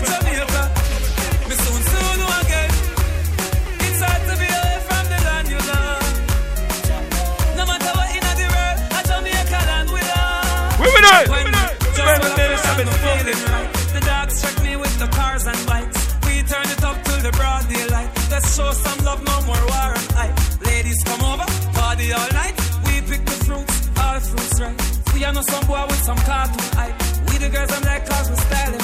[25.32, 27.00] Are no some boy with some cartoon hype
[27.32, 28.84] We the girls I'm like cause we style them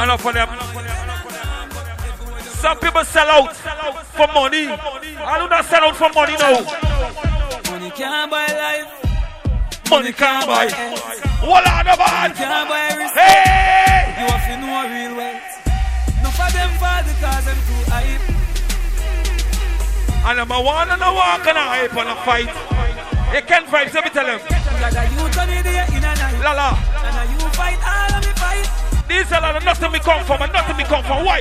[0.00, 0.48] Enough for them.
[2.64, 3.54] Some people sell out
[4.16, 4.68] for money.
[4.72, 6.64] I do not sell out for money now.
[7.68, 8.88] Money can't buy life
[9.90, 10.64] Money can't buy.
[11.44, 12.34] What on the bad?
[12.36, 14.16] can't buy respect Hey!
[14.16, 15.44] You have to know real wealth
[16.24, 18.24] No for them fall because them too hype
[20.24, 22.48] And I'm a one and a walk and a hype and a fight.
[23.34, 24.40] You can't fight, let me tell them.
[26.40, 26.68] Day in a night La la.
[27.04, 28.66] And a you fight all of me fight
[29.08, 31.24] These are the nothing me come from and nothing me come from.
[31.24, 31.40] Why?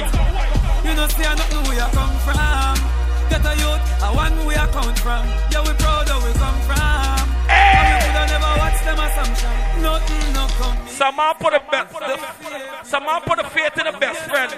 [0.83, 2.77] You know see I nothing where you come from
[3.29, 6.39] Get a youth, I want where you come from Yeah we proud of where we
[6.39, 11.53] come from And we coulda never watch them assumption Nothing no come Some man put
[11.53, 14.51] the best, the, some man put the faith in the best friend.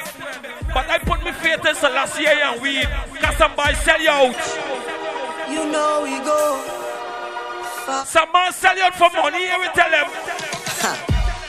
[0.74, 2.88] But I put my faith in Selassie and weed.
[3.22, 4.36] Cause somebody sell you out.
[5.48, 6.81] You know we go.
[7.82, 10.06] Some man sell you out for money, here we tell them.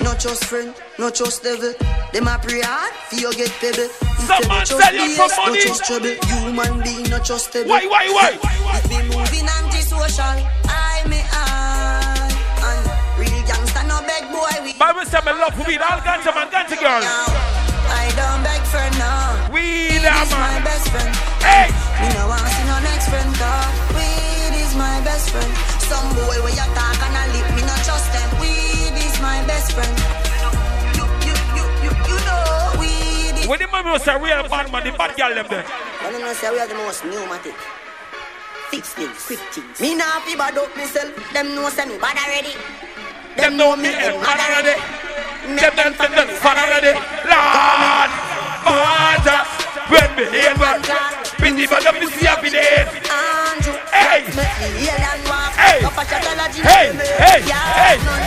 [0.01, 1.75] Not just friend, not just devil.
[2.13, 3.93] Them a pray hard, for you get pebble.
[4.25, 5.61] Some man sell you for money.
[5.61, 6.17] No trust trouble.
[6.33, 7.69] Human being, no trustable.
[7.69, 8.33] Why, why, why?
[8.81, 10.41] If me moving antisocial,
[10.73, 12.33] I me I.
[12.65, 12.83] And
[13.21, 14.73] real gangster no beg boy we.
[14.81, 17.05] Bible said me love weed, all ganja man, ganja girl.
[17.93, 19.53] I don't beg for now.
[19.53, 20.27] Weed, man.
[20.33, 21.13] my best friend.
[21.45, 21.69] Hey!
[22.01, 23.92] Me no want see no next friend dog.
[24.83, 25.53] My best friend.
[25.87, 28.29] Some boy where you talk and a lip, me no trust them.
[28.43, 29.95] Weed is my best friend.
[30.99, 33.47] You, you, you, you, you know weed is.
[33.47, 35.63] When the man was a real bad man, the bad girl them there.
[36.03, 37.55] When you know say we are the most pneumatic.
[38.75, 39.79] Fix things, quick things.
[39.81, 41.15] Me nah fi bad up myself.
[41.33, 42.55] Them know say me bad already.
[43.39, 44.75] Them know me and mad already.
[45.47, 46.99] Them them them fun already.
[47.31, 48.11] Lord,
[48.67, 50.83] Father, when me hear one,
[51.41, 52.87] busy but up me see happy days.
[53.93, 55.53] Hey, me yell and walk.
[55.57, 56.23] hey, Up a shot
[56.53, 57.97] hey, hey, hey.
[58.05, 58.23] none.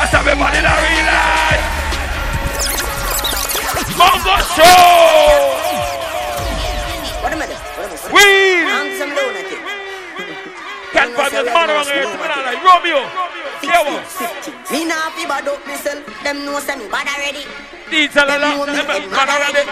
[0.00, 1.64] I saw me body in real life.
[3.96, 5.60] Mango show.
[7.20, 7.56] What a minute.
[7.56, 8.12] What a minute.
[8.12, 8.64] Weed.
[8.68, 9.60] I'm some lunatic.
[10.92, 12.04] Can't find this man around here.
[12.04, 13.00] Come on, like Romeo.
[13.60, 14.02] One.
[14.72, 16.04] Me nah fi bad up myself.
[16.24, 17.44] Them know say me bad already.
[17.90, 19.64] These are the know me them head man already.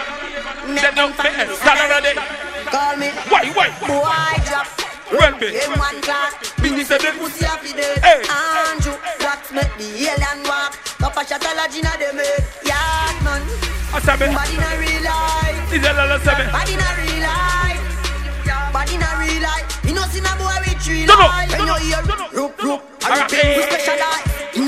[0.81, 2.19] Them don't fit and stand already.
[2.67, 3.09] Call me.
[3.31, 3.69] Why, why?
[3.87, 4.67] Boy drop.
[5.11, 5.47] Run me.
[5.55, 6.35] In one class.
[6.61, 7.15] Busy said it.
[7.17, 7.95] Pussy happy day.
[8.03, 8.21] Hey.
[8.29, 8.93] Andrew,
[9.23, 10.75] what make the alien walk?
[10.99, 12.43] Cup of shot allergy na dem head.
[12.67, 13.41] Yard man.
[13.95, 14.35] I Mama said me.
[14.35, 15.73] Bad in a real life.
[15.73, 16.19] Is Lala.
[16.19, 17.79] Bad in a real life.
[18.89, 19.85] In a real life.
[19.85, 21.51] You know, see a boy with three No, no, life.
[21.51, 22.27] no, When no, you hear no, no.
[22.31, 23.69] roop, roop, I Alright, repeat, we eh.
[23.69, 24.65] specialize in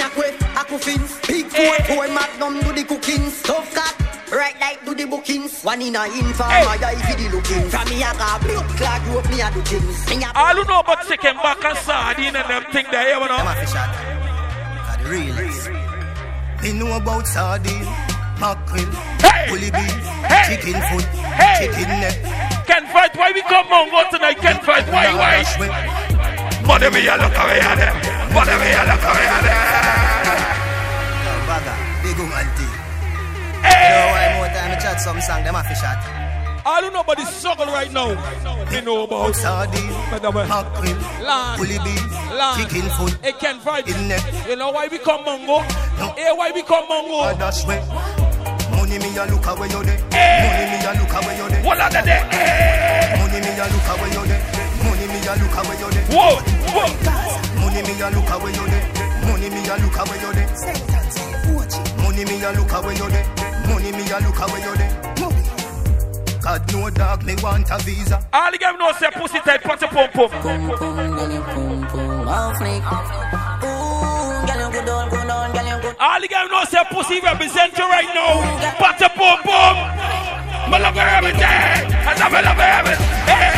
[1.54, 1.76] a quiff, a coffin.
[1.76, 2.14] Four, eh, eh, four eh.
[2.14, 3.32] magnum do the cooking.
[3.44, 4.12] Tough cat.
[4.32, 6.48] Right like do the bookings One in a inform.
[6.50, 9.52] I die for the looking From me a got blood clot you up me a
[9.52, 13.28] do things All you know about chicken back and sardine and them thing there, you
[13.28, 13.36] know.
[13.36, 13.92] Them a fish out.
[14.88, 15.70] Got the realest.
[16.64, 17.84] Me know about sardine,
[18.40, 18.88] mackerel,
[19.50, 20.00] bully beef,
[20.48, 21.08] chicken foot,
[21.60, 22.16] chicken neck.
[22.68, 24.38] Can fight why we come on go tonight?
[24.38, 25.44] Can fight why why?
[26.66, 27.96] Money me a look away at them.
[28.32, 30.01] Money me a look away at them.
[32.32, 32.72] Yo, bagger, big woman thing.
[33.62, 36.00] You know why more time I chat some song, them a fish out.
[36.64, 38.14] All you know about the struggle right now.
[38.72, 40.46] Me know about sardine, mackerel,
[41.58, 42.06] bully beef,
[42.56, 43.18] chicken foot.
[43.24, 43.88] It can fight.
[43.88, 45.60] You know why we come Mango?
[46.16, 47.36] Hey, why we come Mango?
[47.38, 47.82] That's way.
[48.72, 50.00] Money me a look away you there.
[50.12, 51.64] Money me a look away you there.
[51.66, 52.22] What are they?
[53.18, 54.42] Money me a look away you there.
[54.86, 56.06] Money me a look away you there.
[56.14, 56.40] Whoa,
[56.72, 56.88] whoa.
[57.60, 58.86] Money me a look away you there.
[59.26, 60.50] Money me a look away you there.
[62.22, 63.26] Money me a look away you there.
[63.68, 64.94] Money me a look away you there.
[66.40, 68.24] God no dog me want a visa.
[68.32, 70.30] All the game know say pussy tight, put a pum pum.
[70.30, 72.84] Pum pum, girl you pum pum, off flick.
[72.84, 75.96] Ooh, girl you good on, good on, girl you good.
[76.00, 78.38] All the game know say pussy represent you right now.
[78.78, 79.76] Put a pum pum.
[80.70, 81.42] Me love you everything.
[81.42, 82.78] I love you, love you oh.
[82.78, 83.10] everything.
[83.26, 83.50] Hey.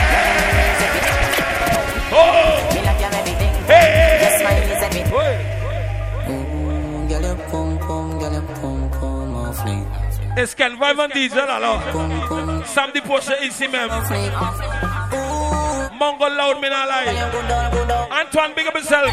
[2.15, 2.23] Oh.
[2.71, 3.53] Me love you everything.
[3.67, 4.23] Hey.
[4.23, 5.11] Your smile is everything.
[6.31, 7.62] Ooh, girl you pum pum,
[10.33, 10.43] flick.
[10.43, 12.65] It's Ken Vybz and DJ Lala.
[12.65, 13.89] Sam the Porsche Easy Mem.
[15.99, 18.19] Mango loud me not lie.
[18.19, 19.07] Antoine big up himself.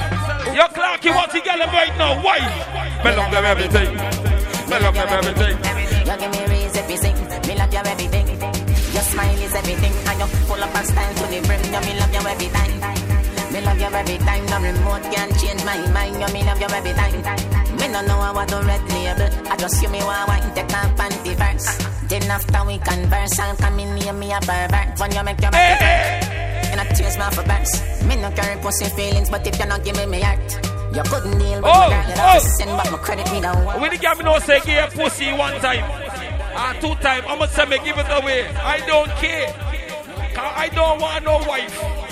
[0.54, 2.22] Yo Clarky what he got right now.
[2.22, 2.38] Why?
[3.04, 3.94] Me love them everything.
[3.94, 5.56] Me love them everything.
[6.06, 7.16] You give me reason to sing.
[7.48, 8.26] Me love you everything.
[8.92, 11.62] Your smile is everything, and you full up of style to the brim.
[11.64, 13.09] You me love you every time.
[13.52, 14.46] Me love you every time.
[14.46, 16.20] No remote can change my mind.
[16.20, 17.16] You me love you every time.
[17.78, 19.28] Me no know what the red label.
[19.50, 22.08] I just you me want wine take off panty first.
[22.08, 24.98] Then after we converse, I'll come in near me a pervert.
[24.98, 26.24] When you make your it hurt.
[26.70, 28.04] And I tears my for burst.
[28.04, 30.38] Me no carry pussy feelings, but if you not give me me heart.
[30.94, 32.14] You couldn't deal with Oh, me, girl.
[32.18, 32.38] Oh.
[32.58, 33.80] send back my credit, me want.
[33.80, 35.84] When the girl me know say give a pussy one time.
[36.54, 37.22] Ah, two time.
[37.28, 38.48] I'ma say me give it away.
[38.48, 39.52] I don't care.
[40.34, 42.09] Cause I don't want no wife.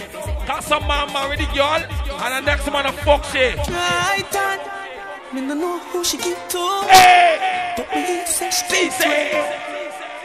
[0.48, 3.52] Cause some man marry the girl and the next man a fuck she.
[3.68, 4.58] Right on.
[5.34, 6.64] Me no know who she give to.
[6.88, 7.74] Hey.
[7.76, 9.08] But me say she give to.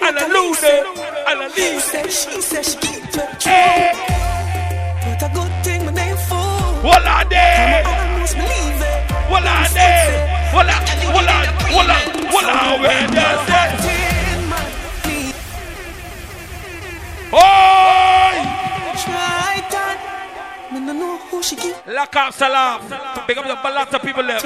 [0.05, 0.85] and I lose it,
[1.27, 2.11] and I say, it.
[2.11, 3.21] she say she give to.
[3.43, 3.91] Hey.
[5.03, 6.71] But a good thing my name fool.
[6.87, 7.35] What are they?
[7.35, 9.11] I almost believe it.
[9.29, 10.07] What are they?
[10.55, 10.81] What are,
[11.11, 13.67] what are, what are, what are, where they say?
[17.33, 18.33] Oi!
[19.05, 20.12] Right on.
[20.73, 21.79] Me no know who she give.
[21.85, 22.81] Lock up salam.
[23.27, 24.41] Big up the of people there.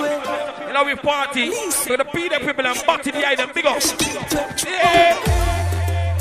[0.68, 1.50] You know we party.
[1.88, 3.52] We're the people and party the item.
[3.56, 3.82] Big up.
[4.68, 5.16] Yeah.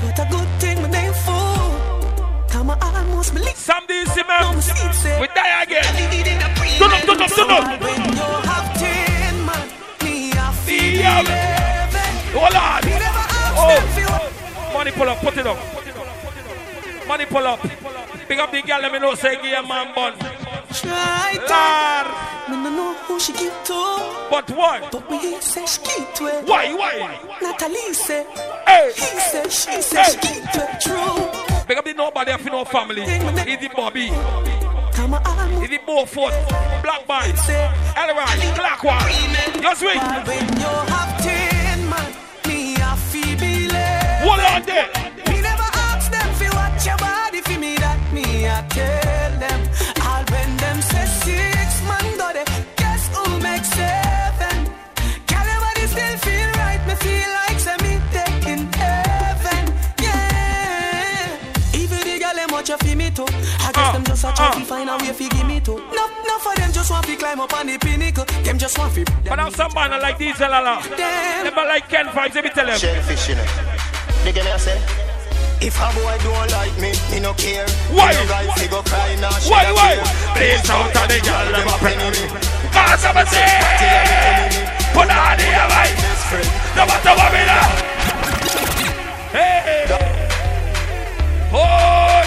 [0.00, 2.46] But a good thing my name for.
[2.46, 3.56] Time I almost believe.
[3.56, 4.54] Some days, man.
[5.20, 5.82] We die again.
[6.78, 7.80] Turn up, turn up, turn up.
[7.82, 9.68] When you have ten man,
[10.04, 11.22] me a feel Yeah.
[12.30, 12.84] Hold on.
[12.84, 13.68] Me never ask oh.
[13.74, 14.22] them for what.
[14.22, 14.72] Oh.
[14.72, 15.58] Money pull up, put it up.
[17.08, 17.60] Money pull up.
[17.62, 20.14] Big up the girl, let me know, say, give a man bun.
[20.84, 21.50] Lord.
[21.50, 22.50] on.
[22.50, 23.74] Me no know who she give to.
[24.30, 24.92] But what?
[24.92, 26.46] But me say she give to it.
[26.46, 27.18] Why, why?
[27.42, 28.24] Natalie say.
[28.66, 28.92] Hey.
[28.94, 30.80] He said, she said, she give to it.
[30.80, 31.66] True.
[31.66, 33.02] Big up the nobody have no family.
[33.02, 34.08] Easy Bobby.
[34.92, 36.34] Time I almost Easy Beaufort.
[36.82, 37.32] Black Boy.
[37.96, 38.54] Elroy.
[38.54, 39.60] Clockwise.
[39.60, 39.98] Just wait.
[40.26, 42.12] When you have ten man,
[42.46, 43.26] me a feel.
[44.26, 45.06] What on there?
[48.36, 49.60] Me a tell them.
[50.04, 52.44] All when them say six man go there,
[52.76, 54.56] guess who make seven?
[55.26, 56.82] Can everybody still feel right?
[56.86, 59.64] Me feel like say me taking heaven,
[60.02, 61.80] yeah.
[61.80, 63.24] Even the girl them watch you fi me too.
[63.24, 64.64] I guess uh, them just a try to uh.
[64.64, 65.78] find a way fi give me too.
[65.96, 68.26] No, no for them just want fi climb up on the pinnacle.
[68.44, 69.04] Them just want fi.
[69.24, 70.82] But now some man like these, Lala.
[70.84, 72.78] Them like Ken Vybz, let me tell them.
[72.78, 73.46] Shellfish, you know.
[74.24, 75.05] They get me I say.
[75.58, 77.66] If a boy don't like me, me no care.
[77.88, 78.12] Why?
[78.12, 79.32] Me no guy fi go cry now.
[79.48, 79.96] Why, why?
[80.36, 82.28] Please out of the girl, them a penny me.
[82.70, 83.56] Cause I'm a say,
[84.92, 85.96] put on the light.
[86.76, 87.60] No matter what we do.
[89.32, 89.86] Hey.
[91.50, 92.26] Hold.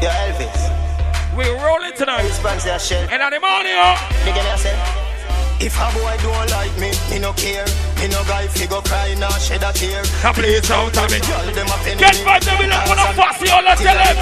[0.00, 1.36] Yeah, Elvis.
[1.36, 2.28] We rolling tonight.
[2.28, 3.08] Sponsor a shell.
[3.10, 3.96] And on the morning, oh.
[4.24, 5.03] They me say.
[5.60, 7.64] If a boy don't like me, me no care.
[7.98, 10.02] Me no guy fi go cry nor shed a tear.
[10.22, 11.20] Now play it out of me.
[11.20, 13.94] Girl, them a penny Get back, them will up on a fussy, all I tell
[13.94, 14.16] them.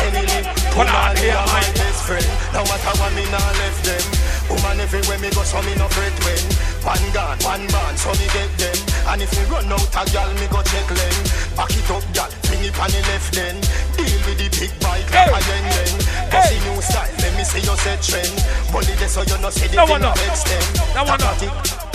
[1.17, 2.27] They are my best friend.
[2.53, 4.22] No matter what me nah left them.
[4.53, 6.45] Woman everywhere me go, so me no fret when.
[6.85, 8.77] One gun, one man, so me get them.
[9.09, 11.17] And if me run out a gal, me go check them.
[11.57, 13.57] Back it up, gal, fling it on the left then.
[13.97, 15.93] Deal with the big bike like a yen yen.
[16.29, 18.33] Bossy new style, let me see your set trend.
[18.71, 20.13] Bully this so you no see the No thing one, no.
[20.13, 20.69] of extend.
[20.95, 21.33] No one, no.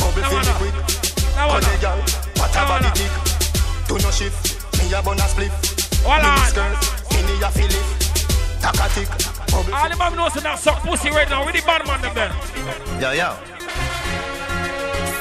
[0.01, 0.75] Bubble No fill me quick.
[1.38, 1.73] No one, no.
[1.77, 1.99] gal,
[2.41, 3.13] what No a body tick.
[3.88, 4.38] Do no shift,
[4.81, 5.53] me a bun a spliff.
[6.03, 6.49] Hold Mini on.
[6.49, 6.79] skirt,
[7.13, 7.85] mini a fillet.
[8.61, 11.45] Takatic, bubble All the man knows that suck pussy right now.
[11.45, 12.32] We the bad man them then.
[13.02, 13.30] Yo, yo.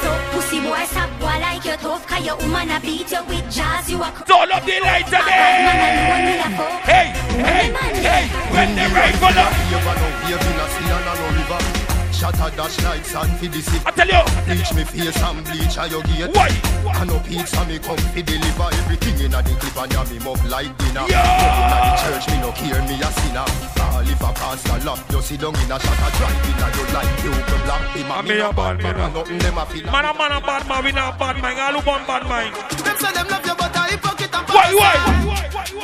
[0.03, 3.47] So pussy boy, stop boy like you tough, cause your woman a beat you with
[3.51, 5.77] jazz, you a cr- Turn up the lights A bad man
[6.07, 6.53] alone me again.
[6.53, 6.82] a fuck.
[6.86, 7.07] Hey,
[7.43, 7.66] hey,
[8.07, 8.24] hey.
[8.53, 9.53] When the rifle up.
[9.70, 11.76] You gonna wave in a sea and a no river.
[12.16, 13.84] Shatter dash like sand for the city.
[13.84, 14.24] I tell you.
[14.48, 16.32] Bleach me face and bleach a your gate.
[16.32, 16.48] Why?
[16.88, 20.40] I no pizza me come fi deliver everything in a the clip and me mug
[20.48, 21.05] like dinner.
[21.12, 21.20] Yo!
[21.20, 23.44] Going a the church me no care me a sinner.
[23.84, 26.88] All if a pastor lock you sit down in a shatter drive in a your
[26.97, 28.09] life you can block him.
[28.09, 29.12] I and me a bad man man.
[29.12, 29.84] nothing them a feel.
[29.93, 30.80] Man a man a bad man.
[30.88, 31.60] We not bad man.
[31.60, 32.48] All who born bad man.
[32.80, 34.97] Them say them love you, but a hypocrite and Why, why?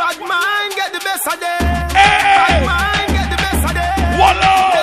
[0.00, 1.60] Bad mind get the best of them.
[1.92, 2.32] Hey!
[2.40, 4.16] Bad mind get the best of them.
[4.16, 4.81] Wallah!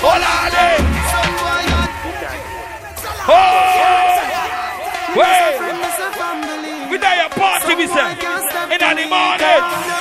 [0.00, 0.78] Olale!
[3.30, 3.58] Oh!
[5.16, 5.58] Wait!
[6.90, 8.12] We die a party, we say.
[8.72, 9.97] In the morning!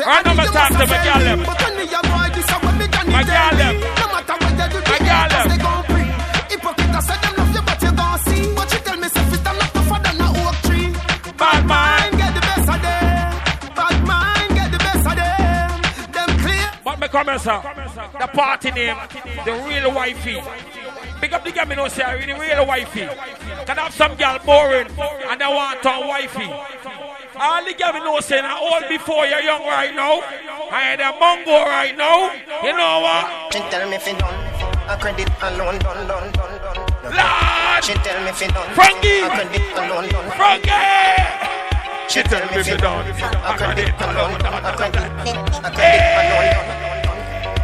[0.00, 1.38] Say I need talk to my girl them.
[1.44, 3.74] But when me a boy, this a when me done My girl them.
[3.80, 5.46] No matter what you do, My they girl them.
[5.50, 6.02] they gon' pre.
[6.50, 8.42] Hypocrite I say them love you, but you gon' see.
[8.56, 10.88] But you tell me say fit I'm not tougher than a oak tree.
[11.36, 12.10] Bad man.
[12.16, 13.28] get the best of them.
[13.76, 15.68] Bad mind get the best of them.
[16.16, 16.68] Them clear.
[16.84, 17.58] But me come here, sir.
[18.20, 18.96] The party name,
[19.44, 20.40] the real wifey.
[21.20, 23.06] Pick up the girl, me know say, I the real wifey.
[23.66, 24.88] Can have some girl boring
[25.28, 26.48] and they want a wifey.
[27.42, 30.20] All the me know say, now old before you're young right now.
[30.70, 32.28] I had a mongo right now.
[32.62, 33.54] You know what?
[33.54, 34.36] She tell me fi done.
[34.86, 37.16] A credit alone done done done done.
[37.16, 37.82] Lord!
[37.82, 38.74] She tell me fi done.
[38.74, 39.24] Frankie!
[39.24, 40.30] A credit alone done.
[40.36, 40.68] Frankie!
[42.12, 43.08] She tell me fi done.
[43.08, 44.62] A credit alone done.
[44.62, 45.70] A credit alone
[46.52, 46.99] done.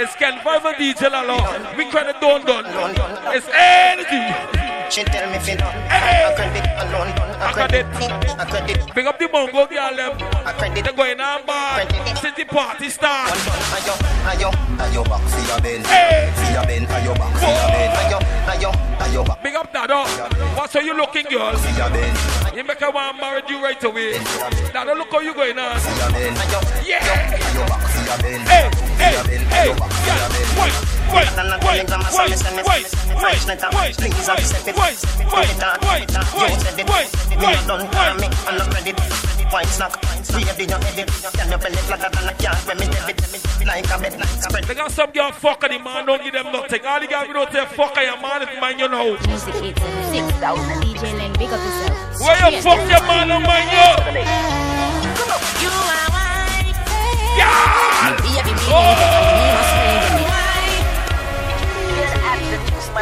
[0.00, 1.74] It's Ken Vybz DJ Lala.
[1.76, 3.34] We credit do don don't.
[3.34, 4.57] It's energy.
[4.90, 5.74] She tell me fi done.
[5.88, 6.24] Hey.
[6.24, 8.94] A credit alone I credit.
[8.94, 10.12] Big up the Mango girl, them.
[10.46, 10.82] A credit.
[10.84, 11.84] They're going on bar.
[12.16, 13.30] City party start.
[13.76, 13.94] Ayo,
[14.24, 14.50] ayo,
[14.80, 15.84] ayo back for your ben.
[15.84, 16.32] Hey.
[16.34, 17.90] For your ayo back for your ben.
[18.00, 18.70] Ayo, ayo,
[19.00, 20.04] ayo back Big up Dado.
[20.56, 21.54] What's how you looking, girl?
[21.56, 22.56] for your ben.
[22.56, 24.18] You make a man marry you right away.
[24.72, 25.78] Dado, look how you going on.
[25.80, 26.34] For your ben.
[26.34, 26.98] Ayo, Yeah.
[27.36, 28.40] ayo back for your ben.
[28.48, 31.28] Hey, For hey, your ben, wait,
[31.64, 31.88] wait,
[32.68, 32.86] wait,
[33.18, 34.76] French letter, please accept it.
[34.76, 34.96] Wait,
[35.32, 35.48] wait,
[35.82, 36.06] wait,
[36.88, 37.08] wait,
[37.38, 38.92] Me a done for me, I'm not ready.
[39.52, 39.96] Wine snack,
[40.36, 41.08] we have been edit.
[41.32, 43.18] Can you belly flatter than a cat when me debit?
[43.64, 44.64] Like a bed, like spread.
[44.64, 46.84] They got some girl fuck the man, don't give them nothing.
[46.84, 49.16] All the girl we don't say fuck your man, if man you know.
[49.16, 49.40] Six
[50.38, 52.20] thousand DJ Len, big up yourself.
[52.20, 53.88] Where you fuck your man and man you?
[55.62, 56.76] You are white.
[57.38, 57.88] Yeah.
[58.70, 59.57] Oh.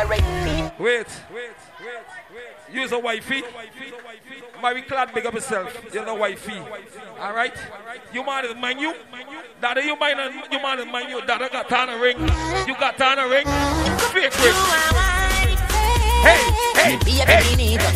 [0.05, 0.73] Me, Oh!
[0.79, 1.51] must Wait, wait,
[1.81, 1.95] wait,
[2.35, 2.75] wait.
[2.75, 3.43] Use a wifey.
[4.63, 5.73] Mary Clad, big up yourself.
[5.95, 6.59] You're the wifey.
[7.21, 7.55] All right?
[8.13, 8.95] You man is you.
[9.61, 11.25] Dada, you mine and you man is mine, you.
[11.27, 12.19] Dada got on a ring.
[12.67, 13.47] You got on a ring.
[14.13, 14.55] Fake ring.
[16.27, 16.43] Hey,
[16.75, 17.43] hey, Be a hey.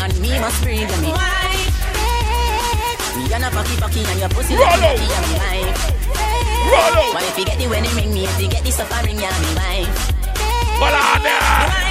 [0.00, 1.12] and me must bring me.
[3.16, 4.94] Me and a fucky fucky and your pussy Rollo.
[4.94, 6.00] like me wife.
[6.70, 7.12] Rollo.
[7.12, 9.54] But if you get the wedding ring, me if you get the suffering, yeah, me
[9.56, 10.12] wife.
[10.78, 11.89] Balada.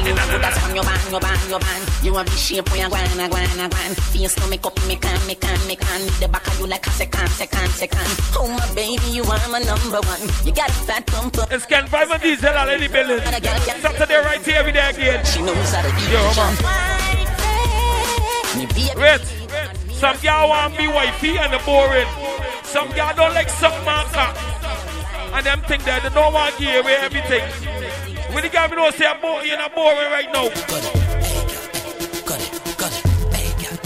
[0.00, 1.84] You good as your band.
[2.02, 3.96] You have the shape where you grind, a grind, a grind.
[4.14, 6.00] Face no make up, make can, make can, make can.
[6.20, 8.08] The back of you like a second, second, second.
[8.38, 10.22] Oh my baby, you are my number one.
[10.46, 11.46] You got a fat bumper.
[11.50, 13.20] It's Ken Vybz and Diesel in the building.
[13.20, 15.24] Saturday right here every day again.
[15.26, 16.56] She knows how to do Yo, man.
[18.96, 19.24] Wait.
[19.94, 22.08] Some girl want be wifey and the boring.
[22.64, 24.32] Some girl don't like some marker.
[25.34, 28.09] And them think that they don't want to give away everything.
[28.32, 30.46] When the girl me know say I'm boring, you're not boring right now.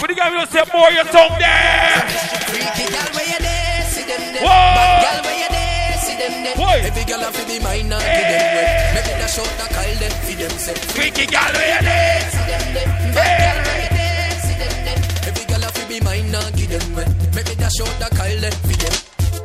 [0.04, 2.04] When the girl me know say I'm boring, your tongue there.
[2.52, 4.44] Freaky you there, see them there.
[4.44, 4.52] Whoa.
[4.76, 6.56] Bad girl where you there, see them there.
[6.60, 6.76] Boy.
[6.84, 8.68] Every girl a fi be mine and give them way.
[8.92, 10.76] Make me da shot da call them fi them say.
[10.92, 12.88] Freaky girl where you there, see them there.
[13.16, 15.00] Bad girl where you there, see them there.
[15.24, 17.08] Every girl a fi be mine and give them way.
[17.32, 18.92] Make me da shot da call them fi them.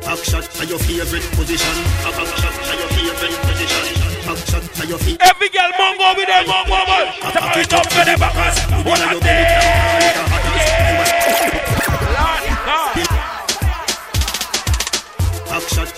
[0.04, 1.74] Back shot to your favorite position.
[2.04, 4.09] Back shot to your favorite position.
[4.36, 5.20] Shot to your favorite.
[5.22, 7.06] Every girl mongo with them mongo man.
[7.32, 8.62] Tap it up to the backers.
[8.86, 10.10] What a day.
[10.30, 10.50] Back
[12.96, 13.19] shot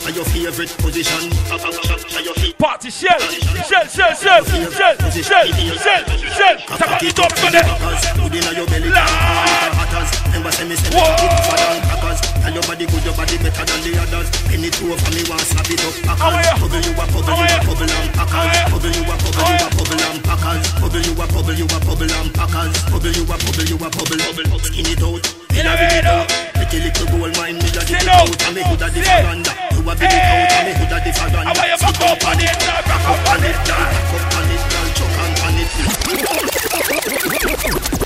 [0.03, 1.31] to your favorite position.
[1.47, 2.59] Back shot to your favorite.
[2.59, 6.57] Party shell, shell, shell, shell, shell, shell, shell, shell.
[6.75, 7.63] Tap it up to the
[8.19, 10.11] Good inna your belly, can't call it a hatters.
[10.27, 12.19] Remember say me say me it for than crackers.
[12.43, 14.29] Tell your body good, your body better than the others.
[14.51, 15.95] Penny two for me, want slap it up.
[16.59, 18.59] Bubble you a bubble, you a bubble and packers.
[18.75, 20.63] Bubble you a bubble, you a bubble and packers.
[20.83, 22.75] Bubble you a bubble, you a bubble and packers.
[22.91, 24.19] Bubble you a bubble, you a bubble.
[24.67, 25.23] Skin it out,
[25.55, 26.62] me a ring it out.
[26.73, 28.33] Pretty little gold mine, me a dig it out.
[28.49, 29.45] And me hood a the.
[29.77, 31.53] You a big out, and me hood a the veranda.
[31.77, 33.53] Sit up on it, back up on it.
[33.69, 34.57] Back up on it.
[34.97, 35.13] Chuck
[35.45, 35.53] on
[37.93, 38.02] it.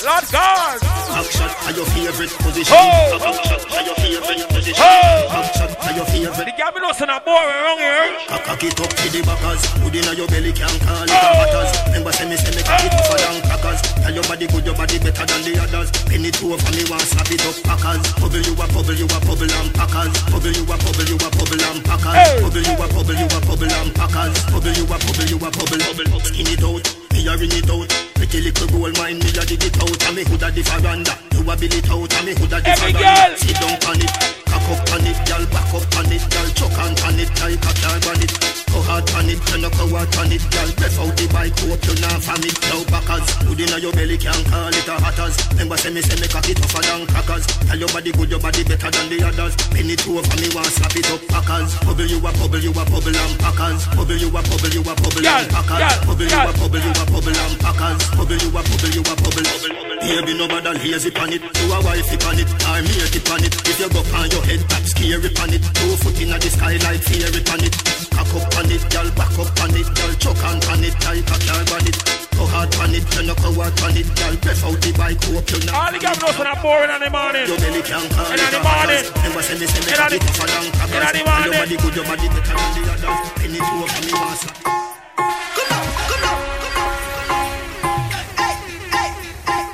[0.00, 0.80] Lord God.
[1.28, 2.72] Shot to your favorite position.
[2.72, 3.18] Oh.
[3.20, 4.80] Shot to your favorite position.
[4.80, 5.28] Oh.
[5.52, 6.48] Shot to your favorite.
[6.48, 8.16] The me know say na boring around here.
[8.50, 9.60] Cock it up to the backers.
[9.84, 11.70] Good inna your belly can't call it a hatters.
[11.92, 13.80] Remember say me say me cock it tougher than crackers.
[14.00, 15.88] Tell your body good, your body better than the others.
[16.08, 18.00] Penny two for me want slap it up packers.
[18.16, 20.12] Bubble you a bubble, you a bubble and packers.
[20.32, 22.24] Bubble you a bubble, you a bubble and packers.
[22.40, 24.36] Bubble you a bubble, you a bubble and packers.
[24.48, 26.20] Bubble you a bubble, you a bubble, bubble.
[26.24, 27.88] Skin it out, me a ring it out.
[28.14, 30.02] Pretty little gold mine, me a dig it out.
[30.06, 31.14] And me hood a the veranda.
[31.32, 33.36] You a bill it out, and me hood a the girl.
[33.36, 34.12] Sit down on it,
[34.50, 37.62] cock up on it, girl back up on it, girl chuck on on it, like
[37.62, 38.34] a car on it.
[38.70, 40.70] Go hard on it, you no go hard on it, girl.
[40.78, 42.56] Breath out the bike, hope you not it.
[42.70, 45.34] Now backers, good inna your belly, can't call it a hatters.
[45.54, 47.46] Remember say me say me cock it tougher than crackers.
[47.66, 49.54] Tell your body good, your body better than the others.
[49.74, 51.70] Penny two over me, want slap it up packers.
[51.82, 53.80] Bubble you a bubble, you a bubble and packers.
[53.94, 55.94] Bubble you a bubble, you a bubble and packers.
[56.06, 58.02] Bubble you a bubble, you a bubble and packers.
[58.14, 59.90] Bubble you a bubble, you a bubble.
[60.00, 61.42] Baby, no bother lazy pan it.
[61.42, 63.54] You a wifey pan it, or mate it pan it.
[63.68, 65.62] If you go on your head, tap scary pan it.
[65.74, 67.74] Two foot inna the sky like fairy pan it.
[68.10, 71.24] Cock up on it, girl, back up on it, girl, chuck on pan it, like
[71.24, 71.96] a car on it.
[72.36, 74.34] Go hard pan it, you no go hard pan it, girl.
[74.40, 75.74] Breath out the bike, hope you not.
[75.76, 77.46] All the girl know say boring in the morning.
[77.48, 79.04] Your belly can't call In it the morning.
[79.04, 79.08] hatters.
[79.20, 80.94] Remember say me say me In cock the- it tougher than crackers.
[80.94, 81.52] in the And morning.
[81.52, 83.18] Your body good, your body better than the others.
[83.40, 84.56] Penny two for me, want slap.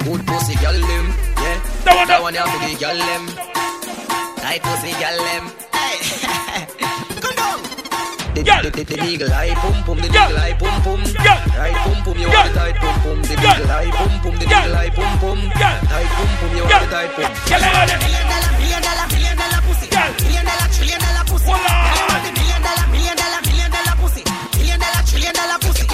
[0.07, 1.07] Good pussy girl them,
[1.43, 1.59] yeah.
[1.85, 3.56] That one, that one have to be girl them.
[4.47, 5.45] Tight pussy girl them.
[8.37, 11.01] The, the, the, the eagle eye pum pum, the eagle eye pum pum.
[11.59, 13.23] Right pum pum, you want the tight pum pum.
[13.23, 15.41] The eagle eye pum pum, the eagle eye pum pum.
[15.51, 17.33] Tight pum pum, you want the tight pum.
[17.51, 19.89] Million dollar, million dollar, million dollar pussy.
[20.23, 21.96] Million dollar, trillion dollar pussy.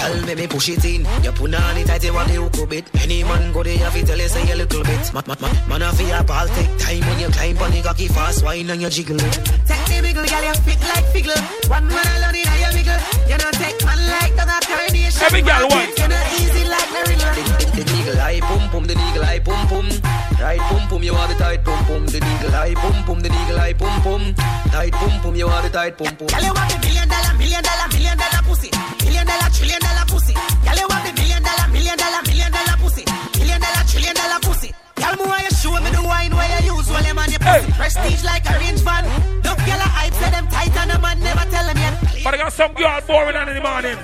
[0.03, 0.25] Dollar pussy.
[0.25, 1.23] Girl, make me push it in.
[1.23, 2.85] You put on it tight, you want the hook a bit.
[3.01, 5.13] Any man go there, have to tell you say a little bit.
[5.13, 8.07] Man, man, man, man, have your ball take time when you climb on the cocky
[8.07, 9.33] fast wine and you jiggle it.
[9.65, 11.69] Take the biggle, girl, you fit like figgle.
[11.69, 13.01] One man alone in your wiggle.
[13.29, 15.23] You know take man like the coronation.
[15.23, 15.97] Every girl want.
[15.97, 17.52] You know easy like the riddle.
[17.73, 19.89] The, the eagle eye pum pum, the eagle eye pum pum.
[20.37, 22.05] Right pum pum, you want the tight pum pum.
[22.05, 24.21] The eagle eye pum pum, the eagle eye pum pum.
[24.69, 26.27] Tight pum pum, you want the tight pum pum.
[26.29, 28.69] Girl, you want the million dollar, million dollar, million dollar pussy.
[29.01, 30.33] Million dollar, trillion dollar pussy.
[30.37, 33.03] Girl, you want the million dollar, million dollar, million dollar pussy.
[33.41, 34.69] Million dollar, trillion dollar pussy.
[34.93, 37.73] Girl, more you show me the wine where you use when them on your pussy.
[37.73, 39.01] Prestige like a range van.
[39.41, 42.21] Look, girl, I hype say them tight and a man never tell them yet.
[42.21, 43.97] But I got some girl boring in the morning.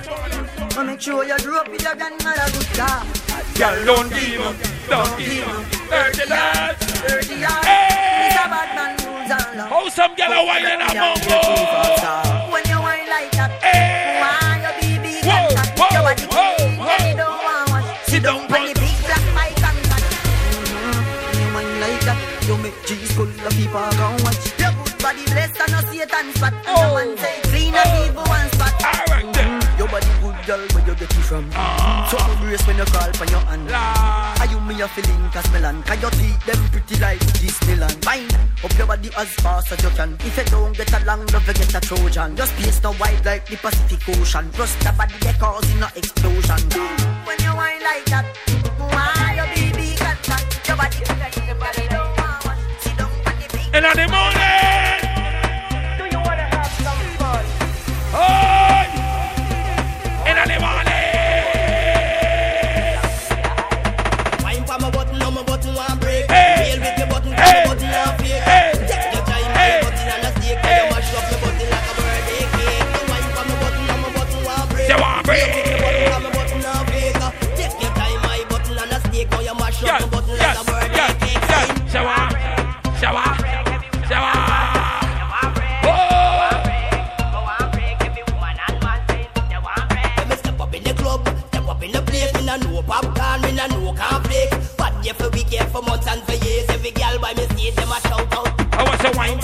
[0.74, 3.29] So make sure you grew up with your grandmother good car.
[3.58, 4.56] Girl, don't give up,
[4.88, 5.64] don't give up.
[5.90, 6.80] Dirty lads.
[7.02, 7.64] Dirty yard.
[7.64, 8.28] Hey.
[8.30, 9.66] It's a bad man rules and law.
[9.68, 11.40] How some girl are whining a mongo?
[12.52, 13.50] When you whine like that,
[14.22, 15.92] why you be big and fat?
[15.92, 17.84] Your body clean, yeah, you don't want one.
[18.06, 20.02] Sit down on the big black bike and that.
[20.54, 21.40] When mm-hmm.
[21.40, 24.40] you whine like that, you make G's full of people go watch.
[24.56, 26.54] Your good body blessed and no Satan spot.
[26.54, 27.20] And the man oh.
[27.20, 28.04] say clean and oh.
[28.08, 28.39] evil one spot.
[30.94, 31.50] Get it from?
[31.52, 33.70] So I'm brace when you call for your hand.
[33.70, 35.82] Are you me a feeling cause melon?
[35.82, 38.04] Can your teeth them pretty like Disneyland?
[38.04, 38.30] Fine,
[38.64, 40.16] up your body as fast as you can.
[40.20, 42.36] If you don't get along, love you get a Trojan.
[42.36, 44.50] Just space no wide like the Pacific Ocean.
[44.52, 46.60] Plus the body they causing no explosion.
[47.26, 48.24] When you whine like that,
[48.78, 50.44] why your baby got that?
[50.66, 52.58] Your body like the body don't want.
[52.80, 53.74] Sit down on the big.
[53.76, 55.00] In the morning.
[55.98, 57.44] Do you wanna have some fun?
[58.14, 58.88] Oh!
[60.26, 60.79] In the morning.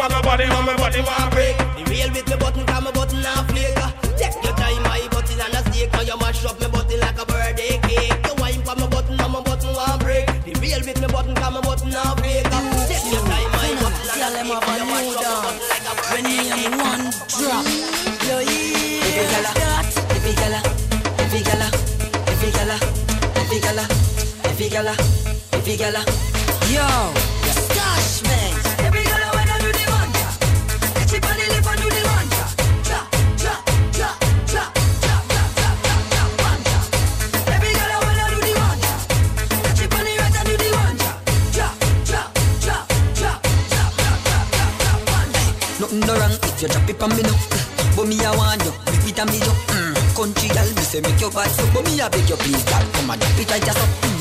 [0.08, 1.56] Want to my body, for my body, want break.
[1.58, 3.74] The real with me button, cause my button and flake.
[4.18, 5.92] Take your time, my button and a snake.
[5.92, 8.14] Now you mash up my button like a birthday cake.
[8.26, 10.26] You wine for my button, now my button want break.
[10.44, 12.46] The real with me button, cause my button and flake.
[12.86, 14.62] Take your time, my button and a snake.
[14.62, 16.66] Now you mash up my button like a birthday cake.
[16.66, 17.04] and one
[17.34, 17.66] drop,
[18.26, 18.94] yo yeah.
[19.16, 19.50] Every gala,
[20.14, 20.60] every gala,
[21.18, 21.66] every gala,
[22.30, 22.50] every
[23.60, 23.84] gala,
[24.44, 24.94] every gala,
[25.52, 26.25] every gala,
[46.96, 47.34] it on me no.
[47.96, 48.72] But me I want you,
[49.08, 49.52] it and me yo.
[49.72, 49.94] Mm.
[50.16, 51.64] Country girl, me say make your bad so.
[51.72, 53.88] But me I beg you please, girl, come and drop it right just up.
[54.02, 54.15] Mm.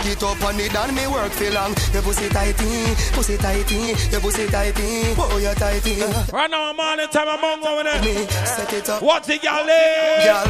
[0.00, 0.06] John.
[0.06, 1.74] Back it up on it and me work for long.
[1.92, 6.00] Your pussy tighty, pussy tighty, your pussy tighty, oh you tighty.
[6.32, 8.02] Right now, I'm on the time, I'm on over there.
[8.02, 9.68] Me set it up, What's it, y'all?
[9.68, 10.24] eh?
[10.24, 10.44] girl.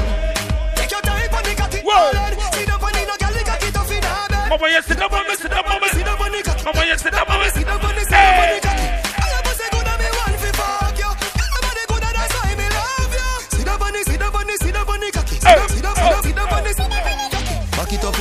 [0.76, 2.12] Take your time on the cocky, Whoa.
[2.54, 4.50] See the funny no girl, the cocky tough in her bed.
[4.50, 5.88] Mama, you sit down, mama, sit down, mama.
[5.88, 7.50] See the funny cocky, Mama, you sit down, mama.
[7.50, 8.60] see the funny, see the funny Hey.
[8.62, 8.70] cocky.
[8.70, 8.79] All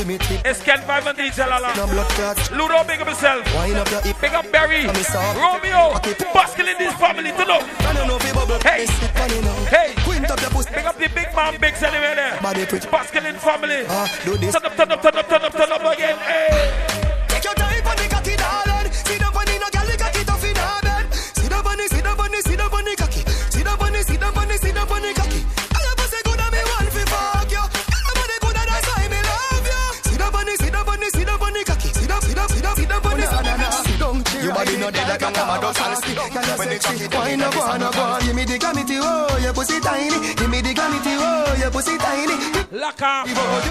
[0.01, 1.76] It's Ken Vybz and DJ Lala.
[2.55, 3.43] Ludo, big up yourself.
[3.53, 4.88] Wind up your hip, Big up Barry.
[4.88, 5.91] Romeo.
[6.34, 7.59] Basking in this family to know.
[7.59, 8.85] I don't know if you bubble, Hey.
[8.85, 9.53] sit funny now.
[9.67, 9.93] Hey.
[10.07, 12.39] Quint up your pussy, Big up the big man, big anyway there.
[12.89, 13.84] Basking in family.
[13.89, 14.07] Ah.
[14.23, 15.68] Turn up, turn up, turn up, turn up, turn up
[36.81, 38.22] sexy, why no go on, no go on.
[38.22, 40.35] Give me the glamity, oh, your pussy tiny.
[40.35, 42.35] Give me the glamity, oh, your pussy tiny.
[42.72, 43.27] Lock up.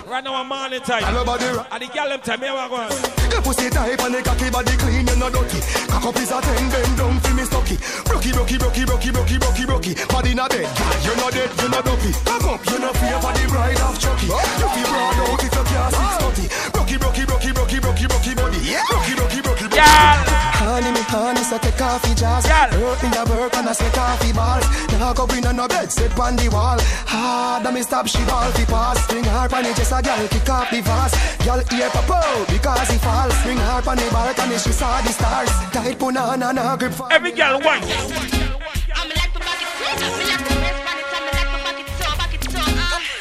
[0.07, 1.03] Right now, I'm morning time.
[1.05, 1.69] Hello, body rock.
[1.71, 2.89] And the girl them time, here we go.
[3.31, 5.61] Your pussy tight and the cocky body clean, you no dirty.
[5.87, 7.77] Cock up is a ten, bend down fi me stocky.
[8.05, 9.93] Brocky, brocky, brocky, brocky, brocky, brocky, brocky.
[10.09, 10.67] Body not dead,
[11.05, 12.13] you no dead, you no dopey.
[12.25, 14.27] Cock up, you no fear for the bride of Chucky.
[14.27, 16.45] You feel broad out if you can't six thirty.
[16.73, 18.61] Brocky, brocky, brocky, brocky, brocky, brocky body.
[18.91, 20.31] Brocky, brocky, brocky, brocky.
[20.31, 20.39] Yeah.
[20.59, 22.47] Honey, me honey, so take coffee jazz.
[22.47, 22.71] Girl.
[22.71, 24.67] Hurt me a work and I say coffee balls.
[24.93, 26.79] Now go in on no bed, sit on the wall.
[27.07, 29.07] Hard, and me stop she ball fi pass.
[29.07, 31.15] Bring her pan it, just a girl kick off the vase.
[31.45, 33.35] Girl ear pop because he falls.
[33.43, 35.51] Bring her pan the balcony, she saw the stars.
[35.73, 37.85] Tight punana, na grip for Every girl white.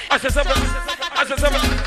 [0.10, 0.64] I said something.
[1.20, 1.87] I said something.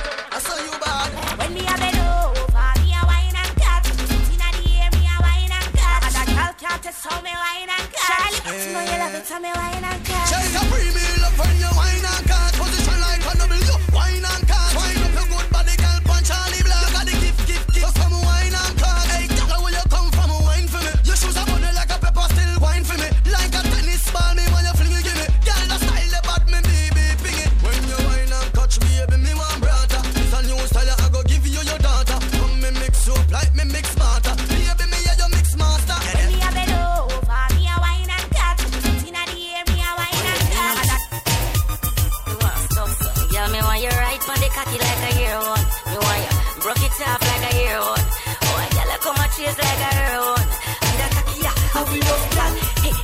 [7.11, 8.43] bitch on me lying on couch.
[8.45, 9.49] Charlie, you know you love it on me
[9.85, 10.31] on couch.
[10.31, 11.00] Charlie,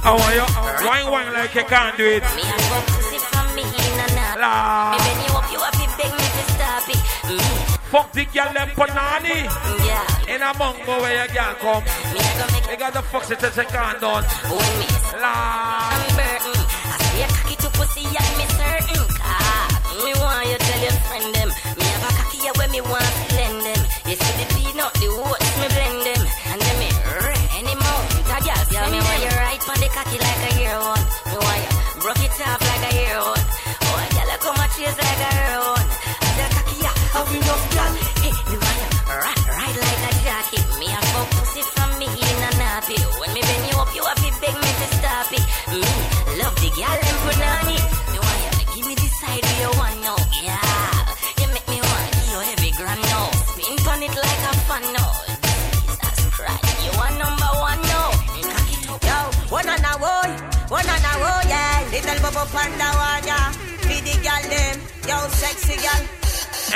[0.07, 2.23] I want you wine wine like you can't do it.
[2.39, 4.39] Me a go pussy from me in a nap.
[4.39, 4.95] La.
[4.95, 7.03] Me bend you up, you have to beg me to stop it.
[7.27, 7.91] Mm.
[7.91, 9.51] Fuck the girl them panani.
[9.83, 10.31] Yeah.
[10.31, 11.83] In a mongo where you girl come.
[12.15, 14.23] Me a go make They got the fuck shit that you can't done.
[14.47, 14.87] When me
[15.19, 15.91] La.
[15.91, 16.55] I'm burden.
[16.55, 19.03] I see a cocky to pussy and me certain.
[19.27, 19.67] Ah,
[20.07, 21.51] me want you tell your friend them.
[21.51, 23.26] Me have a cocky here where me want
[54.01, 54.67] like a
[56.85, 58.11] you are number one now.
[59.09, 59.19] Yo,
[59.49, 59.93] one on a
[60.69, 61.89] one on a yeah.
[61.91, 62.89] Little bubble panda
[63.25, 63.53] yeah.
[63.87, 66.16] Feed the girl them, yo, sexy girl.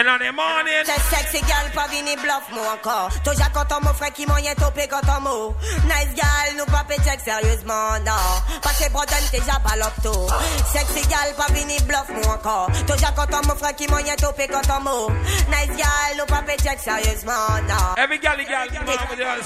[0.01, 0.83] And on the morning.
[0.87, 3.11] C'est sexy girl, pas vini bluff moi encore.
[3.23, 5.55] Toujours content mon frère qui moyen topé quand mot.
[5.85, 8.25] Nice girl, nous pas péter sérieusement, non.
[8.63, 10.27] Parce que Broden déjà ballop tout.
[10.73, 12.71] Sexy girl, pas vini bluff moi encore.
[12.89, 15.11] Toujours content mon frère qui moyen topé quand mot.
[15.51, 18.03] Nice girl, nous pas péter sérieusement, non.
[18.03, 18.19] Every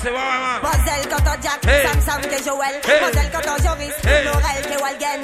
[0.05, 0.71] say, wow, wow, wow.
[0.71, 2.81] Moselle quand on Jack, Sam Sam que Joël.
[3.03, 3.97] Moselle quand on Joris.
[4.25, 5.21] Laurel que Walgen.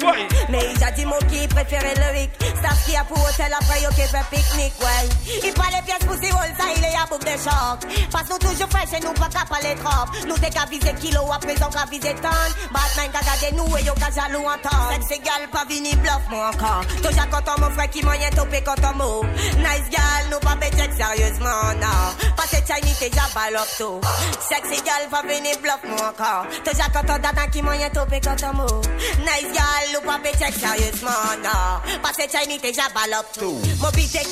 [0.49, 2.31] Mais il a dit mon qui préférait le Rick.
[2.59, 5.09] Staff qui a pour hôtel après yo qui fait pique-nique, ouais.
[5.43, 7.79] Il parle les pièces pour si roule ça, il est à boucle de choc.
[8.11, 10.27] Parce nous toujours fraîches et nous pas qu'à parler trop.
[10.27, 12.53] Nous t'es qu'à viser kilo, à présent qu'à viser tonne.
[12.71, 15.01] Batman qu'a gardé nous et yo qu'à jaloux en tonne.
[15.07, 16.83] Sexe égal, pas vini bluff moi encore.
[17.03, 19.23] Toujours content mon frère qui moyen topé quand on mot.
[19.57, 22.31] Nice gal, nous pas bête sérieusement, non.
[22.35, 24.01] Parce que Chinese t'es déjà ballop tout.
[24.41, 26.45] Sexe égal, pas vini bluff moi encore.
[26.65, 28.81] Toujours content d'adam qui moyen topé quand on mot.
[29.19, 31.09] Nice gal, nous pas bête sérieusement,
[31.43, 31.99] non.
[32.01, 33.61] Parce que Chinese t'es déjà ballop tout.
[33.79, 34.31] Mon beat est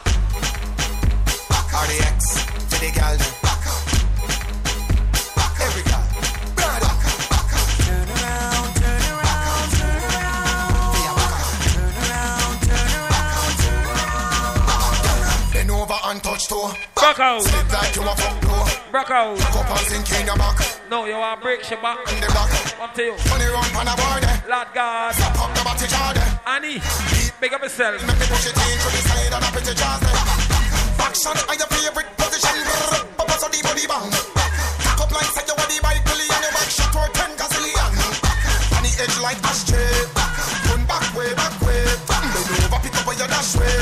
[1.71, 2.19] RDX,
[2.67, 3.31] to the gal them.
[5.55, 6.03] Every gal.
[6.51, 6.91] Brother.
[7.79, 10.91] Turn around, turn around, turn around.
[10.91, 11.15] Turn
[11.95, 15.53] around, turn around, turn around.
[15.53, 16.75] Bend over and touch toe.
[16.95, 17.41] Back out.
[17.41, 18.65] Slip like you a fuck door.
[18.91, 19.37] Back out.
[19.39, 20.59] Back up and sink in your back.
[20.89, 21.99] No, you want break your back.
[22.11, 22.51] In the back.
[22.81, 23.15] Up to you.
[23.31, 24.27] Money run on a board.
[24.49, 25.15] Lord God.
[25.15, 26.15] Slap up the body jar.
[26.47, 26.81] Annie.
[27.39, 28.05] Big up yourself.
[28.05, 30.50] Make me push it in to the side and up into jazz.
[31.01, 32.55] Action are your favorite position.
[33.17, 34.09] Papa so the body bang.
[34.85, 36.39] Cock up like say you want the bike billion.
[36.45, 37.91] Your back shot for ten gazillion.
[38.77, 40.07] On the edge like ashtray.
[40.69, 41.83] Turn back way, back way.
[42.07, 42.29] Bend
[42.65, 43.77] over, pick up your dash way.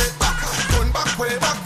[0.73, 1.59] Turn back way, back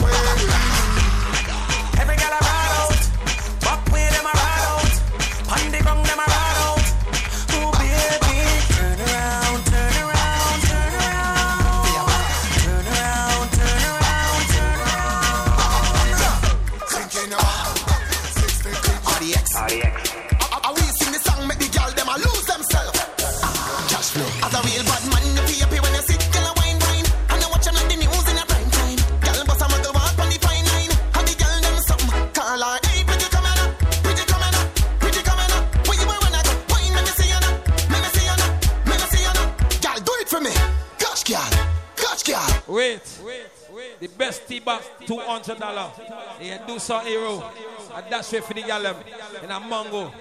[42.74, 44.00] Wait, wait, wait.
[44.00, 46.42] The best T-Bag, $200.
[46.42, 47.52] Yeah, do some hero.
[47.94, 48.96] And that's way for the gallem.
[49.44, 50.12] In a mango.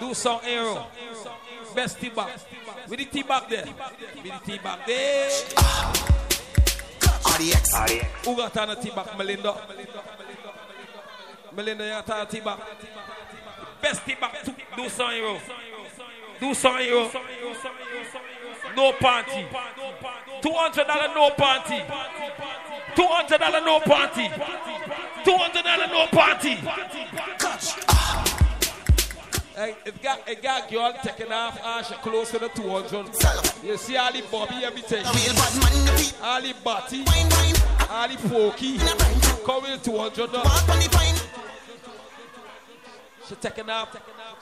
[0.00, 0.86] Do some hero.
[1.74, 2.40] Best T-Bag.
[2.88, 3.66] With the T-Bag there.
[3.66, 5.28] With the T-Bag there.
[7.20, 8.24] RDX.
[8.24, 9.18] Who got on a T-Bag?
[9.18, 9.54] Melinda.
[11.54, 12.58] Melinda, you got on a T-Bag.
[13.82, 14.54] Best T-Bag.
[14.74, 15.38] Do some hero.
[16.40, 17.10] Do some hero.
[18.76, 19.46] No party.
[20.42, 21.82] $200 no party.
[22.94, 24.28] $200 no party.
[25.24, 26.54] $200 no party.
[29.54, 33.08] Hey, it got a got girl taking off Ash close to the 200.
[33.62, 35.02] You see the Bobby everything.
[35.02, 37.04] The Batty.
[37.04, 38.78] The Pokey.
[39.44, 40.30] Come with 200.
[43.28, 43.96] She taking off.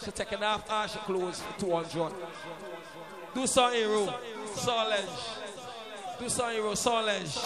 [0.05, 2.13] She taking off Ash clothes for 200.
[3.39, 4.13] Do some hero.
[4.57, 5.07] Solage.
[6.19, 7.39] Do some hero, Solange.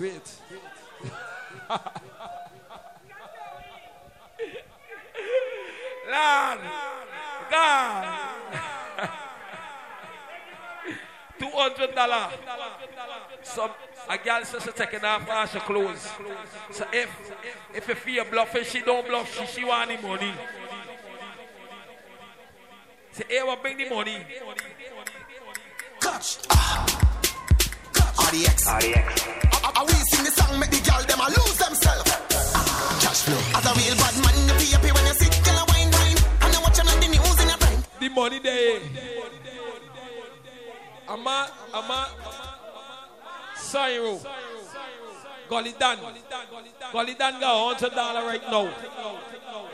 [0.00, 0.12] Wait.
[6.08, 6.58] Lord,
[7.50, 8.18] God.
[11.38, 12.30] Two hundred dollar.
[13.42, 13.70] Some
[14.08, 16.08] a girl says she taking off her clothes.
[16.70, 17.10] So if
[17.74, 19.38] if you feel bluffing, she don't bluff.
[19.38, 20.32] She she want the money.
[23.12, 24.18] Say, hey, what bring the money?
[26.00, 26.38] Catch.
[28.28, 28.64] RDX.
[28.66, 29.08] RDX.
[29.64, 32.10] I, I, we sing the song, make the girl them a lose themselves.
[32.54, 33.58] Ah, Cash flow.
[33.58, 36.18] As a real bad man, you pay happy when you sit, girl a wine wine.
[36.42, 37.84] And I watch them like the news in a brain.
[38.00, 38.80] The money there.
[41.08, 42.08] Ama, ama,
[43.56, 44.20] Sairo.
[45.48, 45.96] Golidan.
[46.92, 48.68] Golidan got hundred dollar right now.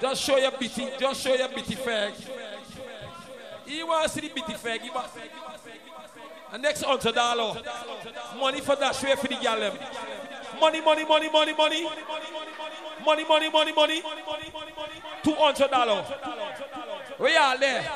[0.00, 2.12] Just show your bitty, just show your bitty fag.
[3.66, 4.80] You want to see the bitty fag?
[6.52, 7.60] And next hundred dollar.
[8.38, 9.76] Money for that, straight for the gal them.
[10.60, 11.88] Money, money, money, money, money.
[13.04, 14.02] Money, money, money, money.
[15.22, 16.04] Two hundred dollar.
[17.18, 17.90] We are there.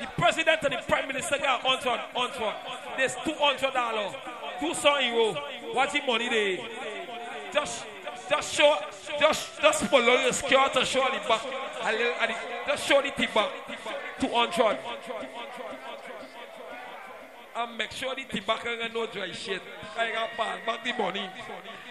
[0.00, 2.54] The president and the prime minister got hundred, hundred.
[2.96, 4.14] There's two hundred dollar.
[4.60, 5.34] Two son euro.
[5.72, 6.58] What's the money there?
[7.52, 7.84] Just,
[8.28, 8.76] just show,
[9.18, 11.42] just, just follow your skirt and show the back.
[11.82, 12.36] A little, a little,
[12.70, 13.50] just show the tip back.
[14.20, 14.78] Two hundred.
[17.56, 19.60] And make sure the tip back and no dry shit.
[19.98, 21.28] I got back, back the money.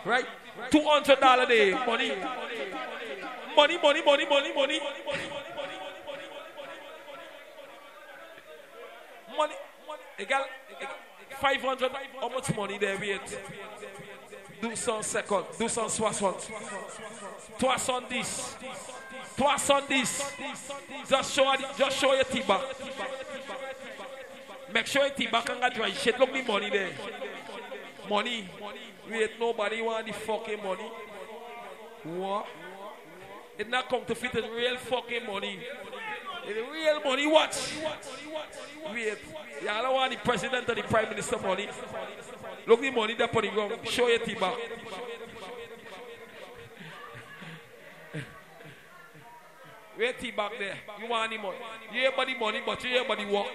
[0.06, 0.26] Right?
[0.72, 1.72] Two hundred dollar a day.
[1.72, 2.12] Money.
[3.56, 4.80] Money, money, money, money, money.
[9.38, 9.54] Money.
[10.18, 10.46] They got
[11.40, 11.92] 500.
[12.20, 13.40] How much money they wait?
[14.62, 15.46] Do some second.
[15.58, 15.90] Do some
[17.58, 18.24] soixante.
[18.24, 18.52] Soixante-dix.
[19.38, 21.10] Soixante-dix.
[21.10, 22.62] Just show, just show your T-back.
[24.74, 26.20] Make sure your T-back and dry shit.
[26.20, 26.92] Look me money there.
[28.10, 28.50] Money.
[29.10, 30.92] Wait, nobody want the fucking money.
[32.04, 32.46] What?
[33.58, 35.60] It not come to fit in real fucking money.
[36.46, 37.74] It's real money, what?
[38.92, 39.18] Wait,
[39.64, 41.68] y'all don't want the president and the prime minister money.
[42.66, 43.80] Look the money there on the ground.
[43.86, 44.56] Show your team back.
[50.00, 50.78] Where team back there?
[50.98, 51.58] You want the money?
[51.92, 53.48] You hear about the money, but you hear about the work.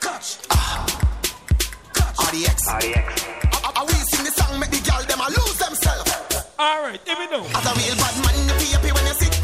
[0.00, 0.38] Catch.
[0.48, 0.88] Ah.
[2.16, 2.64] RDX.
[2.64, 3.76] RDX.
[3.76, 6.48] I, we sing the song, make the girl them a lose themselves.
[6.58, 7.44] All right, let me know.
[7.44, 9.35] As a real bad man, you feel happy when you sit,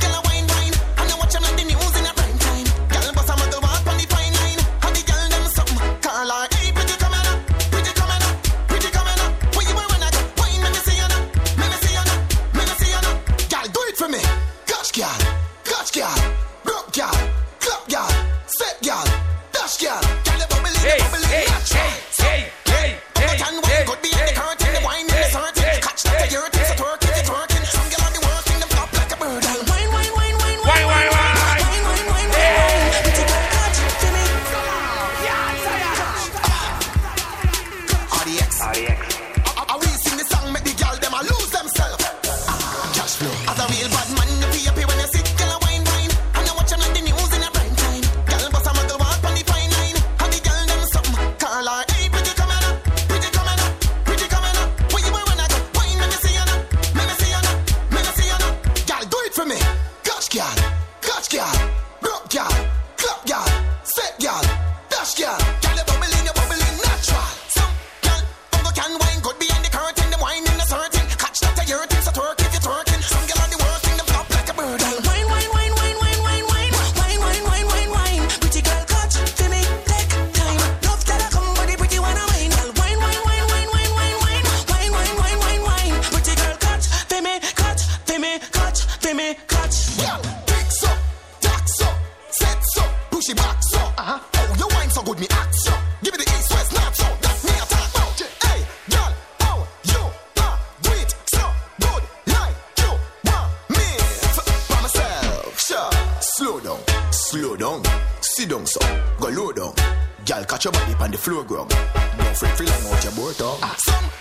[111.22, 111.70] floor ground.
[111.70, 113.58] Don't fret, feel long out your boat, up.
[113.62, 113.76] ah.
[113.78, 114.11] Some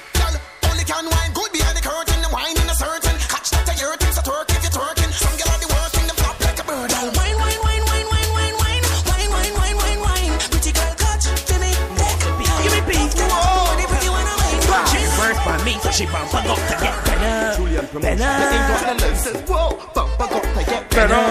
[17.99, 18.01] better.
[18.01, 18.39] Julian Better.
[18.39, 21.23] The ink on the says, whoa, bumper got to get better.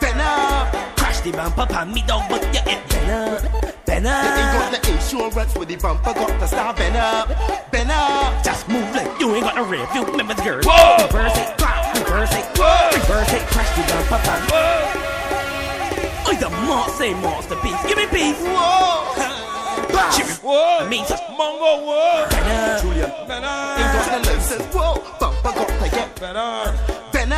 [0.00, 0.94] Better.
[0.96, 3.48] Crash the bumper on me dog, but you get better.
[3.86, 4.08] Better.
[4.08, 8.44] You ain't got the insurance with the bumper, got to start bend up.
[8.44, 9.88] Just move like you ain't got no rev.
[9.94, 10.60] You remember the girl.
[10.64, 11.06] Whoa.
[11.06, 12.44] Reverse it, clap, reverse it,
[12.94, 14.42] reverse it, crash the bumper pan.
[16.26, 17.82] Oh, the monster, masterpiece.
[17.86, 18.40] Give me peace.
[18.40, 19.53] Whoa.
[19.98, 20.88] Whoa.
[20.88, 22.26] Me just Mongo, whoa.
[22.80, 23.46] Julian, Better.
[23.46, 24.74] ain't got the license.
[24.74, 27.10] Whoa, bumper got to get Better.
[27.12, 27.32] bend.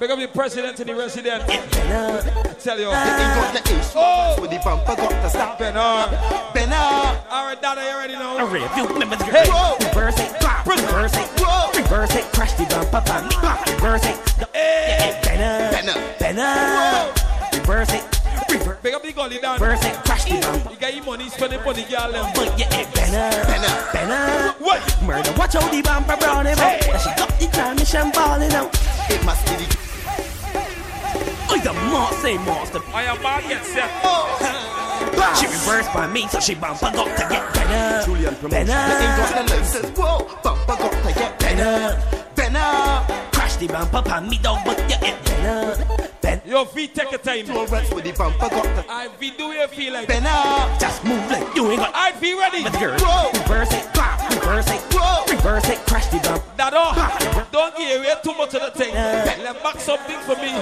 [0.00, 1.44] Big up the president and the resident.
[1.48, 2.84] I tell you.
[2.86, 4.46] You ain't got the with oh.
[4.50, 6.52] the bumper, got to start bend up.
[6.52, 7.26] bend up.
[7.30, 8.36] All right, Dada, you already know.
[8.38, 8.76] a rev.
[8.76, 9.24] You remember the.
[9.24, 9.44] Hey.
[9.48, 9.76] Whoa.
[9.88, 13.24] Reverse it, clap, reverse it, reverse it, crash the bumper pan.
[13.76, 14.16] Reverse it,
[14.52, 15.18] Hey.
[15.22, 15.76] better,
[16.18, 17.12] Bend up.
[17.14, 17.58] better.
[17.60, 18.13] Reverse it,
[18.84, 19.60] reverse, Big up the gully down.
[19.60, 20.70] reverse it, crash the bumper.
[20.70, 22.12] You got your money, spend it on the girl.
[22.12, 22.32] them.
[22.34, 23.92] But yeah, it better, Bend up.
[23.92, 24.64] better.
[24.64, 25.02] What?
[25.02, 26.80] Murder, watch out the bumper brown him out.
[26.86, 28.70] Now she got the transmission balling out.
[29.10, 29.84] It must be the
[31.46, 32.80] Oh, the monster, monster.
[32.92, 33.88] I am bad yet, sir.
[35.38, 38.04] She reversed by me, so she bumper got to get better.
[38.04, 38.66] Julian promotion.
[38.66, 39.02] Better.
[39.02, 39.98] You ain't got the license.
[39.98, 43.06] Whoa, bumper got to get bend up, bend up.
[43.08, 43.33] Crash
[43.66, 46.08] the bumper pan me dog, but yeah, it better.
[46.20, 47.38] Ben, Your feet take a time.
[47.40, 50.08] Insurance with the bumper got I we do you feel like.
[50.08, 50.32] bend up.
[50.34, 51.92] Ah, just move like you ain't got.
[51.94, 52.62] I feel ready.
[52.64, 53.30] But girl, Whoa.
[53.40, 55.24] reverse it, clap, reverse it, Whoa.
[55.34, 58.94] reverse it, crash the bump, Dada, don't give away too much of the thing.
[58.94, 60.52] Let back something for me.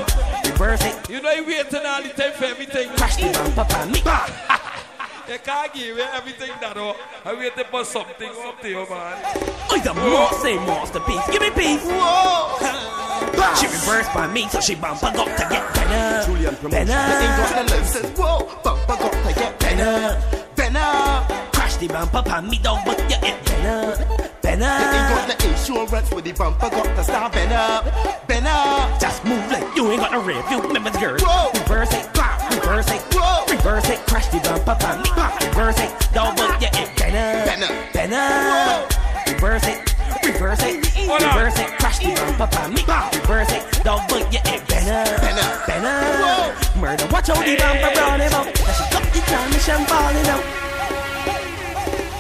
[0.50, 2.88] reverse it, You know you waiting all the time for everything.
[2.96, 4.02] crash the bumper pan me.
[5.28, 6.94] You can't give away everything, Dada.
[7.24, 9.22] I waiting for something, something, oh man.
[9.70, 11.26] Oh, the monster, masterpiece.
[11.30, 11.82] Give me peace.
[11.84, 12.58] Whoa.
[13.58, 16.26] She reversed by me, so she bumper got to get better.
[16.26, 16.86] Julian promotion.
[16.86, 17.24] You Better.
[17.24, 18.18] ain't got the license.
[18.18, 20.18] Whoa, bumper got to get better.
[20.18, 21.52] up, bend up.
[21.54, 23.62] Crash the bumper pan me dog, but yeah, it better.
[23.62, 25.36] You ain't got Better.
[25.38, 29.00] the insurance with the bumper, got to start bend up, bend up.
[29.00, 30.44] Just move like you ain't got no rev.
[30.50, 31.16] You remember the girl.
[31.20, 31.50] Whoa.
[31.62, 32.11] Reverse it, clap,
[32.72, 33.44] reverse it, Whoa.
[33.52, 34.98] reverse it, crash the bumper pan.
[35.48, 36.88] Reverse it, dog, but yeah, it.
[36.96, 37.92] Bend up.
[37.92, 39.32] Better.
[39.32, 39.94] Reverse it,
[40.24, 42.72] reverse it, reverse it, crash the bumper pan.
[42.72, 44.66] Reverse it, dog, but yeah, it.
[44.68, 45.66] Bend up.
[45.66, 46.80] Better.
[46.80, 48.46] Murder, watch out the bumper brown him out.
[48.46, 50.44] Now she got the transmission balling out.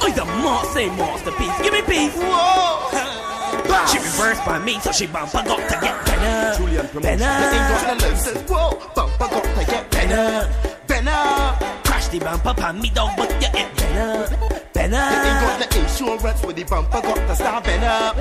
[0.04, 1.62] Oh, the monster, masterpiece.
[1.62, 3.01] Give me peace.
[3.92, 6.56] She reversed by me, so she bumper got to get better.
[6.58, 7.18] Julian promotion.
[7.18, 7.32] Better.
[7.32, 8.52] You ain't got the.
[8.52, 11.08] Whoa, bumper got to get up, bend.
[11.84, 13.92] Crash the bumper pan me dog, but yeah, it better.
[13.92, 15.68] You ain't got Better.
[15.68, 18.16] the insurance with the bumper, got to start bend up.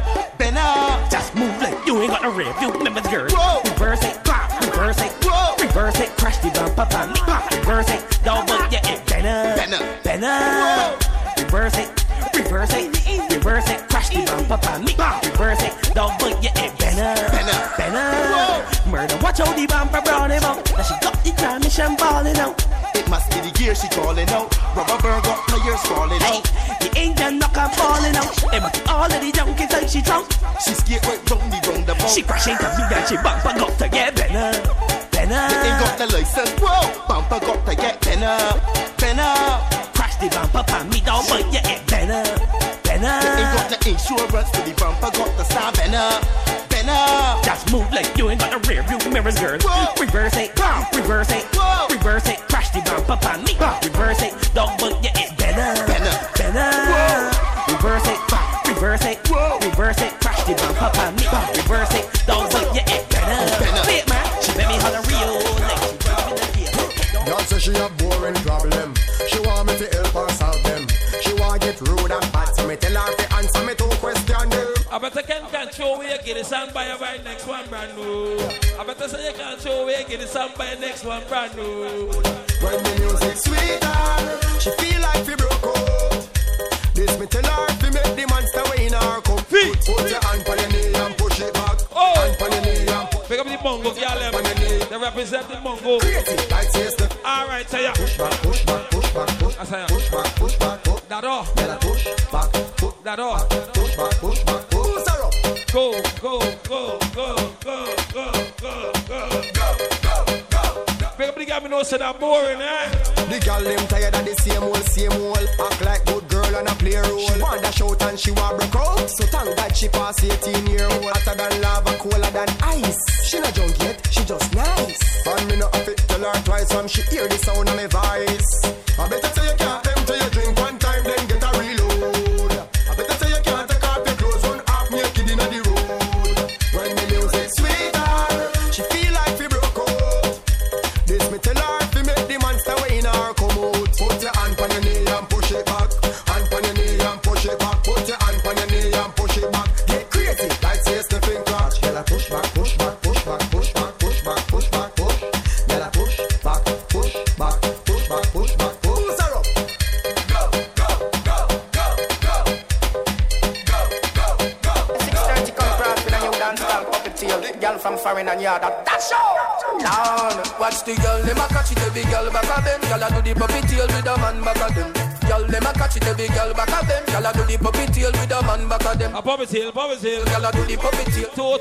[1.10, 2.61] Just move like you ain't got no rev.
[2.61, 3.30] You remember the girl.
[3.30, 3.61] Whoa.
[3.72, 5.56] Reverse it, clap, reverse it, Whoa.
[5.64, 7.22] reverse it, crash the bumper pan me.
[7.60, 9.77] Reverse it, dog, but yeah, it better.
[9.77, 10.03] Up.
[10.03, 11.43] Better.
[11.43, 11.89] Reverse it,
[12.35, 14.94] reverse it, reverse it, the bumper pan me.
[15.32, 17.02] Reverse it, dog, but yeah, it better.
[17.02, 17.78] Up.
[17.78, 18.90] Better.
[18.90, 20.60] Murder, watch out the bumper brown him out.
[20.76, 22.56] Now she got the transmission balling out.
[22.96, 24.52] It must be the gear she calling out.
[24.76, 26.44] Rubber bird got players falling Hey, out.
[26.82, 28.36] the engine knock her falling out.
[28.52, 30.28] Them all of the junkies like she drunk.
[30.64, 32.10] She skate right round the roundabout.
[32.10, 34.52] She crash into me and she bumper got to get better.
[35.22, 36.08] You ain't got Better.
[36.08, 36.52] the license.
[36.60, 38.60] Whoa, bumper got to get bend up.
[39.96, 41.61] Crash the bumper pan me down, but yeah,
[44.18, 46.24] insurance with the bumper, got bend up,
[46.70, 47.44] bend up.
[47.44, 49.58] Just move like you ain't got a rear view mirrors, girl.
[49.62, 49.94] Whoa.
[50.00, 50.51] Reverse it,
[81.03, 82.40] one brand new.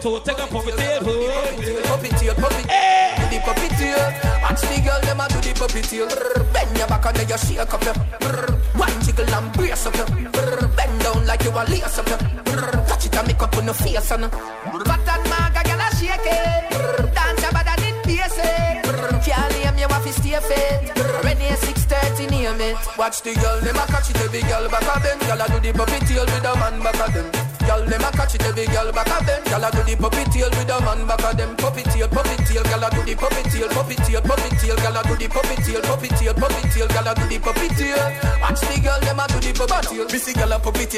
[0.00, 0.39] Toe, take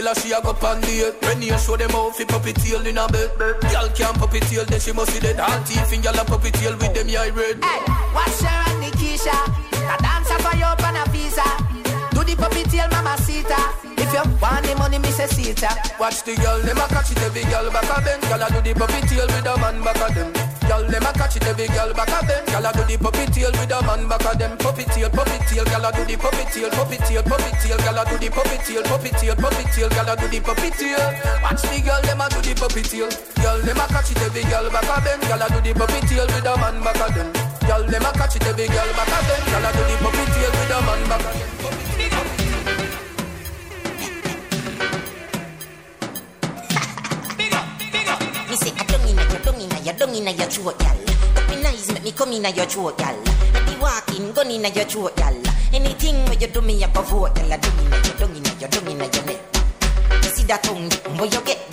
[0.01, 1.15] a puppy she a go pan the head.
[1.23, 3.31] When you show them how fi puppy tail in a bed.
[3.39, 5.41] Girl can't puppy tail, then she must see dead.
[5.41, 7.61] All teeth in girl a puppy tail with them eye red.
[8.15, 9.37] Watch her and Nikisha.
[9.77, 11.45] A dancer for you up on a visa.
[12.13, 13.59] Do the puppy tail, mama Sita.
[13.99, 15.29] If you want the money, me say.
[15.99, 18.21] Watch the girl, them a catch it, every girl back of them.
[18.21, 20.52] Girl a do the puppy tail with a man back of them.
[20.69, 22.45] Girl, them a catch it, every girl back of them.
[22.47, 24.57] Girl a do the puppy tail with a man back of them.
[24.59, 27.99] Puppy tail, puppy tail, girl a do the puppy tail, puppy tail, puppy tail, girl
[27.99, 31.03] a do the puppy tail, puppy tail, puppy tail, girl a do the puppy tail.
[31.43, 33.11] Watch the girl, them a do the puppy tail.
[33.43, 35.19] Girl, them a catch it, every girl back of them.
[35.27, 37.29] Girl a do the puppy tail with a man back of them.
[37.67, 39.41] Girl, them a catch it, every girl back of them.
[39.51, 41.62] Girl a do the puppy tail with a man back of them.
[52.43, 53.17] Inna your throat, gal.
[53.55, 55.35] Let me walk in, gun inna your throat, gal.
[55.73, 57.49] Anything where you do me, I go vote, gal.
[57.49, 59.41] Don't inna your, don't inna your, don't inna your neck.
[60.25, 61.72] You see that tongue, boy, you get.